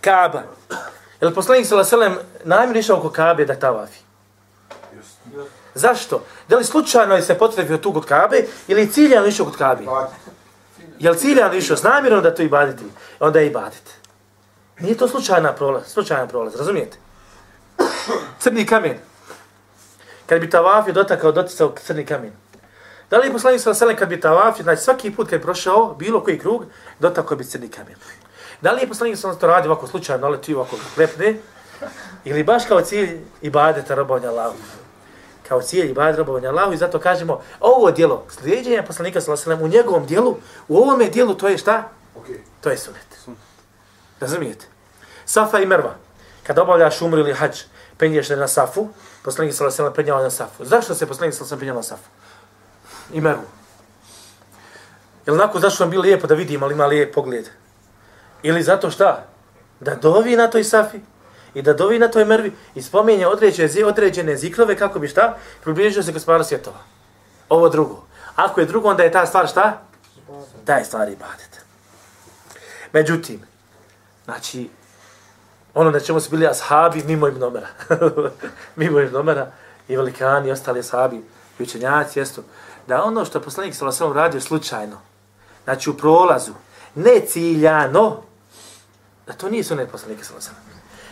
Kaba. 0.00 0.42
Je 1.20 1.28
li 1.28 1.34
poslanik 1.34 1.66
sellem 1.66 2.18
namjerno 2.44 2.80
išao 2.80 2.98
oko 2.98 3.10
Kabe 3.10 3.44
da 3.44 3.54
tavafi? 3.54 3.98
Zašto? 5.74 6.24
Da 6.48 6.56
li 6.56 6.64
slučajno 6.64 7.14
je 7.14 7.22
se 7.22 7.38
potrebio 7.38 7.78
tu 7.78 7.92
kod 7.92 8.04
Kabe 8.04 8.44
ili 8.68 8.80
je 8.80 8.90
ciljano 8.90 9.26
išao 9.26 9.46
kod 9.46 9.56
Kabe? 9.56 9.84
Je 10.98 11.10
li 11.10 11.18
ciljano 11.18 11.54
išao 11.54 11.76
s 11.76 11.82
namjerom 11.82 12.22
da 12.22 12.34
to 12.34 12.42
ibadeti? 12.42 12.84
Onda 13.20 13.40
je 13.40 13.46
ibadet. 13.46 14.00
Nije 14.78 14.96
to 14.96 15.08
slučajna 15.08 15.52
prolaz, 15.52 15.82
slučajan 15.86 16.28
prolaz, 16.28 16.56
razumijete? 16.56 16.98
Crni 18.38 18.66
kamen. 18.66 18.98
Kad 20.26 20.40
bi 20.40 20.50
tavafio 20.50 20.92
dotakao, 20.92 21.32
doticao 21.32 21.74
crni 21.86 22.06
kamen. 22.06 22.32
Da 23.10 23.18
li 23.18 23.26
je 23.26 23.32
poslanik 23.32 23.60
sa 23.60 23.74
selem 23.74 23.96
kad 23.96 24.08
bi 24.08 24.20
tavafio, 24.20 24.62
znači 24.62 24.82
svaki 24.82 25.10
put 25.10 25.28
kad 25.30 25.38
je 25.38 25.42
prošao 25.42 25.94
bilo 25.98 26.24
koji 26.24 26.38
krug, 26.38 26.64
dotakao 26.98 27.36
bi 27.36 27.44
crni 27.44 27.68
kamen. 27.68 27.94
Da 28.62 28.72
li 28.72 28.80
je 28.80 28.88
poslanik 28.88 29.18
sa 29.18 29.34
to 29.34 29.46
radi 29.46 29.68
ovako 29.68 29.86
slučajno, 29.86 30.26
ali 30.26 30.40
ti 30.40 30.54
ovako 30.54 30.76
klepne, 30.94 31.36
Ili 32.24 32.44
baš 32.44 32.64
kao 32.64 32.80
cilj 32.80 33.20
ibadeta 33.42 33.94
robovanja 33.94 34.28
Allahu. 34.28 34.56
Kao 35.48 35.62
cilj 35.62 35.90
ibadeta 35.90 36.18
robovanja 36.18 36.48
Allahu 36.48 36.72
i 36.72 36.76
zato 36.76 36.98
kažemo 36.98 37.42
ovo 37.60 37.90
dijelo, 37.90 38.24
slijedjenja 38.28 38.82
poslanika 38.82 39.20
sallallahu 39.20 39.64
u 39.64 39.68
njegovom 39.68 40.06
dijelu, 40.06 40.36
u 40.68 40.76
ovome 40.76 41.08
dijelu 41.08 41.34
to 41.34 41.48
je 41.48 41.58
šta? 41.58 41.88
Okej. 42.16 42.40
To 42.60 42.70
je 42.70 42.78
sunet. 42.78 43.28
Razumijete? 44.20 44.66
Safa 45.24 45.58
i 45.58 45.66
Merva. 45.66 45.94
Kad 46.42 46.58
obavljaš 46.58 47.02
umru 47.02 47.20
ili 47.20 47.32
hađ, 47.32 47.60
penješ 47.96 48.28
na 48.28 48.48
Safu, 48.48 48.88
poslanik 49.22 49.54
sallallahu 49.54 49.82
alejhi 49.82 49.96
penjao 49.96 50.22
na 50.22 50.30
Safu. 50.30 50.64
Zašto 50.64 50.94
se 50.94 51.06
poslanik 51.06 51.34
sallallahu 51.34 51.54
alejhi 51.54 51.60
penjao 51.60 51.76
na 51.76 51.82
Safu? 51.82 52.08
I 53.12 53.20
Mervu. 53.20 53.44
Jel 55.26 55.36
nako 55.36 55.60
zašto 55.60 55.84
vam 55.84 55.90
bilo 55.90 56.02
lijepo 56.02 56.26
da 56.26 56.34
vidim, 56.34 56.62
ali 56.62 56.74
ima 56.74 56.86
lijep 56.86 57.14
pogled? 57.14 57.48
Ili 58.42 58.62
zato 58.62 58.90
šta? 58.90 59.26
Da 59.80 59.94
dovi 59.94 60.36
na 60.36 60.50
toj 60.50 60.64
Safi 60.64 60.98
i 61.54 61.62
da 61.62 61.72
dovi 61.72 61.98
na 61.98 62.08
toj 62.08 62.24
Mervi 62.24 62.52
i 62.74 62.82
spominje 62.82 63.26
određene, 63.26 63.84
određene 63.84 64.36
zikrove 64.36 64.76
kako 64.76 64.98
bi 64.98 65.08
šta? 65.08 65.36
Približio 65.62 66.02
se 66.02 66.12
gospodaru 66.12 66.44
svjetova. 66.44 66.78
Ovo 67.48 67.68
drugo. 67.68 68.02
Ako 68.36 68.60
je 68.60 68.66
drugo, 68.66 68.88
onda 68.88 69.02
je 69.02 69.12
ta 69.12 69.26
stvar 69.26 69.48
šta? 69.48 69.82
Ta 70.64 70.74
je 70.74 70.84
stvar 70.84 71.08
ibadet. 71.08 71.60
Međutim, 72.92 73.40
znači, 74.24 74.70
ono 75.74 75.90
na 75.90 76.00
čemu 76.00 76.20
su 76.20 76.30
bili 76.30 76.46
ashabi 76.46 77.02
mimo 77.06 77.28
im 77.28 77.38
nomera. 77.38 77.68
mimo 78.76 79.00
im 79.00 79.12
nomera 79.12 79.50
i 79.88 79.96
velikani 79.96 80.48
i 80.48 80.52
ostali 80.52 80.80
ashabi 80.80 81.16
i 81.58 81.62
učenjaci, 81.62 82.18
jesu, 82.18 82.42
da 82.86 83.04
ono 83.04 83.24
što 83.24 83.40
poslanik 83.40 83.74
sa 83.74 83.84
vaselom 83.84 84.12
radio 84.12 84.40
slučajno, 84.40 85.00
znači 85.64 85.90
u 85.90 85.96
prolazu, 85.96 86.52
ne 86.94 87.20
ciljano, 87.26 88.22
da 89.30 89.36
to 89.36 89.48
nije 89.48 89.64
sunet 89.64 89.90
poslanika 89.90 90.24
sa 90.24 90.34
vaselom. 90.34 90.60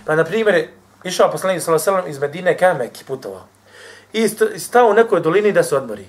Pa, 0.06 0.14
na 0.16 0.24
primjer, 0.24 0.68
išao 1.04 1.30
poslanik 1.30 1.62
sa 1.62 1.72
vaselom 1.72 2.08
iz 2.08 2.18
Medine 2.18 2.56
Kamek 2.58 3.04
putovao 3.06 3.46
i 4.12 4.28
stao 4.58 4.88
u 4.88 4.94
nekoj 4.94 5.20
dolini 5.20 5.52
da 5.52 5.62
se 5.62 5.76
odmori. 5.76 6.06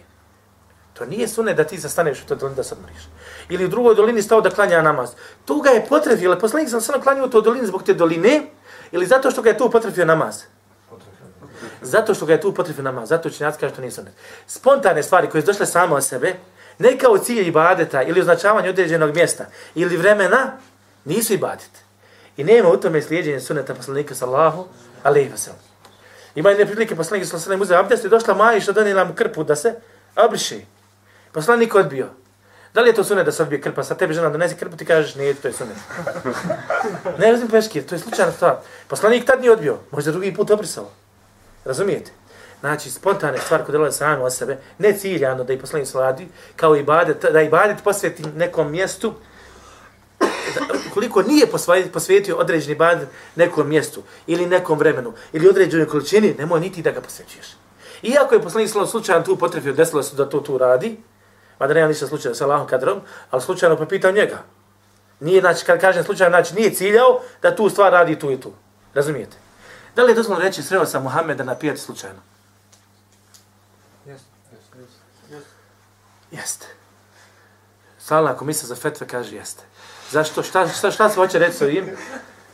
To 0.93 1.05
nije 1.05 1.28
sunet 1.28 1.57
da 1.57 1.64
ti 1.64 1.78
se 1.78 1.89
staneš 1.89 2.22
u 2.24 2.26
toj 2.26 2.38
dolini 2.38 2.55
da 2.55 2.64
se 2.64 2.74
odmoriš. 2.74 3.03
Ili 3.49 3.66
u 3.66 3.68
drugoj 3.68 3.95
dolini 3.95 4.22
stao 4.22 4.41
da 4.41 4.49
klanja 4.49 4.82
namaz. 4.82 5.12
Tu 5.45 5.62
ga 5.62 5.70
je 5.70 5.86
potrefio, 5.86 6.32
ali 6.32 6.39
poslanik 6.39 6.70
sam 6.70 6.82
samo 6.82 7.03
klanjao 7.03 7.26
u 7.26 7.30
toj 7.30 7.41
dolini 7.41 7.68
zbog 7.68 7.84
te 7.84 7.93
doline, 7.93 8.41
ili 8.91 9.05
zato 9.05 9.32
što 9.32 9.41
ga 9.41 9.49
je 9.49 9.57
tu 9.57 9.70
potrefio 9.70 10.05
namaz. 10.05 10.43
Zato 11.82 12.14
što 12.14 12.26
ga 12.26 12.34
je 12.34 12.41
tu 12.41 12.53
potrefio 12.53 12.84
namaz. 12.84 13.10
Zato 13.10 13.30
će 13.30 13.51
kaže 13.60 13.74
to 13.76 13.82
nije 13.82 13.91
sunet. 13.91 14.14
Spontane 14.47 15.03
stvari 15.03 15.30
koje 15.30 15.41
su 15.41 15.45
došle 15.45 15.66
samo 15.66 15.95
od 15.95 16.05
sebe, 16.05 16.36
ne 16.80 16.97
kao 16.97 17.18
cilj 17.18 17.47
ibadeta 17.47 18.03
ili 18.03 18.20
označavanje 18.20 18.70
određenog 18.70 19.16
mjesta 19.16 19.45
ili 19.76 19.97
vremena, 19.97 20.57
nisu 21.05 21.34
ibadet. 21.34 21.89
I 22.40 22.44
nema 22.44 22.70
u 22.70 22.78
tome 22.78 23.02
slijedjenje 23.02 23.40
suneta 23.40 23.76
poslanika 23.76 24.16
sallahu, 24.16 24.68
alaihi 25.04 25.32
wa 25.32 25.52
Ima 26.36 26.50
jedne 26.50 26.66
prilike 26.66 26.96
poslanika 26.96 27.28
sallahu 27.28 27.46
alaihi 27.50 27.62
wa 27.62 27.68
sallam 27.68 27.86
abdest 27.86 28.06
i 28.06 28.10
došla 28.10 28.34
Majiša 28.34 28.72
donijela 28.72 29.04
mu 29.06 29.14
krpu 29.14 29.44
da 29.44 29.56
se 29.56 29.76
obriši. 30.16 30.66
Poslanik 31.32 31.76
odbio. 31.76 32.08
Da 32.74 32.82
li 32.82 32.90
je 32.90 32.94
to 32.94 33.04
sunet 33.04 33.26
da 33.26 33.32
se 33.32 33.44
odbije 33.44 33.62
krpa? 33.62 33.84
Sa 33.84 33.96
tebi 33.96 34.14
žena 34.14 34.30
donese 34.30 34.56
krpu, 34.56 34.78
ti 34.78 34.86
kažeš, 34.86 35.16
nije, 35.16 35.34
to 35.34 35.48
je 35.48 35.54
sunet. 35.54 35.78
ne 37.20 37.32
razim 37.32 37.48
peškir, 37.48 37.86
to 37.86 37.96
je 37.96 38.00
slučajna 38.00 38.32
stvar. 38.32 38.56
Poslanik 38.88 39.26
tad 39.26 39.40
nije 39.40 39.52
odbio, 39.52 39.78
možda 39.92 40.12
drugi 40.12 40.34
put 40.34 40.52
obrisao. 40.52 40.90
Razumijete? 41.66 42.12
Znači, 42.60 42.92
spontane 42.92 43.38
stvari 43.38 43.64
koje 43.64 43.74
dolaze 43.74 43.98
sami 43.98 44.24
od 44.24 44.34
sebe, 44.34 44.58
ne 44.78 44.94
ciljano 44.94 45.44
da 45.44 45.54
i 45.54 45.60
poslanik 45.60 45.88
sladi, 45.88 46.28
kao 46.56 46.76
i 46.76 46.84
badet, 46.84 47.26
da 47.34 47.42
i 47.42 47.50
badet 47.50 47.84
posveti 47.84 48.24
nekom 48.36 48.72
mjestu, 48.72 49.14
koliko 50.93 51.22
nije 51.22 51.47
posvetio 51.93 52.38
određeni 52.38 52.76
badet 52.76 53.08
nekom 53.36 53.70
mjestu, 53.70 54.04
ili 54.28 54.45
nekom 54.45 54.80
vremenu, 54.80 55.14
ili 55.34 55.50
određenoj 55.50 55.88
količini, 55.88 56.36
nemoj 56.38 56.60
niti 56.60 56.82
da 56.82 56.91
ga 56.91 57.02
posvećuješ. 57.02 57.47
Iako 58.04 58.36
je 58.36 58.41
poslanik 58.41 58.70
slao 58.70 58.88
slučajan 58.88 59.24
tu 59.24 59.38
potrebio, 59.38 59.74
desilo 59.74 60.04
se 60.04 60.16
da 60.16 60.30
to 60.30 60.39
tu 60.39 60.58
radi, 60.58 60.97
mada 61.60 61.74
nema 61.74 61.88
ništa 61.88 62.08
slučajno 62.08 62.36
sa 62.36 62.45
Allahom 62.45 62.68
kadrom, 62.68 63.02
ali 63.32 63.41
slučajno 63.41 63.78
pa 63.78 63.86
pitam 63.86 64.16
njega. 64.16 64.43
Nije, 65.20 65.41
znači, 65.41 65.66
kad 65.66 65.82
kažem 65.82 66.04
slučajno, 66.04 66.38
znači 66.38 66.56
nije 66.56 66.74
ciljao 66.74 67.22
da 67.41 67.56
tu 67.56 67.70
stvar 67.70 67.91
radi 67.91 68.20
tu 68.20 68.32
i 68.32 68.41
tu. 68.41 68.52
Razumijete? 68.93 69.38
Da 69.95 70.04
li 70.04 70.12
je 70.12 70.16
dozvoljno 70.16 70.43
reći 70.43 70.64
sreo 70.64 70.86
sam 70.86 71.04
Muhammeda 71.04 71.43
na 71.43 71.56
pijati 71.56 71.80
slučajno? 71.80 72.20
Jeste. 74.06 74.28
Jeste. 76.32 76.68
Stalna 78.00 78.38
komisija 78.38 78.68
za 78.68 78.76
fetve 78.76 79.08
kaže 79.08 79.36
jeste. 79.36 79.64
Zašto? 80.12 80.43
Šta, 80.43 80.68
šta, 80.68 80.91
šta 80.91 81.10
se 81.10 81.16
hoće 81.16 81.39
reći 81.39 81.57
s 81.57 81.62
ovim? 81.62 81.89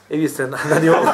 I 0.10 0.18
vi 0.18 0.30
ste 0.30 0.48
na, 0.48 0.58
na 0.70 0.80
nivou. 0.80 1.06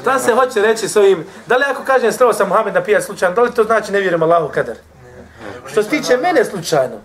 Šta 0.00 0.18
se 0.18 0.34
hoće 0.34 0.62
reći 0.62 0.88
s 0.88 0.96
ovim? 0.96 1.26
Da 1.46 1.56
li 1.56 1.64
ako 1.70 1.84
kažem 1.84 2.12
sreo 2.12 2.32
sam 2.32 2.48
Muhammed 2.48 2.74
napija 2.74 3.00
slučajno, 3.00 3.34
da 3.34 3.42
li 3.42 3.54
to 3.54 3.64
znači 3.64 3.92
ne 3.92 4.00
vjerujem 4.00 4.22
Allahu 4.22 4.48
kadar? 4.48 4.76
Što 5.66 5.82
se 5.82 5.88
tiče 5.88 6.16
mene 6.16 6.44
slučajno, 6.44 6.96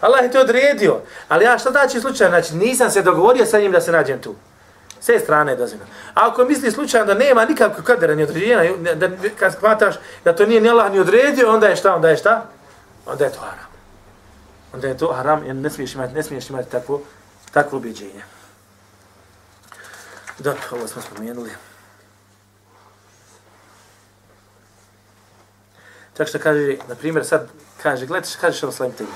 Allah 0.00 0.22
je 0.22 0.30
to 0.30 0.40
odredio. 0.40 1.00
Ali 1.28 1.44
ja 1.44 1.58
šta 1.58 1.70
znači 1.70 2.00
slučajno? 2.00 2.30
Znači 2.30 2.54
nisam 2.54 2.90
se 2.90 3.02
dogovorio 3.02 3.46
sa 3.46 3.58
njim 3.58 3.72
da 3.72 3.80
se 3.80 3.92
nađem 3.92 4.20
tu. 4.20 4.34
Sve 5.00 5.20
strane 5.20 5.52
je 5.52 5.56
dozvoljeno. 5.56 5.90
A 6.14 6.28
ako 6.28 6.44
misli 6.44 6.70
slučajno 6.70 7.06
da 7.06 7.14
nema 7.14 7.44
nikakvog 7.44 7.86
kadera 7.86 8.14
ni 8.14 8.22
određena, 8.22 8.62
da, 8.94 9.08
kad 9.38 9.52
shvataš 9.52 9.94
da 10.24 10.36
to 10.36 10.46
nije 10.46 10.60
ni 10.60 10.70
Allah 10.70 10.92
ni 10.92 11.00
odredio, 11.00 11.52
onda 11.52 11.66
je 11.66 11.76
šta? 11.76 11.94
Onda 11.94 12.08
je 12.08 12.16
šta? 12.16 12.44
Onda 13.06 13.24
je 13.24 13.30
to 13.32 13.40
haram. 13.40 13.65
Onda 14.72 14.88
je 14.88 14.98
to 14.98 15.12
haram 15.12 15.44
jer 15.44 15.56
ne 15.56 15.70
smiješ 15.70 15.94
imati, 15.94 16.14
ne 16.14 16.22
smiješ 16.22 16.50
imati 16.50 16.70
takvo, 16.70 17.02
takvo 17.52 17.78
objeđenje. 17.78 18.22
Dobro, 20.38 20.62
ovo 20.70 20.88
smo 20.88 21.02
spomenuli. 21.02 21.50
Čak 26.16 26.28
što 26.28 26.38
kaže, 26.38 26.76
na 26.88 26.94
primjer, 26.94 27.26
sad 27.26 27.48
kaže, 27.82 28.06
gledaj 28.06 28.22
kažeš 28.22 28.36
kaže 28.40 28.58
što 28.58 28.72
slavim 28.72 28.94
tebi. 28.94 29.10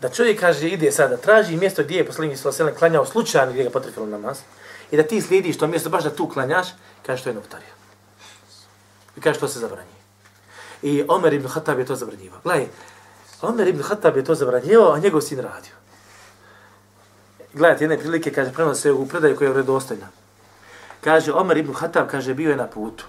Da 0.00 0.08
čovjek 0.08 0.40
kaže, 0.40 0.68
ide 0.68 0.92
sad 0.92 1.10
da 1.10 1.16
traži 1.16 1.56
mjesto 1.56 1.82
gdje 1.82 1.96
je 1.96 2.06
poslanik 2.06 2.38
sallallahu 2.38 2.62
alejhi 2.62 2.74
ve 2.74 2.78
klanjao 2.78 3.06
slučajno 3.06 3.52
gdje 3.52 3.64
ga 3.64 3.70
potrefilo 3.70 4.06
namaz 4.06 4.38
i 4.90 4.96
da 4.96 5.02
ti 5.02 5.20
slijediš 5.20 5.58
to 5.58 5.66
mjesto 5.66 5.90
baš 5.90 6.04
da 6.04 6.16
tu 6.16 6.28
klanjaš, 6.28 6.68
kaže 7.06 7.20
što 7.20 7.30
je 7.30 7.34
novotarija. 7.34 7.74
I 9.16 9.20
kaže 9.20 9.38
što 9.38 9.48
se 9.48 9.58
zabranjuje. 9.58 10.04
I 10.82 11.04
Omer 11.08 11.32
ibn 11.32 11.48
Khattab 11.48 11.78
je 11.78 11.86
to 11.86 11.96
zabranjivao. 11.96 12.40
Gledaj, 12.44 12.68
Omer 13.44 13.68
ibn 13.68 13.82
Khattab 13.82 14.16
je 14.16 14.24
to 14.24 14.34
zabranjivao, 14.34 14.92
a 14.92 14.98
njegov 14.98 15.20
sin 15.20 15.38
radio. 15.38 15.72
Gledajte, 17.52 17.84
jedne 17.84 17.98
prilike, 17.98 18.32
kaže, 18.32 18.52
prenose 18.52 18.92
u 18.92 19.06
predaju 19.06 19.36
koja 19.36 19.48
je 19.48 19.52
vredostojna. 19.52 20.06
Kaže, 21.00 21.32
Omer 21.32 21.56
ibn 21.56 21.74
Khattab, 21.74 22.08
kaže, 22.10 22.34
bio 22.34 22.50
je 22.50 22.56
na 22.56 22.66
putu 22.66 23.04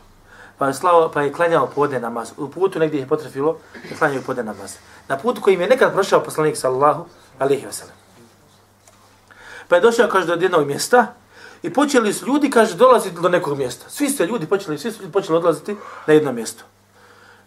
pa 0.58 0.68
je, 0.68 0.74
slao, 0.74 1.12
pa 1.12 1.22
je 1.22 1.34
klanjao 1.34 1.68
podne 1.68 2.00
namaz. 2.00 2.32
U 2.38 2.50
putu 2.50 2.80
negdje 2.80 3.00
je 3.00 3.08
potrefilo 3.08 3.58
da 3.90 3.96
klanjao 3.98 4.22
podne 4.22 4.44
namaz. 4.44 4.76
Na 5.08 5.18
putu 5.18 5.42
kojim 5.42 5.62
je 5.62 5.68
nekad 5.68 5.94
prošao 5.94 6.24
poslanik 6.24 6.58
sallallahu 6.58 7.06
alaihi 7.40 7.66
wasallam. 7.68 7.98
Pa 9.68 9.76
je 9.76 9.82
došao, 9.82 10.10
kaže, 10.10 10.28
do 10.28 10.34
jednog 10.34 10.68
mjesta 10.68 11.14
i 11.64 11.74
počeli 11.74 12.14
su 12.14 12.26
ljudi, 12.28 12.50
kaže, 12.50 12.76
dolaziti 12.76 13.22
do 13.22 13.30
nekog 13.30 13.58
mjesta. 13.58 13.90
Svi 13.90 14.10
su 14.10 14.26
ljudi 14.26 14.46
počeli, 14.46 14.78
svi 14.78 14.92
su 14.92 15.02
ljudi 15.02 15.14
počeli 15.14 15.38
odlaziti 15.38 15.76
na 16.08 16.14
jedno 16.14 16.32
mjesto. 16.32 16.64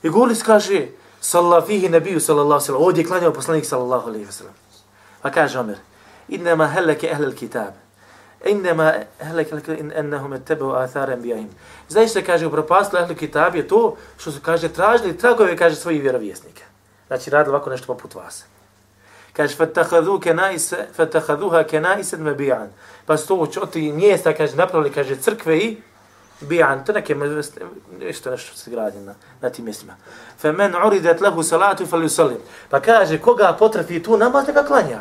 I 0.02 0.08
govorili 0.08 0.40
kaže, 0.40 0.86
sallallahu 1.20 1.66
fihi 1.66 1.88
nebiju 1.88 2.20
sallallahu 2.20 2.52
alaihi 2.52 2.66
sallam, 2.66 2.82
ovdje 2.82 3.02
je 3.02 3.06
klanjao 3.06 3.32
poslanik 3.32 3.66
sallallahu 3.66 4.08
alaihi 4.08 4.32
sallam. 4.32 4.54
Pa 5.22 5.30
kaže 5.30 5.58
Omer, 5.58 5.76
innama 6.28 6.66
heleke 6.66 7.06
ehlel 7.06 7.34
kitab, 7.34 7.72
Innama 8.46 8.94
ahlaka 9.20 9.56
annahum 9.96 10.34
ittabu 10.34 10.70
athara 10.72 11.12
anbiyahim. 11.12 11.48
Zaista 11.88 12.22
kaže 12.22 12.46
upropastilo 12.46 13.02
ehlel 13.02 13.16
kitab 13.16 13.54
je 13.54 13.68
to 13.68 13.96
što 14.18 14.32
su 14.32 14.40
kaže 14.42 14.68
tražili 14.68 15.18
tragove 15.18 15.56
kaže 15.56 15.76
svojih 15.76 16.02
vjerovjesnika. 16.02 16.62
Znači 17.06 17.30
radili 17.30 17.54
ovako 17.54 17.70
nešto 17.70 17.86
poput 17.86 18.14
vas. 18.14 18.44
Kaže 19.32 19.56
fatakhadhu 19.56 20.20
kanais 20.20 20.74
fatakhadhuha 20.96 21.64
kanais 21.64 22.12
mabi'an. 22.12 22.68
Pa 23.06 23.16
su 23.16 23.46
to 23.46 23.66
ti 23.66 23.92
mjesta 23.92 24.34
kaže 24.34 24.56
napravili 24.56 24.92
kaže 24.92 25.16
crkve 25.16 25.58
i 25.58 25.76
bi'an 26.40 26.84
to 26.84 26.92
neke 26.92 27.14
nešto 28.00 28.30
nešto 28.30 28.56
se 28.56 28.70
gradi 28.70 28.98
na, 28.98 29.14
na 29.40 29.50
tim 29.50 29.64
mjestima. 29.64 29.96
Fe 30.38 30.52
men 30.52 30.74
uridat 30.86 31.20
lahu 31.20 31.42
salatu 31.42 31.86
falyusalli. 31.86 32.36
Pa 32.70 32.80
kaže 32.80 33.18
koga 33.18 33.56
potrafi 33.58 34.02
tu 34.02 34.16
namaz 34.16 34.46
da 34.46 34.64
klanja. 34.64 35.00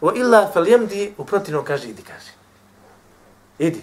Wa 0.00 0.16
illa 0.16 0.50
falyamdi 0.54 1.10
u 1.18 1.24
protivnom 1.24 1.64
kaže 1.64 1.88
idi 1.88 2.02
kaže. 2.02 2.32
Idi. 3.58 3.82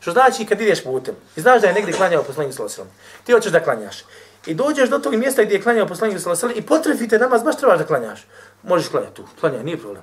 Što 0.00 0.12
znači 0.12 0.44
kad 0.44 0.60
ideš 0.60 0.84
putem 0.84 1.14
i 1.36 1.40
znaš 1.40 1.60
da 1.60 1.66
je 1.66 1.74
negdje 1.74 1.94
klanjao 1.94 2.22
poslanik 2.22 2.54
sallallahu 2.54 2.80
alejhi 2.80 2.96
Ti 3.24 3.32
hoćeš 3.32 3.52
da 3.52 3.64
klanjaš. 3.64 4.04
I 4.46 4.54
dođeš 4.54 4.90
do 4.90 4.98
tog 4.98 5.14
mjesta 5.14 5.44
gdje 5.44 5.54
je 5.54 5.62
klanjao 5.62 5.86
poslanik 5.86 6.20
sallallahu 6.20 6.46
alejhi 6.46 6.60
i 6.60 6.66
potrefite 6.66 7.18
namaz, 7.18 7.42
baš 7.42 7.56
trebaš 7.56 7.78
da 7.78 7.86
klanjaš. 7.86 8.26
Možeš 8.62 8.88
klanjati 8.88 9.14
tu. 9.14 9.24
Klanjaj, 9.40 9.64
nije 9.64 9.78
problem. 9.78 10.02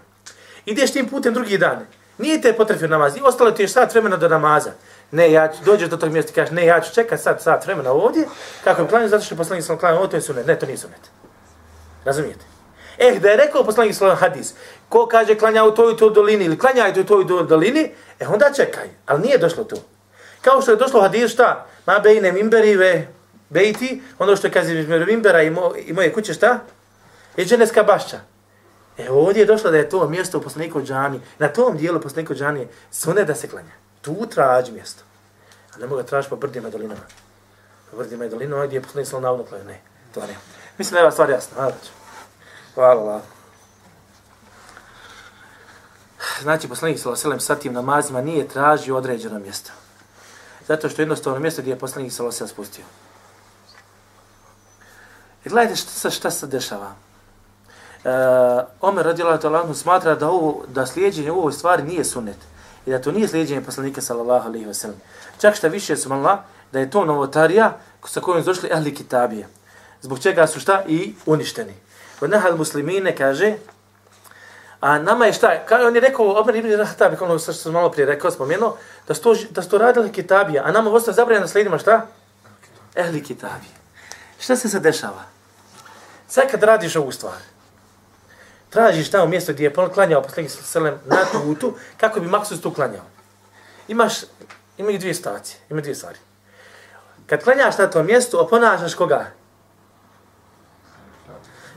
Ideš 0.65 0.93
tim 0.93 1.09
putem 1.09 1.33
drugi 1.33 1.57
dan. 1.57 1.85
Nije 2.17 2.41
te 2.41 2.53
potrefio 2.53 2.87
namaz. 2.87 3.17
I 3.17 3.21
ostalo 3.23 3.51
ti 3.51 3.63
je 3.63 3.67
sat 3.67 3.93
vremena 3.93 4.17
do 4.17 4.29
namaza. 4.29 4.71
Ne, 5.11 5.31
ja 5.31 5.47
ću, 5.47 5.57
dođeš 5.65 5.89
do 5.89 5.97
tog 5.97 6.11
mjesta 6.11 6.31
i 6.31 6.35
kažeš, 6.35 6.51
ne, 6.51 6.65
ja 6.65 6.81
ću 6.81 6.93
čekat 6.93 7.19
sad 7.19 7.41
sat 7.41 7.65
vremena 7.65 7.91
ovdje, 7.91 8.27
kako 8.63 8.81
je 8.81 8.87
klanio, 8.87 9.07
zato 9.07 9.23
što 9.23 9.35
poslanik 9.35 9.65
sallallahu 9.65 9.79
klanio, 9.79 9.99
ovo 9.99 10.07
to 10.07 10.15
je 10.15 10.21
sunet. 10.21 10.47
Ne, 10.47 10.59
to 10.59 10.65
nije 10.65 10.77
sunet. 10.77 11.01
Razumijete? 12.05 12.45
Eh, 12.97 13.19
da 13.19 13.29
je 13.29 13.37
rekao 13.37 13.63
poslanik 13.63 13.95
sallam 13.95 14.17
hadis, 14.17 14.53
ko 14.89 15.07
kaže 15.07 15.35
klanja 15.35 15.63
u 15.63 15.71
toj 15.71 15.93
i 15.93 15.97
toj 15.97 16.13
dolini 16.13 16.45
ili 16.45 16.59
klanja 16.59 16.85
u 16.89 17.03
toj 17.03 17.23
i 17.23 17.27
toj 17.27 17.43
dolini, 17.43 17.91
e 18.19 18.27
onda 18.27 18.51
čekaj. 18.55 18.89
Ali 19.05 19.21
nije 19.21 19.37
došlo 19.37 19.63
tu. 19.63 19.75
Kao 20.41 20.61
što 20.61 20.71
je 20.71 20.77
došlo 20.77 21.01
hadis, 21.01 21.31
šta? 21.31 21.65
Ma 21.85 21.99
bejne 21.99 22.31
mimberive, 22.31 23.07
bejti, 23.49 24.01
ono 24.19 24.35
što 24.35 24.47
je 24.47 24.51
kazi 24.51 24.79
između 24.79 25.05
mimbera 25.05 25.41
i, 25.41 25.49
mo, 25.49 25.73
i 25.85 25.93
moje 25.93 26.13
kuće, 26.13 26.33
šta? 26.33 26.59
Je 27.37 27.45
dženeska 27.45 27.83
bašća. 27.83 28.19
E 28.97 29.09
ovdje 29.09 29.41
je 29.41 29.45
došlo 29.45 29.71
da 29.71 29.77
je 29.77 29.89
to 29.89 30.09
mjesto 30.09 30.37
u 30.37 30.41
poslaniku 30.41 30.81
džani. 30.81 31.19
Na 31.39 31.47
tom 31.47 31.77
dijelu 31.77 32.01
poslaniku 32.01 32.33
džani 32.33 32.67
sunet 32.91 33.27
da 33.27 33.35
se 33.35 33.47
klanja. 33.47 33.80
Tu 34.01 34.27
traži 34.29 34.71
mjesto. 34.71 35.03
A 35.75 35.77
ne 35.77 35.87
mogu 35.87 36.03
tražiti 36.03 36.29
po 36.29 36.35
brdima 36.35 36.67
i 36.67 36.71
dolinama. 36.71 37.01
Po 37.91 37.97
brdima 37.97 38.25
i 38.25 38.29
dolinama 38.29 38.65
gdje 38.65 38.77
je 38.77 38.81
poslanik 38.81 39.07
sallam 39.07 39.23
navodno 39.23 39.45
klanja. 39.45 39.63
Ne, 39.63 39.81
to 40.13 40.21
ne. 40.21 40.35
Mislim 40.77 40.93
da 40.93 40.99
je 40.99 41.03
ova 41.03 41.11
stvar 41.11 41.29
jasna. 41.29 41.55
Hvala. 41.55 41.73
Hvala, 42.75 43.01
hvala. 43.01 43.21
Znači, 46.41 46.67
poslanik 46.67 46.99
sallam 46.99 47.17
sallam 47.17 47.39
sa 47.39 47.55
tim 47.55 47.73
namazima 47.73 48.21
nije 48.21 48.47
tražio 48.47 48.97
određeno 48.97 49.39
mjesto. 49.39 49.71
Zato 50.67 50.89
što 50.89 51.01
je 51.01 51.03
jednostavno 51.03 51.39
mjesto 51.39 51.61
gdje 51.61 51.71
je 51.71 51.79
poslanik 51.79 52.13
sallam 52.13 52.31
sallam 52.31 52.49
spustio. 52.49 52.85
I 55.45 55.49
gledajte 55.49 55.75
šta, 55.75 56.09
šta 56.09 56.31
se 56.31 56.47
dešava. 56.47 56.91
E, 58.03 58.09
Omer 58.81 59.05
radijallahu 59.05 59.41
ta'ala 59.41 59.73
smatra 59.73 60.15
da 60.15 60.29
ovo 60.29 60.63
da 60.67 60.85
slijedeње 60.85 61.31
u 61.31 61.39
ovoj 61.39 61.53
stvari 61.53 61.83
nije 61.83 62.03
sunnet 62.03 62.37
i 62.85 62.91
da 62.91 63.01
to 63.01 63.11
nije 63.11 63.27
slijedjenje 63.27 63.61
poslanika 63.61 64.01
sallallahu 64.01 64.47
alejhi 64.47 64.65
ve 64.65 64.73
sellem. 64.73 65.01
Čak 65.41 65.55
šta 65.55 65.67
više 65.67 65.97
su 65.97 66.09
mala 66.09 66.43
da 66.71 66.79
je 66.79 66.89
to 66.89 67.05
novotarija 67.05 67.77
sa 68.05 68.21
kojom 68.21 68.43
su 68.43 68.45
došli 68.45 68.69
ahli 68.73 68.95
kitabije. 68.95 69.47
Zbog 70.01 70.19
čega 70.19 70.47
su 70.47 70.59
šta 70.59 70.83
i 70.87 71.13
uništeni. 71.25 71.73
Kod 72.19 72.29
nehal 72.29 72.57
muslimine 72.57 73.15
kaže 73.15 73.57
a 74.81 74.99
nama 74.99 75.25
je 75.25 75.33
šta, 75.33 75.65
kao 75.65 75.87
on 75.87 75.95
je 75.95 76.01
rekao 76.01 76.41
Omer 76.41 76.55
ibn 76.55 76.71
Rahatabi, 76.71 77.17
kao 77.17 77.27
ono 77.27 77.39
što 77.39 77.53
sam 77.53 77.73
malo 77.73 77.91
prije 77.91 78.05
rekao, 78.05 78.31
spomenuo, 78.31 78.77
da 79.07 79.13
sto, 79.13 79.35
da 79.49 79.61
sto 79.61 79.77
radili 79.77 80.11
kitabije, 80.11 80.61
a 80.65 80.71
nama 80.71 80.91
ostaje 80.91 81.15
zabranjeno 81.15 81.47
slijedima 81.47 81.77
šta? 81.77 82.05
Ehli 82.95 83.23
kitabije. 83.23 83.71
Šta 84.39 84.55
se 84.55 84.69
sad 84.69 84.83
dešava? 84.83 85.23
Sad 86.27 86.51
kad 86.51 86.63
radiš 86.63 86.95
ovu 86.95 87.11
stvar, 87.11 87.37
tražiš 88.71 89.11
tamo 89.11 89.25
mjesto 89.25 89.53
gdje 89.53 89.63
je 89.63 89.73
klanjao 89.93 90.21
poslanik 90.21 90.51
sallam 90.51 90.99
na 91.05 91.17
putu, 91.43 91.73
kako 91.97 92.19
bi 92.19 92.27
maksus 92.27 92.61
tu 92.61 92.73
klanjao. 92.73 93.05
Imaš, 93.87 94.13
imaju 94.77 94.99
dvije 94.99 95.13
situacije, 95.13 95.59
ima 95.69 95.81
dvije 95.81 95.95
stvari. 95.95 96.17
Kad 97.27 97.43
klanjaš 97.43 97.77
na 97.77 97.89
tom 97.89 98.05
mjestu, 98.05 98.41
oponašaš 98.41 98.93
koga? 98.93 99.25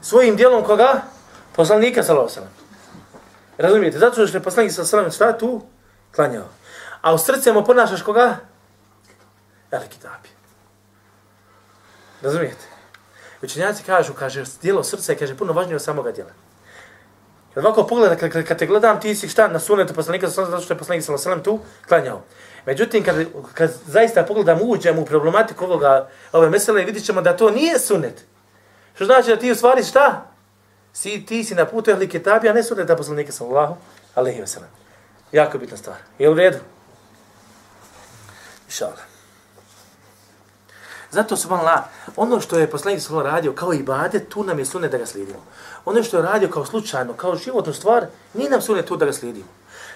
Svojim 0.02 0.36
dijelom 0.36 0.64
koga? 0.64 1.02
Poslanika 1.56 2.02
sallam. 2.02 2.28
Razumijete? 3.58 3.98
Zato 3.98 4.26
što 4.26 4.36
je 4.36 4.42
poslanik 4.42 4.72
sallam 4.72 5.10
šta 5.10 5.38
tu? 5.38 5.62
Klanjao. 6.14 6.48
A 7.00 7.14
u 7.14 7.18
srcem 7.18 7.56
oponašaš 7.56 8.02
koga? 8.02 8.36
Veliki 9.70 9.98
tabi. 10.00 10.28
Razumijete? 12.22 12.64
Učenjaci 13.42 13.82
kažu, 13.82 14.14
kaže, 14.14 14.44
dijelo 14.62 14.84
srca 14.84 15.12
je 15.12 15.18
kaže, 15.18 15.36
puno 15.36 15.52
važnije 15.52 15.76
od 15.76 15.82
samoga 15.82 16.12
dijela. 16.12 16.43
Kad 17.54 17.64
ovako 17.64 17.86
pogleda, 17.86 18.16
kad, 18.16 18.44
kad 18.44 18.58
te 18.58 18.66
gledam, 18.66 19.00
ti 19.00 19.14
si 19.14 19.28
šta 19.28 19.48
na 19.48 19.58
sunetu 19.58 19.94
poslanika, 19.94 20.28
zato 20.28 20.60
što 20.60 20.74
je 20.74 20.78
poslanik 20.78 21.04
sa 21.04 21.12
alejhi 21.12 21.42
tu 21.42 21.60
klanjao. 21.88 22.22
Međutim, 22.66 23.04
kad, 23.04 23.16
kad 23.54 23.72
zaista 23.86 24.22
pogledam, 24.22 24.58
uđem 24.62 24.98
u 24.98 25.04
problematiku 25.04 25.64
ovoga, 25.64 26.08
ove 26.32 26.50
mesele, 26.50 26.84
vidit 26.84 27.04
ćemo 27.04 27.22
da 27.22 27.36
to 27.36 27.50
nije 27.50 27.78
sunet. 27.78 28.24
Što 28.94 29.04
znači 29.04 29.28
da 29.28 29.36
ti 29.36 29.50
u 29.50 29.54
stvari 29.54 29.84
šta? 29.84 30.26
Si, 30.92 31.26
ti 31.26 31.44
si 31.44 31.54
na 31.54 31.66
putu 31.66 31.90
ehli 31.90 32.08
kitabija, 32.08 32.52
a 32.52 32.54
ne 32.54 32.62
suneta 32.62 32.96
poslanika 32.96 33.32
sallallahu 33.32 33.76
alaihi 34.14 34.40
wa 34.40 34.46
sallam. 34.46 34.70
Jako 35.32 35.58
bitna 35.58 35.76
stvar. 35.76 35.96
Je 36.18 36.30
u 36.30 36.34
redu? 36.34 36.58
Inšallah. 38.66 39.13
Zato 41.14 41.36
su 41.36 41.50
la, 41.50 41.88
ono 42.16 42.40
što 42.40 42.58
je 42.58 42.70
poslanik 42.70 43.02
sallallahu 43.02 43.30
radio 43.30 43.52
kao 43.52 43.72
ibadet, 43.72 44.28
tu 44.28 44.44
nam 44.44 44.58
je 44.58 44.64
sunet 44.64 44.90
da 44.90 44.98
ga 44.98 45.06
slijedimo. 45.06 45.38
Ono 45.84 46.02
što 46.02 46.16
je 46.16 46.22
radio 46.22 46.48
kao 46.48 46.66
slučajno, 46.66 47.12
kao 47.12 47.36
životnu 47.36 47.72
stvar, 47.72 48.06
nije 48.34 48.50
nam 48.50 48.62
sunet 48.62 48.86
tu 48.86 48.96
da 48.96 49.06
ga 49.06 49.12
slijedimo. 49.12 49.46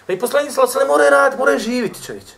Pa 0.07 0.13
i 0.13 0.19
poslanik 0.19 0.53
sallallahu 0.53 0.79
alejhi 0.79 0.89
mora 0.89 1.11
raditi, 1.11 1.39
mora 1.39 1.59
živiti 1.59 2.05
čovječe. 2.05 2.35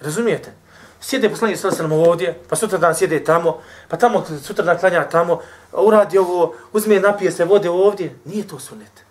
Razumijete? 0.00 0.52
Sjede 1.00 1.30
poslanik 1.30 1.58
sallallahu 1.58 1.84
alejhi 1.84 2.08
ovdje, 2.08 2.40
pa 2.48 2.56
sutra 2.56 2.78
dan 2.78 2.94
sjede 2.94 3.24
tamo, 3.24 3.60
pa 3.88 3.96
tamo 3.96 4.24
sutra 4.42 4.64
dan 4.64 4.78
klanja 4.78 5.08
tamo, 5.08 5.40
uradi 5.72 6.18
ovo, 6.18 6.54
uzme 6.72 7.00
napije 7.00 7.32
se 7.32 7.44
vode 7.44 7.70
ovdje, 7.70 8.16
nije 8.24 8.48
to 8.48 8.58
sunet. 8.58 9.02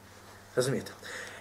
Razumijete? 0.55 0.91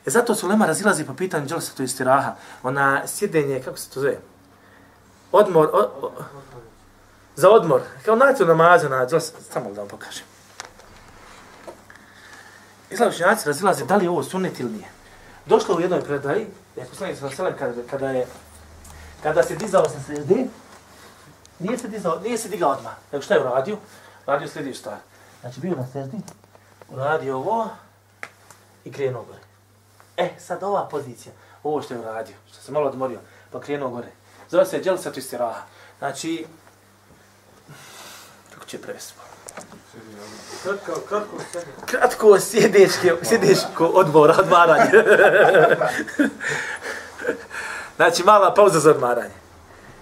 E 0.06 0.10
zato 0.10 0.34
su 0.34 0.48
lema 0.48 0.66
razilazi 0.66 1.04
po 1.04 1.14
pitanju 1.14 1.46
dželsa 1.46 1.72
to 1.76 1.82
istiraha, 1.82 2.34
ona 2.62 3.06
sjedenje, 3.06 3.62
kako 3.62 3.76
se 3.76 3.90
to 3.90 4.00
zove? 4.00 4.18
Odmor, 5.32 5.70
o, 5.72 5.78
o, 5.78 6.12
za 7.36 7.50
odmor. 7.50 7.80
Kao 8.04 8.16
naći 8.16 8.42
u 8.42 8.46
namazu, 8.46 8.88
samo 9.50 9.72
da 9.72 9.80
vam 9.80 9.88
pokažem. 9.88 10.24
Islam 12.90 13.08
učenjaci 13.08 13.46
razilaze 13.46 13.84
da 13.84 13.96
li 13.96 14.04
je 14.04 14.10
ovo 14.10 14.22
sunnet 14.22 14.60
ili 14.60 14.70
nije. 14.70 14.88
Došlo 15.46 15.76
u 15.76 15.80
jednoj 15.80 16.00
predaji, 16.00 16.46
je 16.76 16.84
poslanik 16.84 17.18
sa 17.18 17.30
selem 17.30 17.54
kada, 17.58 17.82
kada 17.90 18.10
je 18.10 18.26
kada 19.22 19.42
se 19.42 19.56
dizao 19.56 19.88
sa 19.88 20.00
sredi, 20.06 20.46
nije 21.58 21.78
se 21.78 21.88
dizao, 21.88 22.20
nije 22.20 22.38
se 22.38 22.48
digao 22.48 22.70
odmah. 22.70 22.92
Nego 23.12 23.22
šta 23.22 23.34
je 23.34 23.40
uradio? 23.40 23.76
Radio 24.26 24.48
sledi 24.48 24.74
šta? 24.74 24.98
Znači 25.40 25.60
bio 25.60 25.76
na 25.76 25.86
sredi, 25.92 26.16
uradio 26.88 27.36
ovo 27.36 27.68
i 28.84 28.92
krenuo 28.92 29.24
gore. 29.24 29.40
E, 30.16 30.30
sad 30.38 30.62
ova 30.62 30.88
pozicija, 30.88 31.32
ovo 31.62 31.82
što 31.82 31.94
je 31.94 32.00
uradio, 32.00 32.34
što 32.52 32.62
se 32.62 32.72
malo 32.72 32.88
odmorio, 32.88 33.18
pa 33.50 33.60
krenuo 33.60 33.90
gore. 33.90 34.08
Zove 34.50 34.66
se 34.66 34.82
dželsa 34.82 35.12
tu 35.12 35.18
istiraha. 35.18 35.62
Znači, 35.98 36.46
će 38.70 38.78
prevesti? 38.78 39.14
Kratko, 40.62 41.00
kratko 41.08 41.36
sjedi. 41.52 41.66
Kratko 41.86 42.40
sjedeške, 42.40 43.12
sjedeško 43.22 43.86
odmora, 43.86 44.34
odmaranje. 44.38 44.90
znači, 47.96 48.24
mala 48.24 48.54
pauza 48.54 48.80
za 48.80 48.90
odmaranje. 48.90 49.34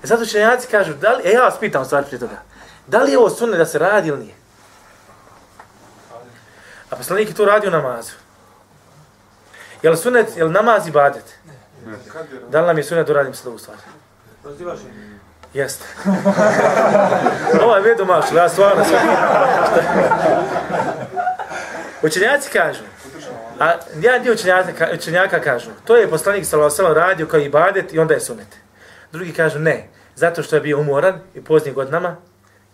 E 0.04 0.06
zato 0.06 0.26
čenjaci 0.26 0.68
kažu, 0.68 0.94
da 0.94 1.12
li, 1.12 1.22
e 1.24 1.32
ja 1.32 1.42
vas 1.42 1.54
pitam 1.60 1.84
stvar 1.84 2.04
prije 2.04 2.20
toga, 2.20 2.42
da 2.86 3.02
li 3.02 3.12
je 3.12 3.18
ovo 3.18 3.30
sunne 3.30 3.58
da 3.58 3.66
se 3.66 3.78
radi 3.78 4.08
ili 4.08 4.18
nije? 4.18 4.34
A 6.90 6.96
poslanik 6.96 7.28
je 7.28 7.34
to 7.34 7.44
radio 7.44 7.70
namazu. 7.70 8.12
Je 9.82 9.90
li 9.90 9.96
sunet, 9.96 10.36
je 10.36 10.44
li 10.44 10.52
namaz 10.52 10.86
i 10.86 10.90
badet? 10.90 11.34
Da 12.48 12.60
li 12.60 12.66
nam 12.66 12.78
je 12.78 12.84
sunet 12.84 13.06
da 13.06 13.12
uradim 13.12 13.34
sada 13.34 13.58
stvar? 13.58 13.76
Prozivaš. 14.42 14.78
Jeste. 15.54 15.84
Ovo 17.62 17.76
je 17.76 17.82
vedo 17.82 18.04
maš, 18.04 18.24
ja 18.34 18.48
stvarno 18.48 18.84
sve. 18.84 18.98
Učenjaci 22.02 22.50
kažu, 22.50 22.80
a 23.60 23.72
jedan 24.00 24.22
dio 24.22 24.32
učenjaka, 24.32 24.88
učenjaka 24.94 25.40
kažu, 25.40 25.70
to 25.84 25.96
je 25.96 26.10
poslanik 26.10 26.46
sallallahu 26.46 26.94
radio 26.94 27.26
kao 27.26 27.40
ibadet 27.40 27.92
i 27.92 27.98
onda 27.98 28.14
je 28.14 28.20
sunet. 28.20 28.48
Drugi 29.12 29.32
kažu 29.32 29.58
ne, 29.58 29.88
zato 30.14 30.42
što 30.42 30.56
je 30.56 30.60
bio 30.60 30.80
umoran 30.80 31.20
i 31.34 31.44
poznijim 31.44 31.74
godinama, 31.74 32.16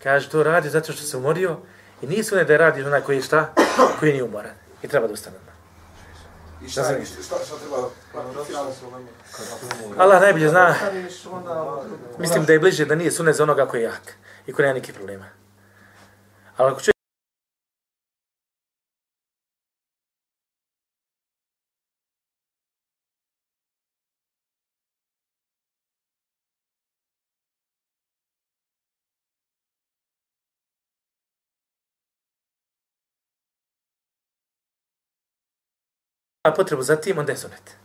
kaže 0.03 0.29
to 0.29 0.43
radi 0.43 0.69
zato 0.69 0.93
što 0.93 1.03
se 1.03 1.17
umorio 1.17 1.57
i 2.01 2.07
nije 2.07 2.23
sunet 2.23 2.47
da 2.47 2.53
je 2.53 2.57
radio 2.57 2.87
onaj 2.87 3.01
koji 3.01 3.15
je 3.15 3.21
šta, 3.21 3.53
koji 3.99 4.11
nije 4.11 4.23
umoran 4.23 4.51
i 4.83 4.87
treba 4.87 5.07
da 5.07 5.13
ustane. 5.13 5.54
I 6.65 6.69
šta, 6.69 6.83
šta, 6.83 7.23
šta, 7.23 7.35
šta 7.45 7.55
treba? 7.57 7.89
Allah 9.97 10.21
najbolje 10.21 10.49
zna. 10.49 10.75
Mislim 12.17 12.45
da 12.45 12.53
je 12.53 12.59
bliže 12.59 12.85
da 12.85 12.95
nije 12.95 13.11
sunet 13.11 13.35
za 13.35 13.43
onoga 13.43 13.65
koji 13.65 13.81
je 13.81 13.83
jak 13.83 14.15
i 14.47 14.53
koji 14.53 14.63
nema 14.65 14.73
nikih 14.73 14.93
problema. 14.93 15.25
Ali 16.57 16.71
ako 16.71 16.81
čovjek 36.45 36.55
potrebu 36.55 36.83
za 36.83 36.95
tim, 36.95 37.17
onda 37.17 37.31
je 37.31 37.37
sunet. 37.37 37.75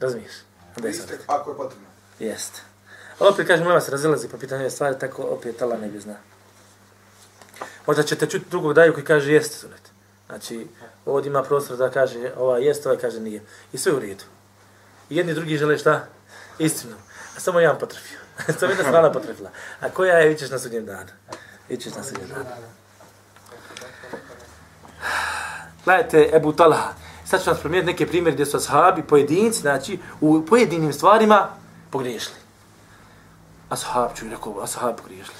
Razumiješ? 0.00 0.32
Onda 0.76 0.88
je 0.88 0.94
sunet. 0.94 1.20
Ako 1.26 1.50
je 1.50 1.56
potrebno. 1.56 1.86
Jest. 2.18 2.62
Ali 3.18 3.30
opet 3.30 3.46
kažem, 3.46 3.66
nema 3.66 3.80
se 3.80 3.90
razilazi 3.90 4.28
po 4.28 4.38
pitanju 4.38 4.70
stvari, 4.70 4.98
tako 4.98 5.22
opet 5.22 5.62
Allah 5.62 5.80
ne 5.80 5.88
bi 5.88 6.00
zna. 6.00 6.14
Možda 7.86 8.02
ćete 8.02 8.26
čuti 8.26 8.44
drugog 8.50 8.74
daju 8.74 8.92
koji 8.92 9.04
kaže 9.04 9.32
jeste 9.32 9.56
sunet. 9.56 9.90
Znači, 10.26 10.66
ovdje 11.06 11.28
ima 11.28 11.42
prostor 11.42 11.76
da 11.76 11.90
kaže 11.90 12.32
ova 12.36 12.58
jeste, 12.58 12.88
ovaj 12.88 13.00
kaže 13.00 13.20
nije. 13.20 13.42
I 13.72 13.78
sve 13.78 13.92
u 13.92 13.98
redu. 13.98 14.24
I 15.10 15.16
jedni 15.16 15.34
drugi 15.34 15.56
žele 15.56 15.78
šta? 15.78 16.06
Istinu. 16.58 16.94
A 17.36 17.40
samo 17.40 17.60
jedan 17.60 17.78
potrefio. 17.78 18.18
samo 18.58 18.72
jedna 18.72 18.84
strana 18.84 19.12
potrefila. 19.12 19.50
A 19.80 19.90
koja 19.90 20.18
je, 20.18 20.28
vićeš 20.28 20.50
na 20.50 20.58
sudnjem 20.58 20.86
danu. 20.86 21.10
Vićeš 21.68 21.94
na 21.94 22.02
sudnjem 22.02 22.28
danu. 22.28 22.44
Gledajte, 25.84 26.30
Ebu 26.34 26.52
Talha. 26.52 27.05
Sad 27.26 27.44
ću 27.44 27.50
vam 27.50 27.58
promijeniti 27.60 27.92
neke 27.92 28.06
primjere 28.06 28.34
gdje 28.34 28.46
su 28.46 28.56
ashabi, 28.56 29.02
pojedinci, 29.02 29.60
znači, 29.60 29.98
u 30.20 30.42
pojedinim 30.42 30.92
stvarima 30.92 31.48
pogriješili. 31.90 32.36
Ashab, 33.68 34.08
čuj, 34.14 34.28
rekao, 34.28 34.60
ashab 34.62 34.96
pogriješili. 34.96 35.36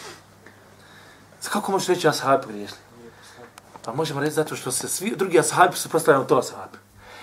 Za 1.42 1.50
kako 1.50 1.72
možeš 1.72 1.88
reći 1.88 2.08
ashab 2.08 2.42
pogriješili? 2.42 2.80
Pa 3.84 3.92
možemo 3.92 4.20
reći 4.20 4.34
zato 4.34 4.56
što 4.56 4.72
se 4.72 4.88
svi 4.88 5.14
drugi 5.16 5.38
ashabi 5.38 5.76
su 5.76 5.88
prostavljeni 5.88 6.26
to 6.26 6.38
ashabi. 6.38 6.78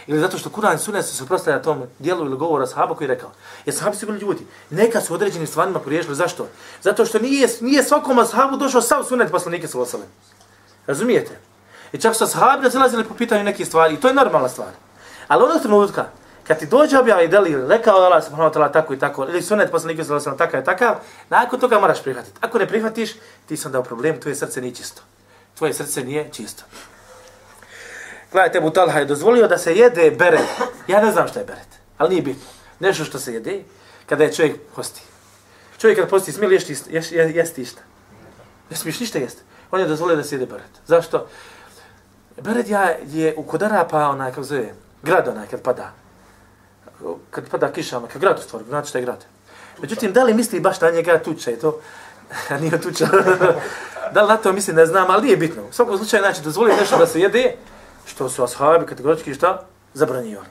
Ili 0.08 0.20
zato 0.20 0.38
što 0.38 0.50
Kur'an 0.50 0.76
i 0.76 0.80
Sunnet 0.80 1.06
se 1.06 1.16
suprotstavlja 1.16 1.62
tom 1.62 1.84
dijelu 2.00 2.26
ili 2.26 2.38
govoru 2.38 2.64
ashaba 2.64 2.96
koji 2.96 3.06
je 3.06 3.14
rekao. 3.14 3.32
Jer 3.66 3.76
ashabi 3.76 3.96
su 3.96 4.06
bili 4.06 4.20
ljudi. 4.20 4.46
Neka 4.70 5.02
su 5.02 5.14
određenim 5.14 5.48
stvarima 5.48 5.80
pogriješili. 5.80 6.16
Zašto? 6.16 6.48
Zato 6.82 7.06
što 7.06 7.20
nije, 7.20 7.48
nije 7.62 7.84
svakom 7.84 8.20
ashabu 8.20 8.58
došao 8.58 8.82
sav 8.82 9.04
sunnet 9.04 9.32
poslanike 9.32 9.68
sa 9.68 9.80
osalem. 9.80 10.08
Razumijete? 10.88 11.40
I 11.94 12.02
čak 12.02 12.16
su 12.16 12.24
ashabi 12.24 12.64
razilazili 12.64 13.04
po 13.04 13.14
pitanju 13.14 13.44
nekih 13.44 13.68
stvari. 13.68 13.94
I 13.94 14.00
to 14.00 14.08
je 14.08 14.14
normalna 14.14 14.50
stvar. 14.50 14.70
Ali 15.28 15.44
onog 15.44 15.62
trenutka, 15.62 16.06
kad 16.48 16.60
ti 16.60 16.66
dođe 16.66 16.98
objava 17.00 17.22
i 17.22 17.28
deli, 17.28 17.68
rekao 17.68 18.00
je 18.00 18.06
Allah 18.06 18.24
subhanahu 18.24 18.54
wa 18.54 18.60
ta'ala 18.60 18.74
tako 18.74 18.94
i 18.94 19.00
tako, 19.00 19.24
ili 19.24 19.42
sunet 19.42 19.72
poslanike 19.72 20.04
sa 20.04 20.16
osalem 20.16 20.38
takav 20.38 20.62
i 20.62 20.64
takav, 20.64 20.96
nakon 21.30 21.60
toga 21.60 21.80
moraš 21.80 22.04
prihvatiti. 22.04 22.38
Ako 22.42 22.58
ne 22.58 22.68
prihvatiš, 22.68 23.14
ti 23.46 23.58
sam 23.58 23.72
dao 23.72 23.84
problem, 23.84 24.20
tvoje 24.20 24.36
srce 24.36 24.62
nije 24.62 24.76
čisto. 24.76 25.02
Tvoje 25.58 25.74
srce 25.74 26.04
nije 26.04 26.30
čisto. 26.32 26.64
Gledajte, 28.32 28.58
Abu 28.58 28.70
Talha 28.70 29.00
je 29.00 29.06
dozvolio 29.06 29.48
da 29.48 29.58
se 29.58 29.76
jede 29.76 30.12
beret. 30.12 30.50
Ja 30.88 31.02
ne 31.02 31.12
znam 31.12 31.28
šta 31.28 31.40
je 31.40 31.46
beret, 31.46 31.68
ali 31.98 32.10
nije 32.10 32.22
bitno. 32.22 32.50
Nešto 32.80 33.04
što 33.04 33.20
se 33.20 33.34
jede 33.34 33.64
kada 34.06 34.24
je 34.24 34.34
čovjek 34.34 34.56
posti. 34.76 35.02
Čovjek 35.78 36.00
kad 36.00 36.10
posti, 36.10 36.32
smije 36.32 36.48
li 36.48 36.56
jesti, 36.56 36.78
jesti, 36.90 37.16
jesti 37.16 37.62
išta? 37.62 37.82
Ne 38.70 38.78
smiješ 38.78 39.00
ništa 39.00 39.20
jesti. 39.20 39.42
On 39.72 39.80
je 39.80 39.88
dozvolio 39.88 40.16
da 40.16 40.24
se 40.24 40.36
jede 40.36 40.46
beret. 40.46 40.72
Zašto? 40.88 41.28
Beredja 42.42 42.96
je 43.06 43.34
u 43.38 43.44
kodara 43.44 43.88
pa 43.92 44.10
onaj, 44.10 44.32
kako 44.32 44.44
zove, 44.44 44.74
grad 45.04 45.28
onaj 45.28 45.48
kad 45.48 45.62
pada. 45.62 45.92
Kad 47.32 47.50
pada 47.50 47.72
kiša, 47.72 47.98
onaj, 47.98 48.10
kad 48.10 48.22
grad 48.22 48.40
u 48.40 48.42
stvari, 48.42 48.66
znači 48.70 48.90
šta 48.90 48.98
je 48.98 49.06
grad. 49.06 49.26
Međutim, 49.82 50.14
da 50.14 50.24
li 50.24 50.34
misli 50.34 50.60
baš 50.60 50.82
na 50.82 50.90
njega 50.90 51.20
tuča 51.20 51.52
i 51.52 51.56
to? 51.56 51.80
nije 52.62 52.82
tuča. 52.82 53.08
da 54.14 54.22
li 54.22 54.28
na 54.28 54.38
to 54.38 54.54
misli, 54.54 54.74
ne 54.74 54.86
znam, 54.86 55.10
ali 55.10 55.24
nije 55.24 55.38
bitno. 55.38 55.64
U 55.70 55.74
svakom 55.74 55.98
slučaju, 55.98 56.24
znači, 56.24 56.42
dozvoli 56.42 56.74
nešto 56.80 56.98
da 56.98 57.08
se 57.08 57.20
jede, 57.20 57.56
što 58.06 58.30
su 58.30 58.44
ashabi 58.44 58.86
kategorički 58.86 59.34
šta? 59.34 59.66
Zabranjivali. 59.94 60.48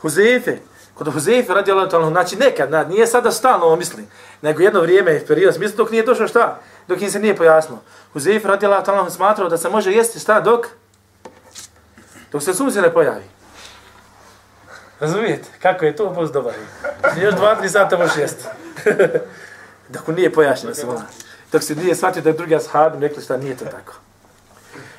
Huzefe, 0.00 0.58
kod 0.94 1.12
Huzefe 1.12 1.54
radi 1.54 1.70
Allah 1.70 1.90
ta'ala, 1.90 2.08
znači 2.10 2.36
nekad, 2.36 2.70
na, 2.70 2.84
nije 2.84 3.06
sada 3.06 3.30
stalno 3.30 3.66
ovo 3.66 3.76
misli, 3.76 4.04
nego 4.42 4.62
jedno 4.62 4.80
vrijeme, 4.80 5.26
period, 5.26 5.60
misli 5.60 5.76
dok 5.76 5.90
nije 5.90 6.02
došlo 6.02 6.28
šta? 6.28 6.60
Dok 6.88 7.02
im 7.02 7.10
se 7.10 7.20
nije 7.20 7.36
pojasnilo. 7.36 7.82
Huzeif 8.12 8.44
radi 8.44 8.66
Allah 8.66 9.12
smatrao 9.12 9.48
da 9.48 9.58
se 9.58 9.68
može 9.68 9.92
jesti 9.92 10.18
šta 10.18 10.40
dok? 10.40 10.66
Dok 12.32 12.42
se 12.42 12.54
sunce 12.54 12.80
ne 12.80 12.92
pojavi. 12.92 13.24
Razumijete? 15.00 15.48
Kako 15.62 15.84
je 15.84 15.96
to 15.96 16.14
post 16.14 16.32
dobar? 16.32 16.54
Još 17.22 17.34
dva, 17.34 17.54
tri 17.54 17.68
sata 17.68 17.98
možeš 17.98 18.16
jesti. 18.16 18.44
dok 19.94 20.08
nije 20.08 20.32
pojašnjeno 20.32 20.74
se 20.74 20.86
Dok 21.52 21.62
se 21.62 21.74
nije 21.74 21.94
shvatio 21.94 22.22
da 22.22 22.28
je 22.28 22.32
drugi 22.32 22.56
ashab, 22.56 23.00
rekli 23.00 23.22
šta 23.22 23.36
nije 23.36 23.56
to 23.56 23.64
tako. 23.64 23.94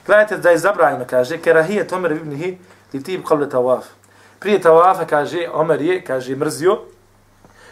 Gledajte 0.06 0.38
da 0.38 0.50
je 0.50 0.58
zabranjeno, 0.58 1.06
kaže, 1.10 1.38
kerahije 1.38 1.88
tomer 1.88 2.12
ibnihi 2.12 2.58
li 2.94 3.04
tib 3.04 3.24
kavle 3.28 3.50
tawaf. 3.50 3.84
Prije 4.40 4.62
tawafa, 4.62 5.06
kaže, 5.06 5.48
Omer 5.54 5.82
je, 5.82 6.04
kaže, 6.04 6.36
mrzio, 6.36 6.80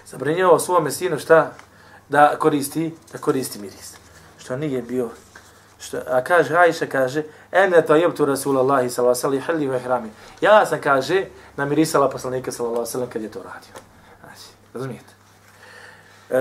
zabranjeno 0.06 0.60
svome 0.60 0.92
sinu 0.92 1.20
šta 1.20 1.52
da 2.10 2.36
koristi, 2.40 2.96
da 3.12 3.18
koristi 3.18 3.60
miris. 3.60 3.91
Što 4.42 4.58
nije 4.58 4.82
bio, 4.82 5.10
što, 5.80 5.98
a 6.08 6.24
kaže, 6.24 6.56
Ajša 6.56 6.86
kaže, 6.86 7.24
ene 7.52 7.86
to 7.86 7.96
jebtu 7.96 8.26
Rasulallahi 8.26 8.90
sallallahu 8.90 9.28
alaihi 9.28 9.44
halli 9.46 9.68
ve 9.68 9.80
hrami. 9.80 10.10
Ja 10.42 10.66
sam, 10.66 10.82
kaže, 10.82 11.26
namirisala 11.56 12.10
poslanika 12.10 12.52
sallallahu 12.52 12.88
alaihi 12.96 13.12
kad 13.14 13.22
je 13.22 13.32
to 13.32 13.40
radio. 13.40 13.74
Znači, 14.20 14.48
razumijete? 14.74 15.14
E, 16.30 16.40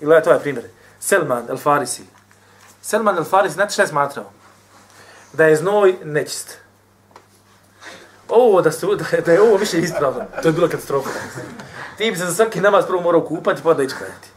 I 0.00 0.04
gledajte 0.04 0.30
je 0.30 0.40
primjer. 0.40 0.64
Selman 1.00 1.46
al-Farisi. 1.48 2.02
Selman 2.82 3.16
al-Farisi, 3.16 3.54
znate 3.54 3.72
šta 3.72 3.82
je 3.82 3.88
smatrao? 3.88 4.30
da 5.32 5.46
je 5.46 5.56
znoj 5.56 5.96
nečist. 6.04 6.58
Ovo, 8.28 8.62
da, 8.62 8.72
su, 8.72 8.94
da, 8.96 9.04
da 9.26 9.32
je 9.32 9.40
ovo 9.40 9.56
više 9.56 9.78
ispravno, 9.78 10.24
to 10.42 10.48
je 10.48 10.52
bilo 10.52 10.68
katastrofa. 10.68 11.10
Ti 11.98 12.10
bi 12.10 12.16
se 12.16 12.26
za 12.26 12.34
svaki 12.34 12.60
namaz 12.60 12.84
prvo 12.86 13.00
morao 13.00 13.24
kupati, 13.24 13.62
pa 13.62 13.74
da 13.74 13.82
ići 13.82 13.94
klanjati. 13.94 14.28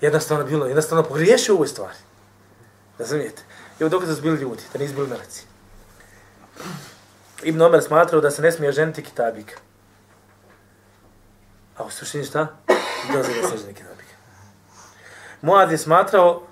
Jednostavno 0.00 0.44
bilo, 0.44 0.66
jednostavno 0.66 1.04
pogriješio 1.04 1.54
u 1.54 1.56
ovoj 1.56 1.68
stvari. 1.68 1.98
Razumijete? 2.98 3.42
I 3.80 3.88
dok 3.88 4.04
su 4.04 4.22
bili 4.22 4.40
ljudi, 4.40 4.62
da 4.72 4.78
nisu 4.78 4.94
bili 4.94 5.08
meleci. 5.08 5.44
Ibn 7.42 7.62
Omer 7.62 7.82
smatrao 7.82 8.20
da 8.20 8.30
se 8.30 8.42
ne 8.42 8.52
smije 8.52 8.72
ženiti 8.72 9.02
kitabika. 9.02 9.54
A 11.76 11.84
u 11.84 11.90
suštini 11.90 12.24
šta? 12.24 12.46
Dolazi 13.12 13.30
da 13.42 13.48
se 13.48 13.56
ženi 13.56 13.74
kitabika. 13.74 14.14
Muad 15.42 15.70
je 15.70 15.78
smatrao 15.78 16.42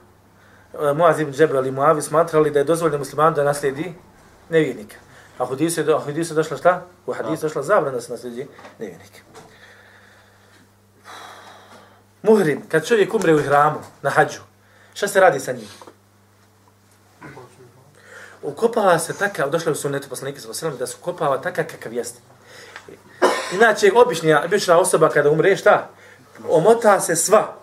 Eh, 0.75 0.95
Muaz 0.95 1.21
ibn 1.21 1.33
Džebel 1.33 1.67
i 1.67 1.71
Muavi 1.71 2.03
smatrali 2.03 2.51
da 2.51 2.59
je 2.59 2.65
dozvoljeno 2.65 2.99
musliman 2.99 3.35
da 3.35 3.45
naslijedi 3.45 3.95
nevjernika. 4.49 4.97
A 5.39 5.45
u 5.45 5.47
hadisu 5.47 5.81
je, 5.81 5.99
hadisu 6.05 6.35
došla 6.35 6.57
šta? 6.57 6.87
U 7.07 7.13
hadisu 7.13 7.43
došla 7.43 7.63
zabrana 7.63 7.95
da 7.95 8.01
se 8.01 8.13
naslijedi 8.13 8.47
nevjernika. 8.79 9.19
Muhrim, 12.23 12.63
kad 12.69 12.87
čovjek 12.87 13.15
umre 13.15 13.35
u 13.35 13.43
hramu, 13.43 13.79
na 14.03 14.11
hađu, 14.11 14.41
šta 14.95 15.09
se 15.09 15.21
radi 15.21 15.41
sa 15.41 15.53
njim? 15.53 15.69
Ukopava 18.43 18.99
se 18.99 19.19
takav, 19.19 19.51
došla 19.51 19.73
u 19.73 19.75
sunetu 19.75 20.09
poslanike 20.09 20.41
sa 20.41 20.71
da 20.71 20.87
se 20.87 20.97
ukopava 21.01 21.41
takav 21.41 21.65
kakav 21.65 21.93
jeste. 21.93 22.21
Inače, 23.53 23.93
obična, 23.95 24.43
obična 24.45 24.79
osoba 24.79 25.09
kada 25.09 25.31
umre, 25.31 25.57
šta? 25.57 25.91
Omota 26.49 27.01
se 27.01 27.17
sva. 27.17 27.55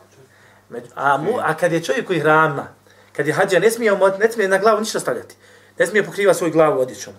A, 0.96 1.18
mu, 1.18 1.40
a 1.40 1.54
kad 1.54 1.72
je 1.72 1.84
čovjek 1.84 2.10
u 2.10 2.14
hrama, 2.20 2.68
kad 3.16 3.28
je 3.28 3.34
hađa, 3.34 3.60
ne 3.60 3.72
smije, 3.72 3.92
ne 4.20 4.32
smije 4.32 4.50
na 4.50 4.58
glavu 4.58 4.80
ništa 4.80 5.00
stavljati. 5.00 5.36
Ne 5.80 5.88
smije 5.88 6.06
pokriva 6.06 6.34
svoju 6.34 6.54
glavu 6.54 6.80
odjećom. 6.80 7.14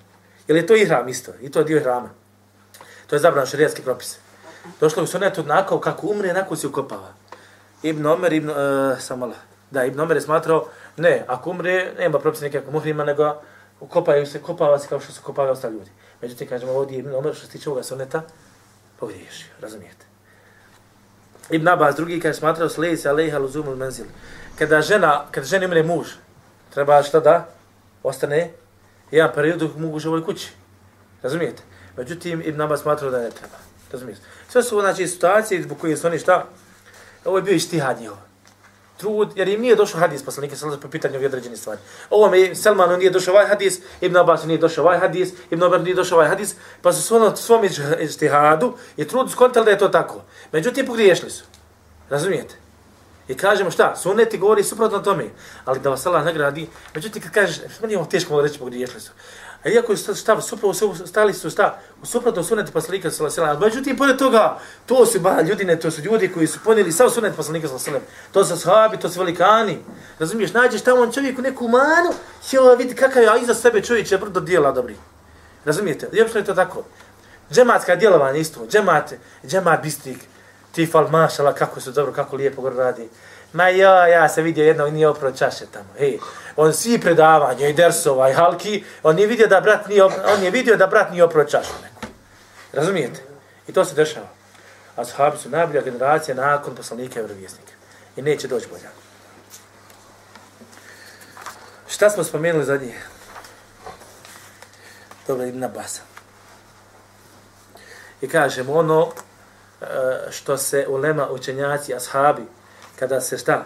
Jer 0.49 0.57
je 0.57 0.66
to 0.66 0.76
i 0.76 0.84
hram 0.84 1.09
isto, 1.09 1.32
i 1.41 1.51
to 1.51 1.59
je 1.59 1.64
dio 1.64 1.80
hrama. 1.80 2.11
To 3.07 3.16
je 3.16 3.20
zabrano 3.20 3.47
šarijatski 3.47 3.82
propis. 3.82 4.16
Došlo 4.80 5.03
u 5.03 5.07
sunetu 5.07 5.43
nakon 5.43 5.80
kako 5.80 6.07
umre, 6.07 6.32
nakon 6.32 6.57
se 6.57 6.66
ukopava. 6.66 7.12
Ibn 7.83 8.07
Omer, 8.07 8.33
Ibn, 8.33 8.51
e, 8.51 8.53
uh, 8.53 8.99
samala. 8.99 9.35
Da, 9.70 9.85
Ibn 9.85 10.01
Omer 10.01 10.16
je 10.16 10.20
smatrao, 10.20 10.68
ne, 10.97 11.24
ako 11.27 11.51
umre, 11.51 11.93
nema 11.99 12.18
propisa 12.18 12.45
nekako 12.45 12.70
muhrima, 12.70 13.05
nego 13.05 13.43
ukopaju 13.81 14.27
se, 14.27 14.43
kopava 14.43 14.79
se 14.79 14.89
kao 14.89 15.01
što 15.01 15.12
se 15.12 15.20
kopavaju 15.22 15.53
ostali 15.53 15.74
ljudi. 15.74 15.91
Međutim, 16.22 16.49
kažemo, 16.49 16.72
ovdje 16.72 16.99
Ibn 16.99 17.14
Omer, 17.14 17.35
što 17.35 17.47
se 17.47 17.53
tiče 17.53 17.70
ovoga 17.70 17.83
soneta, 17.83 18.22
pogriješio, 19.01 19.49
razumijete. 19.61 20.07
Ibn 21.51 21.68
Abbas, 21.68 21.97
drugi, 21.97 22.20
kaže, 22.20 22.39
smatrao, 22.39 22.68
sleji 22.68 22.97
se 22.97 23.09
alejha 23.09 23.39
luzumul 23.39 23.77
menzil 23.77 24.07
kada 24.59 24.81
žena, 24.81 25.24
kada 25.31 25.47
žena 25.47 25.66
umre 25.66 25.83
muž, 25.83 26.16
treba 26.74 27.03
šta 27.03 27.20
da 27.20 27.49
ostane 28.03 28.53
jedan 29.11 29.31
period 29.35 29.61
dok 29.61 29.77
mogu 29.77 30.01
u 30.05 30.09
ovoj 30.09 30.24
kući. 30.24 30.53
Razumijete? 31.22 31.62
Međutim, 31.97 32.43
Ibn 32.45 32.61
Abbas 32.61 32.83
smatrao 32.83 33.11
da 33.11 33.18
ne 33.18 33.31
treba. 33.31 33.57
Razumijete? 33.93 34.22
Sve 34.49 34.62
su 34.62 34.81
znači, 34.81 35.07
situacije 35.07 35.62
zbog 35.62 35.79
koje 35.79 35.97
su 35.97 36.07
oni 36.07 36.18
šta? 36.18 36.47
Ovo 37.27 37.39
je 37.39 37.43
bio 37.43 37.55
ištihad 37.55 38.01
njihov. 38.01 38.16
Trud, 38.97 39.33
jer 39.37 39.49
im 39.49 39.61
nije 39.61 39.77
došao 39.77 40.01
hadis 40.01 40.22
poslanike 40.22 40.57
sallallahu 40.57 40.83
po 40.83 40.89
pitanju 40.89 41.27
određenih 41.27 41.59
stvari. 41.59 41.81
Ovo 42.11 42.31
mi 42.31 42.55
Selmanu 42.55 42.97
nije 42.97 43.11
došao 43.11 43.35
ovaj 43.35 43.47
hadis, 43.47 43.81
Ibn 44.01 44.16
Abbas 44.16 44.45
nije 44.45 44.59
došao 44.59 44.85
ovaj 44.85 44.99
hadis, 44.99 45.33
Ibn 45.51 45.62
Omer 45.62 45.81
nije 45.81 45.95
došao 45.95 46.18
ovaj 46.18 46.29
hadis, 46.29 46.55
pa 46.83 46.93
su 46.93 47.16
ono, 47.16 47.37
svom 47.37 47.68
svom 47.68 48.01
ištihadu 48.01 48.74
i 48.97 49.09
trud 49.09 49.31
skontali 49.31 49.64
da 49.64 49.70
je 49.70 49.79
to 49.79 49.89
tako. 49.89 50.22
Međutim, 50.53 50.87
pogriješili 50.87 51.31
su. 51.31 51.45
Razumijete? 52.11 52.55
I 53.29 53.35
kažemo 53.35 53.70
šta, 53.70 53.97
suneti 53.97 54.39
govori 54.39 54.64
suprotno 54.64 54.99
tome, 54.99 55.24
ali 55.64 55.81
da 55.81 55.91
vas 55.91 56.07
Allah 56.07 56.24
nagradi, 56.24 56.68
međutim 56.95 57.22
kad 57.22 57.33
kažeš, 57.33 57.59
meni 57.81 57.95
je 57.95 57.99
ovo 57.99 58.07
teško 58.07 58.33
malo 58.33 58.43
reći, 58.43 58.59
pogriješili 58.59 59.01
su. 59.01 59.11
A 59.64 59.68
iako 59.68 59.92
je 59.92 59.96
stav, 59.96 60.40
supravo 60.40 60.74
stali 61.07 61.34
su 61.34 61.50
sta, 61.50 61.78
u 62.02 62.07
suprotno 62.07 62.42
sunetu 62.42 62.72
poslanika 62.72 63.11
sallallahu 63.11 63.40
alejhi 63.40 63.52
ve 63.52 63.61
sellem. 63.61 63.72
Međutim 63.72 63.96
pored 63.96 64.18
toga, 64.18 64.59
to 64.86 65.07
su 65.07 65.20
ba 65.20 65.40
ljudi 65.42 65.64
ne, 65.64 65.78
to 65.80 65.90
su 65.90 66.02
ljudi 66.02 66.32
koji 66.32 66.46
su 66.46 66.59
ponijeli 66.64 66.92
sav 66.92 67.11
sunet 67.11 67.36
poslanika 67.36 67.68
sallallahu 67.68 67.90
alejhi 67.90 68.07
ve 68.07 68.11
sellem. 68.11 68.32
To 68.32 68.44
su 68.44 68.62
sahabi, 68.62 68.96
to 68.96 69.09
su 69.09 69.18
velikani. 69.18 69.78
Razumiješ, 70.18 70.52
nađeš 70.52 70.82
tamo 70.82 71.02
on 71.02 71.12
neku 71.38 71.68
manu, 71.68 72.11
jo 72.52 72.74
vidi 72.74 72.94
kakav 72.94 73.22
je 73.22 73.42
iza 73.42 73.54
sebe 73.54 73.82
čovjek 73.82 74.12
je 74.12 74.18
brdo 74.18 74.40
djela 74.40 74.72
dobri. 74.72 74.96
Razumijete? 75.64 76.09
I 76.12 76.16
je 76.16 76.44
to 76.44 76.54
tako. 76.54 76.84
Džematska 77.52 77.96
djelovanje 77.96 78.40
isto, 78.40 78.66
džemat, 78.70 79.12
džemat 79.46 79.82
bistrik, 79.82 80.18
ti 80.72 80.86
fal 80.86 81.09
mašala, 81.09 81.52
kako 81.52 81.80
su 81.80 81.90
dobro, 81.90 82.12
kako 82.12 82.36
lijepo 82.36 82.62
gore 82.62 82.76
radi. 82.76 83.09
Ma 83.52 83.68
jo, 83.68 83.90
ja 83.90 84.28
se 84.28 84.42
vidio 84.42 84.64
jednog, 84.64 84.92
nije 84.92 85.09
opro 85.09 85.32
čaše 85.32 85.66
tamo. 85.72 85.88
Hej, 85.98 86.18
on 86.57 86.72
svi 86.72 87.00
predavanja, 87.00 87.68
i 87.68 87.72
dersova, 87.72 88.30
i 88.30 88.34
halki, 88.34 88.84
on 89.02 89.18
je 89.18 89.26
vidio 89.26 89.46
da 89.46 89.61
brat 89.61 89.88
nije, 89.88 90.04
on 90.04 90.42
je 90.42 90.50
vidio 90.50 90.76
da 90.76 90.86
brat 90.86 91.11
nije 91.11 91.24
opro 91.24 91.44
čašu 91.44 91.72
neku. 91.82 92.12
Razumijete? 92.72 93.20
I 93.68 93.72
to 93.72 93.84
se 93.84 93.94
dešava. 93.94 94.28
A 94.96 95.04
sahabi 95.04 95.38
su 95.38 95.50
najbolja 95.50 95.82
generacija 95.82 96.34
nakon 96.34 96.74
poslanika 96.74 97.20
i 97.20 97.22
vjerovjesnika. 97.22 97.72
I 98.16 98.22
neće 98.22 98.48
doći 98.48 98.66
bolja. 98.66 98.88
Šta 101.88 102.11
smo 102.11 102.24
spomenuli 102.24 102.64
zadnje? 102.64 102.94
Dobro, 105.26 105.46
Ibn 105.46 105.64
Abbas. 105.64 106.00
I 108.20 108.28
kažemo 108.28 108.72
ono 108.72 109.09
e, 109.80 109.86
što 110.30 110.57
se 110.57 110.86
ulema 110.88 111.28
učenjaci, 111.30 111.94
ashabi, 111.94 112.42
kada 112.98 113.20
se 113.20 113.38
šta, 113.38 113.64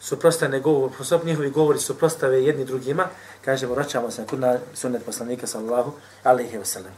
suprostane 0.00 0.60
govor, 0.60 0.90
posop 0.98 1.24
njihovi 1.24 1.50
govori 1.50 1.78
suprostave 1.78 2.44
jedni 2.44 2.64
drugima, 2.64 3.06
kažemo, 3.44 3.74
vraćamo 3.74 4.10
se 4.10 4.24
na 4.32 4.58
sunnet 4.74 5.04
poslanika, 5.04 5.46
sallallahu 5.46 5.92
alaihi 6.22 6.58
wa 6.58 6.64
sallam. 6.64 6.92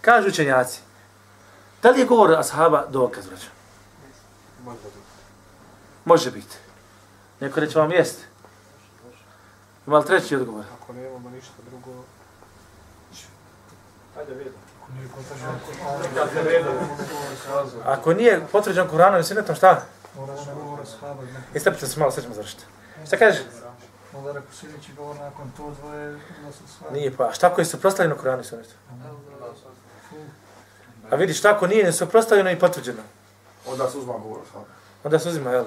Kažu 0.00 0.28
učenjaci, 0.28 0.80
da 1.82 1.90
li 1.90 2.00
je 2.00 2.06
govor 2.06 2.34
ashaba 2.34 2.86
dokaz, 2.88 3.26
vraća? 3.26 3.46
Može 6.04 6.30
biti. 6.30 6.56
Neko 7.40 7.60
reći 7.60 7.78
vam 7.78 7.92
jeste. 7.92 8.22
Ima 9.86 9.98
li 9.98 10.06
treći 10.06 10.36
odgovor? 10.36 10.64
Ako 10.80 10.92
nemamo 10.92 11.30
ništa 11.30 11.52
drugo... 11.70 12.04
Ajde 14.18 14.34
vidimo. 14.34 14.56
Ako 17.84 18.14
nije 18.14 18.46
potvrđen 18.52 18.88
Kur'anom 18.88 19.20
i 19.20 19.24
sunnetom, 19.24 19.56
šta? 19.56 19.82
Govor 20.16 20.80
ashaba. 20.80 21.22
Istrpite 21.54 21.86
se 21.86 22.00
malo, 22.00 22.10
sad 22.10 22.22
ćemo 22.22 22.34
završiti. 22.34 22.64
Šta 23.06 23.16
kažeš? 23.16 23.42
Onda 24.16 24.32
rekao 24.32 24.52
sljedeći 24.52 24.92
govor 24.92 25.16
nakon 25.16 25.50
to 25.56 25.74
dvoje, 25.80 26.12
da 26.44 26.52
su 26.52 26.62
sva. 26.78 26.90
Nije 26.90 27.16
pa. 27.16 27.32
Šta 27.32 27.54
koji 27.54 27.64
su 27.64 27.80
prostavljeni 27.80 28.20
Kur'anu 28.20 28.40
i 28.40 28.44
sunnetu? 28.44 28.74
A 31.10 31.16
vidiš, 31.16 31.42
tako 31.42 31.66
nije 31.66 31.92
suprostavljeno 31.92 32.50
i 32.50 32.58
potvrđeno. 32.58 33.02
Onda 33.66 33.90
se 33.90 33.98
uzma 33.98 34.12
govor 34.12 34.40
sada. 34.52 34.64
Onda 35.04 35.18
se 35.18 35.28
uzima, 35.28 35.50
jel? 35.50 35.64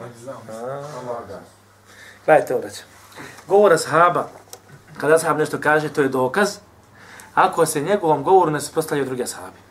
Ne 0.00 0.08
znam. 0.22 0.36
A. 0.50 0.64
Allah 0.64 1.28
ga. 1.28 1.40
Gledajte 2.26 2.54
ovdje. 2.54 2.70
Govor 3.48 3.72
ashaba, 3.72 4.28
kada 5.00 5.14
ashab 5.14 5.38
nešto 5.38 5.60
kaže, 5.60 5.92
to 5.92 6.02
je 6.02 6.08
dokaz, 6.08 6.58
ako 7.34 7.66
se 7.66 7.80
njegovom 7.80 8.22
govoru 8.22 8.50
ne 8.50 8.60
suprostavljaju 8.60 9.06
drugi 9.06 9.22
ashabi 9.22 9.63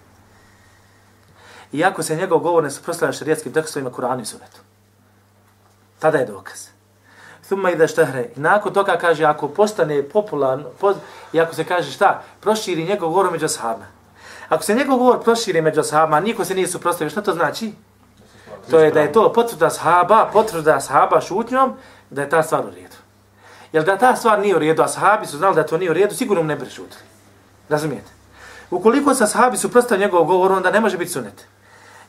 iako 1.73 2.03
se 2.03 2.15
njegov 2.15 2.39
govor 2.39 2.63
ne 2.63 2.71
suprostavlja 2.71 3.13
šarijetskim 3.13 3.53
tekstovima 3.53 3.91
Kur'anu 3.91 4.21
i 4.21 4.25
Sunnetu. 4.25 4.59
Tada 5.99 6.17
je 6.17 6.25
dokaz. 6.25 6.67
Thumma 7.45 7.71
ide 7.71 7.87
štehre. 7.87 8.29
I 8.35 8.39
nakon 8.39 8.73
toga 8.73 8.97
kaže, 8.97 9.25
ako 9.25 9.47
postane 9.47 10.03
popularno, 10.03 10.69
poz, 10.79 10.95
i 11.33 11.41
ako 11.41 11.55
se 11.55 11.63
kaže 11.63 11.91
šta, 11.91 12.23
proširi 12.41 12.85
njegov 12.85 13.09
govor 13.09 13.31
među 13.31 13.45
ashabima. 13.45 13.85
Ako 14.49 14.63
se 14.63 14.75
njegov 14.75 14.97
govor 14.97 15.23
proširi 15.23 15.61
među 15.61 15.79
ashabima, 15.79 16.19
niko 16.19 16.45
se 16.45 16.55
nije 16.55 16.67
suprostavio, 16.67 17.09
šta 17.09 17.21
to 17.21 17.33
znači? 17.33 17.73
To 18.69 18.79
je 18.79 18.91
da 18.91 19.01
je 19.01 19.11
to 19.11 19.33
potvrda 19.33 19.69
sahaba, 19.69 20.29
potvrda 20.33 20.79
sahaba 20.79 21.21
šutnjom, 21.21 21.73
da 22.09 22.21
je 22.21 22.29
ta 22.29 22.43
stvar 22.43 22.65
u 22.65 22.69
redu. 22.69 22.95
Jer 23.71 23.83
da 23.83 23.97
ta 23.97 24.15
stvar 24.15 24.39
nije 24.39 24.55
u 24.55 24.59
redu, 24.59 24.83
ashabi 24.83 25.25
su 25.27 25.37
znali 25.37 25.55
da 25.55 25.65
to 25.65 25.77
nije 25.77 25.91
u 25.91 25.93
redu, 25.93 26.15
sigurno 26.15 26.43
ne 26.43 26.55
bi 26.55 26.65
šutili. 26.65 27.03
Razumijete? 27.69 28.11
Ukoliko 28.71 29.13
se 29.13 29.27
sahabi 29.27 29.57
suprostavio 29.57 30.05
njegov 30.05 30.23
govor, 30.23 30.51
onda 30.51 30.71
ne 30.71 30.79
može 30.79 30.97
biti 30.97 31.11
sunet. 31.11 31.47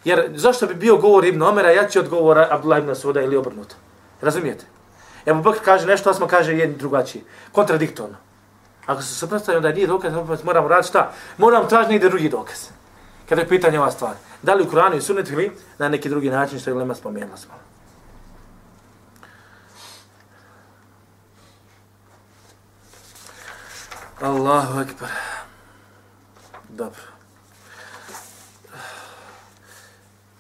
Jer 0.05 0.31
zašto 0.35 0.67
bi 0.67 0.75
bio 0.75 0.97
govor 0.97 1.25
Ibn 1.25 1.43
Omera 1.43 1.71
jači 1.71 1.99
od 1.99 2.09
govora 2.09 2.49
Abdullah 2.51 2.79
ibn 2.79 2.95
Suda 2.95 3.23
ili 3.23 3.37
obrnuto? 3.37 3.77
Razumijete? 4.21 4.65
Ebu 5.27 5.43
Bakr 5.43 5.59
kaže 5.65 5.87
nešto, 5.87 6.11
Osman 6.11 6.29
kaže 6.29 6.57
jedni 6.57 6.77
drugačiji. 6.77 7.25
Kontradiktorno. 7.53 8.17
Ako 8.87 9.03
se 9.03 9.15
suprotstavljamo 9.15 9.69
da 9.69 9.75
nije 9.75 9.87
dokaz, 9.87 10.13
moramo 10.45 10.69
raditi 10.69 10.89
šta? 10.89 11.13
Moramo 11.39 11.65
tražiti 11.65 11.93
negdje 11.93 12.09
drugi 12.09 12.29
dokaz. 12.29 12.69
Kada 13.29 13.41
je 13.41 13.49
pitanje 13.49 13.81
ova 13.81 13.91
stvar. 13.91 14.15
Da 14.43 14.55
li 14.55 14.63
u 14.63 14.71
Kuranu 14.71 14.97
i 14.97 15.01
Sunnetu 15.01 15.33
ili 15.33 15.53
na 15.79 15.89
neki 15.89 16.09
drugi 16.09 16.31
način 16.31 16.61
što 16.61 16.71
je 16.71 16.75
Lema 16.75 16.95
spomenula 16.95 17.37
smo. 17.37 17.55
Allahu 24.21 24.81
ekber. 24.81 25.09
Dobro. 26.69 27.14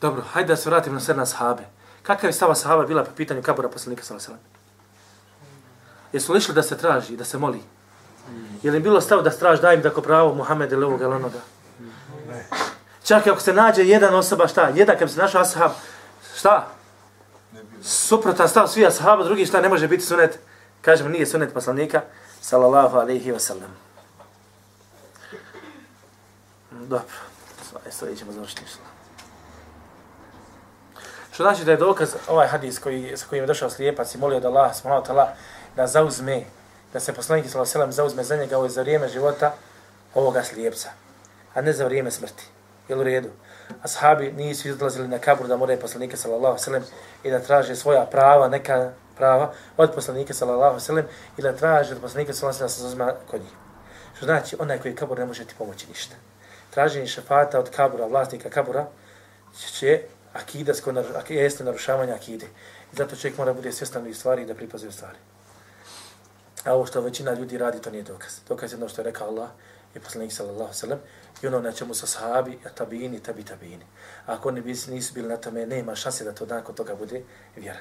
Dobro, 0.01 0.23
hajde 0.33 0.49
da 0.49 0.57
se 0.57 0.71
vratimo 0.71 0.95
na 0.95 1.01
sve 1.01 1.15
na 1.15 1.27
sahabe. 1.27 1.63
Kakav 2.03 2.29
je 2.29 2.33
stava 2.33 2.55
sahaba 2.55 2.87
bila 2.87 3.05
po 3.05 3.11
pitanju 3.17 3.43
kabura 3.43 3.69
poslanika 3.69 4.05
sallallahu 4.05 4.31
alejhi 4.31 4.43
ve 4.43 4.49
sellem? 4.49 4.55
Jesu 6.13 6.33
li 6.33 6.39
išli 6.39 6.55
da 6.55 6.63
se 6.63 6.79
traži, 6.79 7.17
da 7.17 7.25
se 7.25 7.39
moli? 7.39 7.63
Je 8.63 8.71
li 8.71 8.81
bilo 8.81 9.01
stav 9.01 9.23
da 9.23 9.31
straž 9.31 9.61
da 9.61 9.77
da 9.77 9.91
ko 9.91 10.01
pravo 10.01 10.35
Muhammed 10.35 10.73
ili 10.73 10.85
ovoga 10.85 11.05
ili 11.05 11.15
onoga? 11.15 11.39
Čak 13.05 13.27
i 13.27 13.31
ako 13.31 13.41
se 13.41 13.53
nađe 13.53 13.83
jedan 13.83 14.15
osoba, 14.15 14.49
šta? 14.49 14.69
Jedan 14.75 14.99
kad 14.99 15.09
bi 15.09 15.15
se 15.15 15.21
našao 15.21 15.43
ashab, 15.43 15.71
šta? 16.37 16.69
Suprotan 17.83 18.49
stav 18.49 18.69
svi 18.69 18.87
ashaba, 18.87 19.25
drugi 19.25 19.47
šta 19.47 19.61
ne 19.61 19.69
može 19.69 19.89
biti 19.89 20.05
sunet? 20.05 20.39
Kažemo, 20.83 21.09
nije 21.09 21.27
sunet 21.27 21.55
poslanika, 21.55 22.03
sallallahu 22.41 22.97
alaihi 22.97 23.33
wa 23.33 23.39
sallam. 23.39 23.77
Dobro, 26.71 27.05
sve, 27.71 27.93
sve 27.93 28.17
ćemo 28.17 28.33
završiti. 28.33 28.63
Što 31.35 31.43
znači 31.43 31.65
da 31.65 31.71
je 31.71 31.77
dokaz 31.77 32.15
ovaj 32.29 32.47
hadis 32.49 32.79
koji, 32.79 33.17
sa 33.17 33.27
kojim 33.29 33.43
je 33.43 33.47
došao 33.47 33.71
slijepac 33.71 34.15
i 34.15 34.19
molio 34.19 34.41
da 34.41 34.49
Allah, 34.49 34.77
subhanahu 34.77 35.07
ta'ala, 35.07 35.27
da 35.77 35.87
zauzme, 35.87 36.43
da 36.93 37.01
se 37.01 37.13
poslanik 37.13 37.47
sallallahu 37.51 37.71
alejhi 37.75 37.89
ve 37.89 37.93
sellem 37.93 37.93
zauzme 37.93 38.25
za 38.25 38.37
njega 38.37 38.59
ovo 38.59 38.69
za 38.69 38.83
vrijeme 38.83 39.09
života 39.09 39.55
ovoga 40.15 40.43
slijepca, 40.43 40.89
a 41.55 41.61
ne 41.61 41.73
za 41.73 41.85
vrijeme 41.85 42.11
smrti. 42.11 42.45
Jel 42.89 43.01
u 43.01 43.03
redu? 43.03 43.29
Ashabi 43.83 44.33
nisu 44.33 44.69
izlazili 44.69 45.09
na 45.09 45.19
kabur 45.19 45.47
da 45.47 45.57
moraju 45.57 45.81
poslanika 45.81 46.17
sallallahu 46.17 46.47
alejhi 46.47 46.61
ve 46.61 46.65
sellem 46.65 46.85
i 47.25 47.31
da 47.31 47.41
traže 47.41 47.77
svoja 47.77 48.07
prava, 48.07 48.49
neka 48.49 48.93
prava 49.17 49.53
od 49.77 49.95
poslanika 49.95 50.35
sallallahu 50.35 50.75
alejhi 50.75 50.83
ve 50.83 50.87
sellem 50.87 51.07
i 51.39 51.43
da 51.43 51.57
traže 51.57 51.95
od 51.95 52.01
poslanika 52.01 52.33
sallallahu 52.33 52.63
alejhi 52.63 52.75
ve 52.75 52.77
sellem 52.77 52.99
da 52.99 53.09
se 53.09 53.13
zauzme 53.13 53.29
kod 53.31 53.41
njih. 53.41 53.53
Što 54.17 54.27
znači, 54.27 54.57
onaj 54.59 54.79
koji 54.79 54.95
kabur 54.95 55.19
ne 55.19 55.27
može 55.27 55.45
ti 55.45 55.55
pomoći 55.59 55.87
ništa. 55.89 56.15
Traženje 56.71 57.07
šefata 57.07 57.59
od 57.59 57.71
kabura, 57.71 58.07
vlasnika 58.07 58.51
kabura, 58.51 58.87
će 59.79 60.03
akidasko, 60.35 60.93
jeste 61.29 61.65
narušavanje 61.65 62.13
akide. 62.13 62.47
I 62.93 62.97
zato 62.97 63.17
čovjek 63.17 63.39
mora 63.39 63.53
bude 63.53 63.73
svjestan 63.73 64.07
i 64.07 64.15
stvari 64.15 64.43
i 64.43 64.47
da 64.47 64.55
pripazi 64.55 64.93
stvari. 64.93 65.19
A 66.65 66.75
ovo 66.75 66.87
što 66.87 67.01
većina 67.01 67.35
ljudi 67.35 67.59
radi, 67.59 67.81
to 67.81 67.91
nije 67.91 68.03
dokaz. 68.03 68.33
Dokaz 68.49 68.73
je 68.73 68.77
ono 68.77 68.89
što 68.89 69.01
je 69.01 69.05
rekao 69.05 69.29
Allah 69.29 69.49
i 69.95 70.01
poslanik 70.01 70.33
sallallahu 70.33 70.75
sallam 70.75 70.99
i 71.43 71.47
ono 71.47 71.61
na 71.61 71.73
čemu 71.73 71.95
su 71.95 72.07
sahabi, 72.07 72.59
a 72.67 72.69
tabini, 72.69 73.21
tabi, 73.21 73.45
tabini. 73.45 73.85
A 74.27 74.33
ako 74.35 74.49
oni 74.49 74.61
nisu 74.89 75.15
bili 75.15 75.29
na 75.29 75.37
tome, 75.37 75.67
nema 75.67 75.95
šanse 75.95 76.25
da 76.25 76.33
to 76.33 76.47
nakon 76.47 76.75
toga 76.75 76.95
bude 76.95 77.23
vjera. 77.57 77.81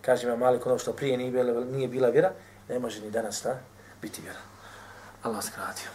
Kaže 0.00 0.28
vam 0.28 0.38
Malik, 0.38 0.66
ono 0.66 0.78
što 0.78 0.92
prije 0.92 1.16
nije 1.16 1.30
bila, 1.30 1.64
nije 1.64 1.88
bila 1.88 2.08
vjera, 2.08 2.32
ne 2.68 2.78
može 2.78 3.00
ni 3.00 3.10
danas 3.10 3.42
da 3.42 3.58
biti 4.02 4.22
vjera. 4.22 4.38
Allah 5.22 5.44
skratio. 5.44 5.88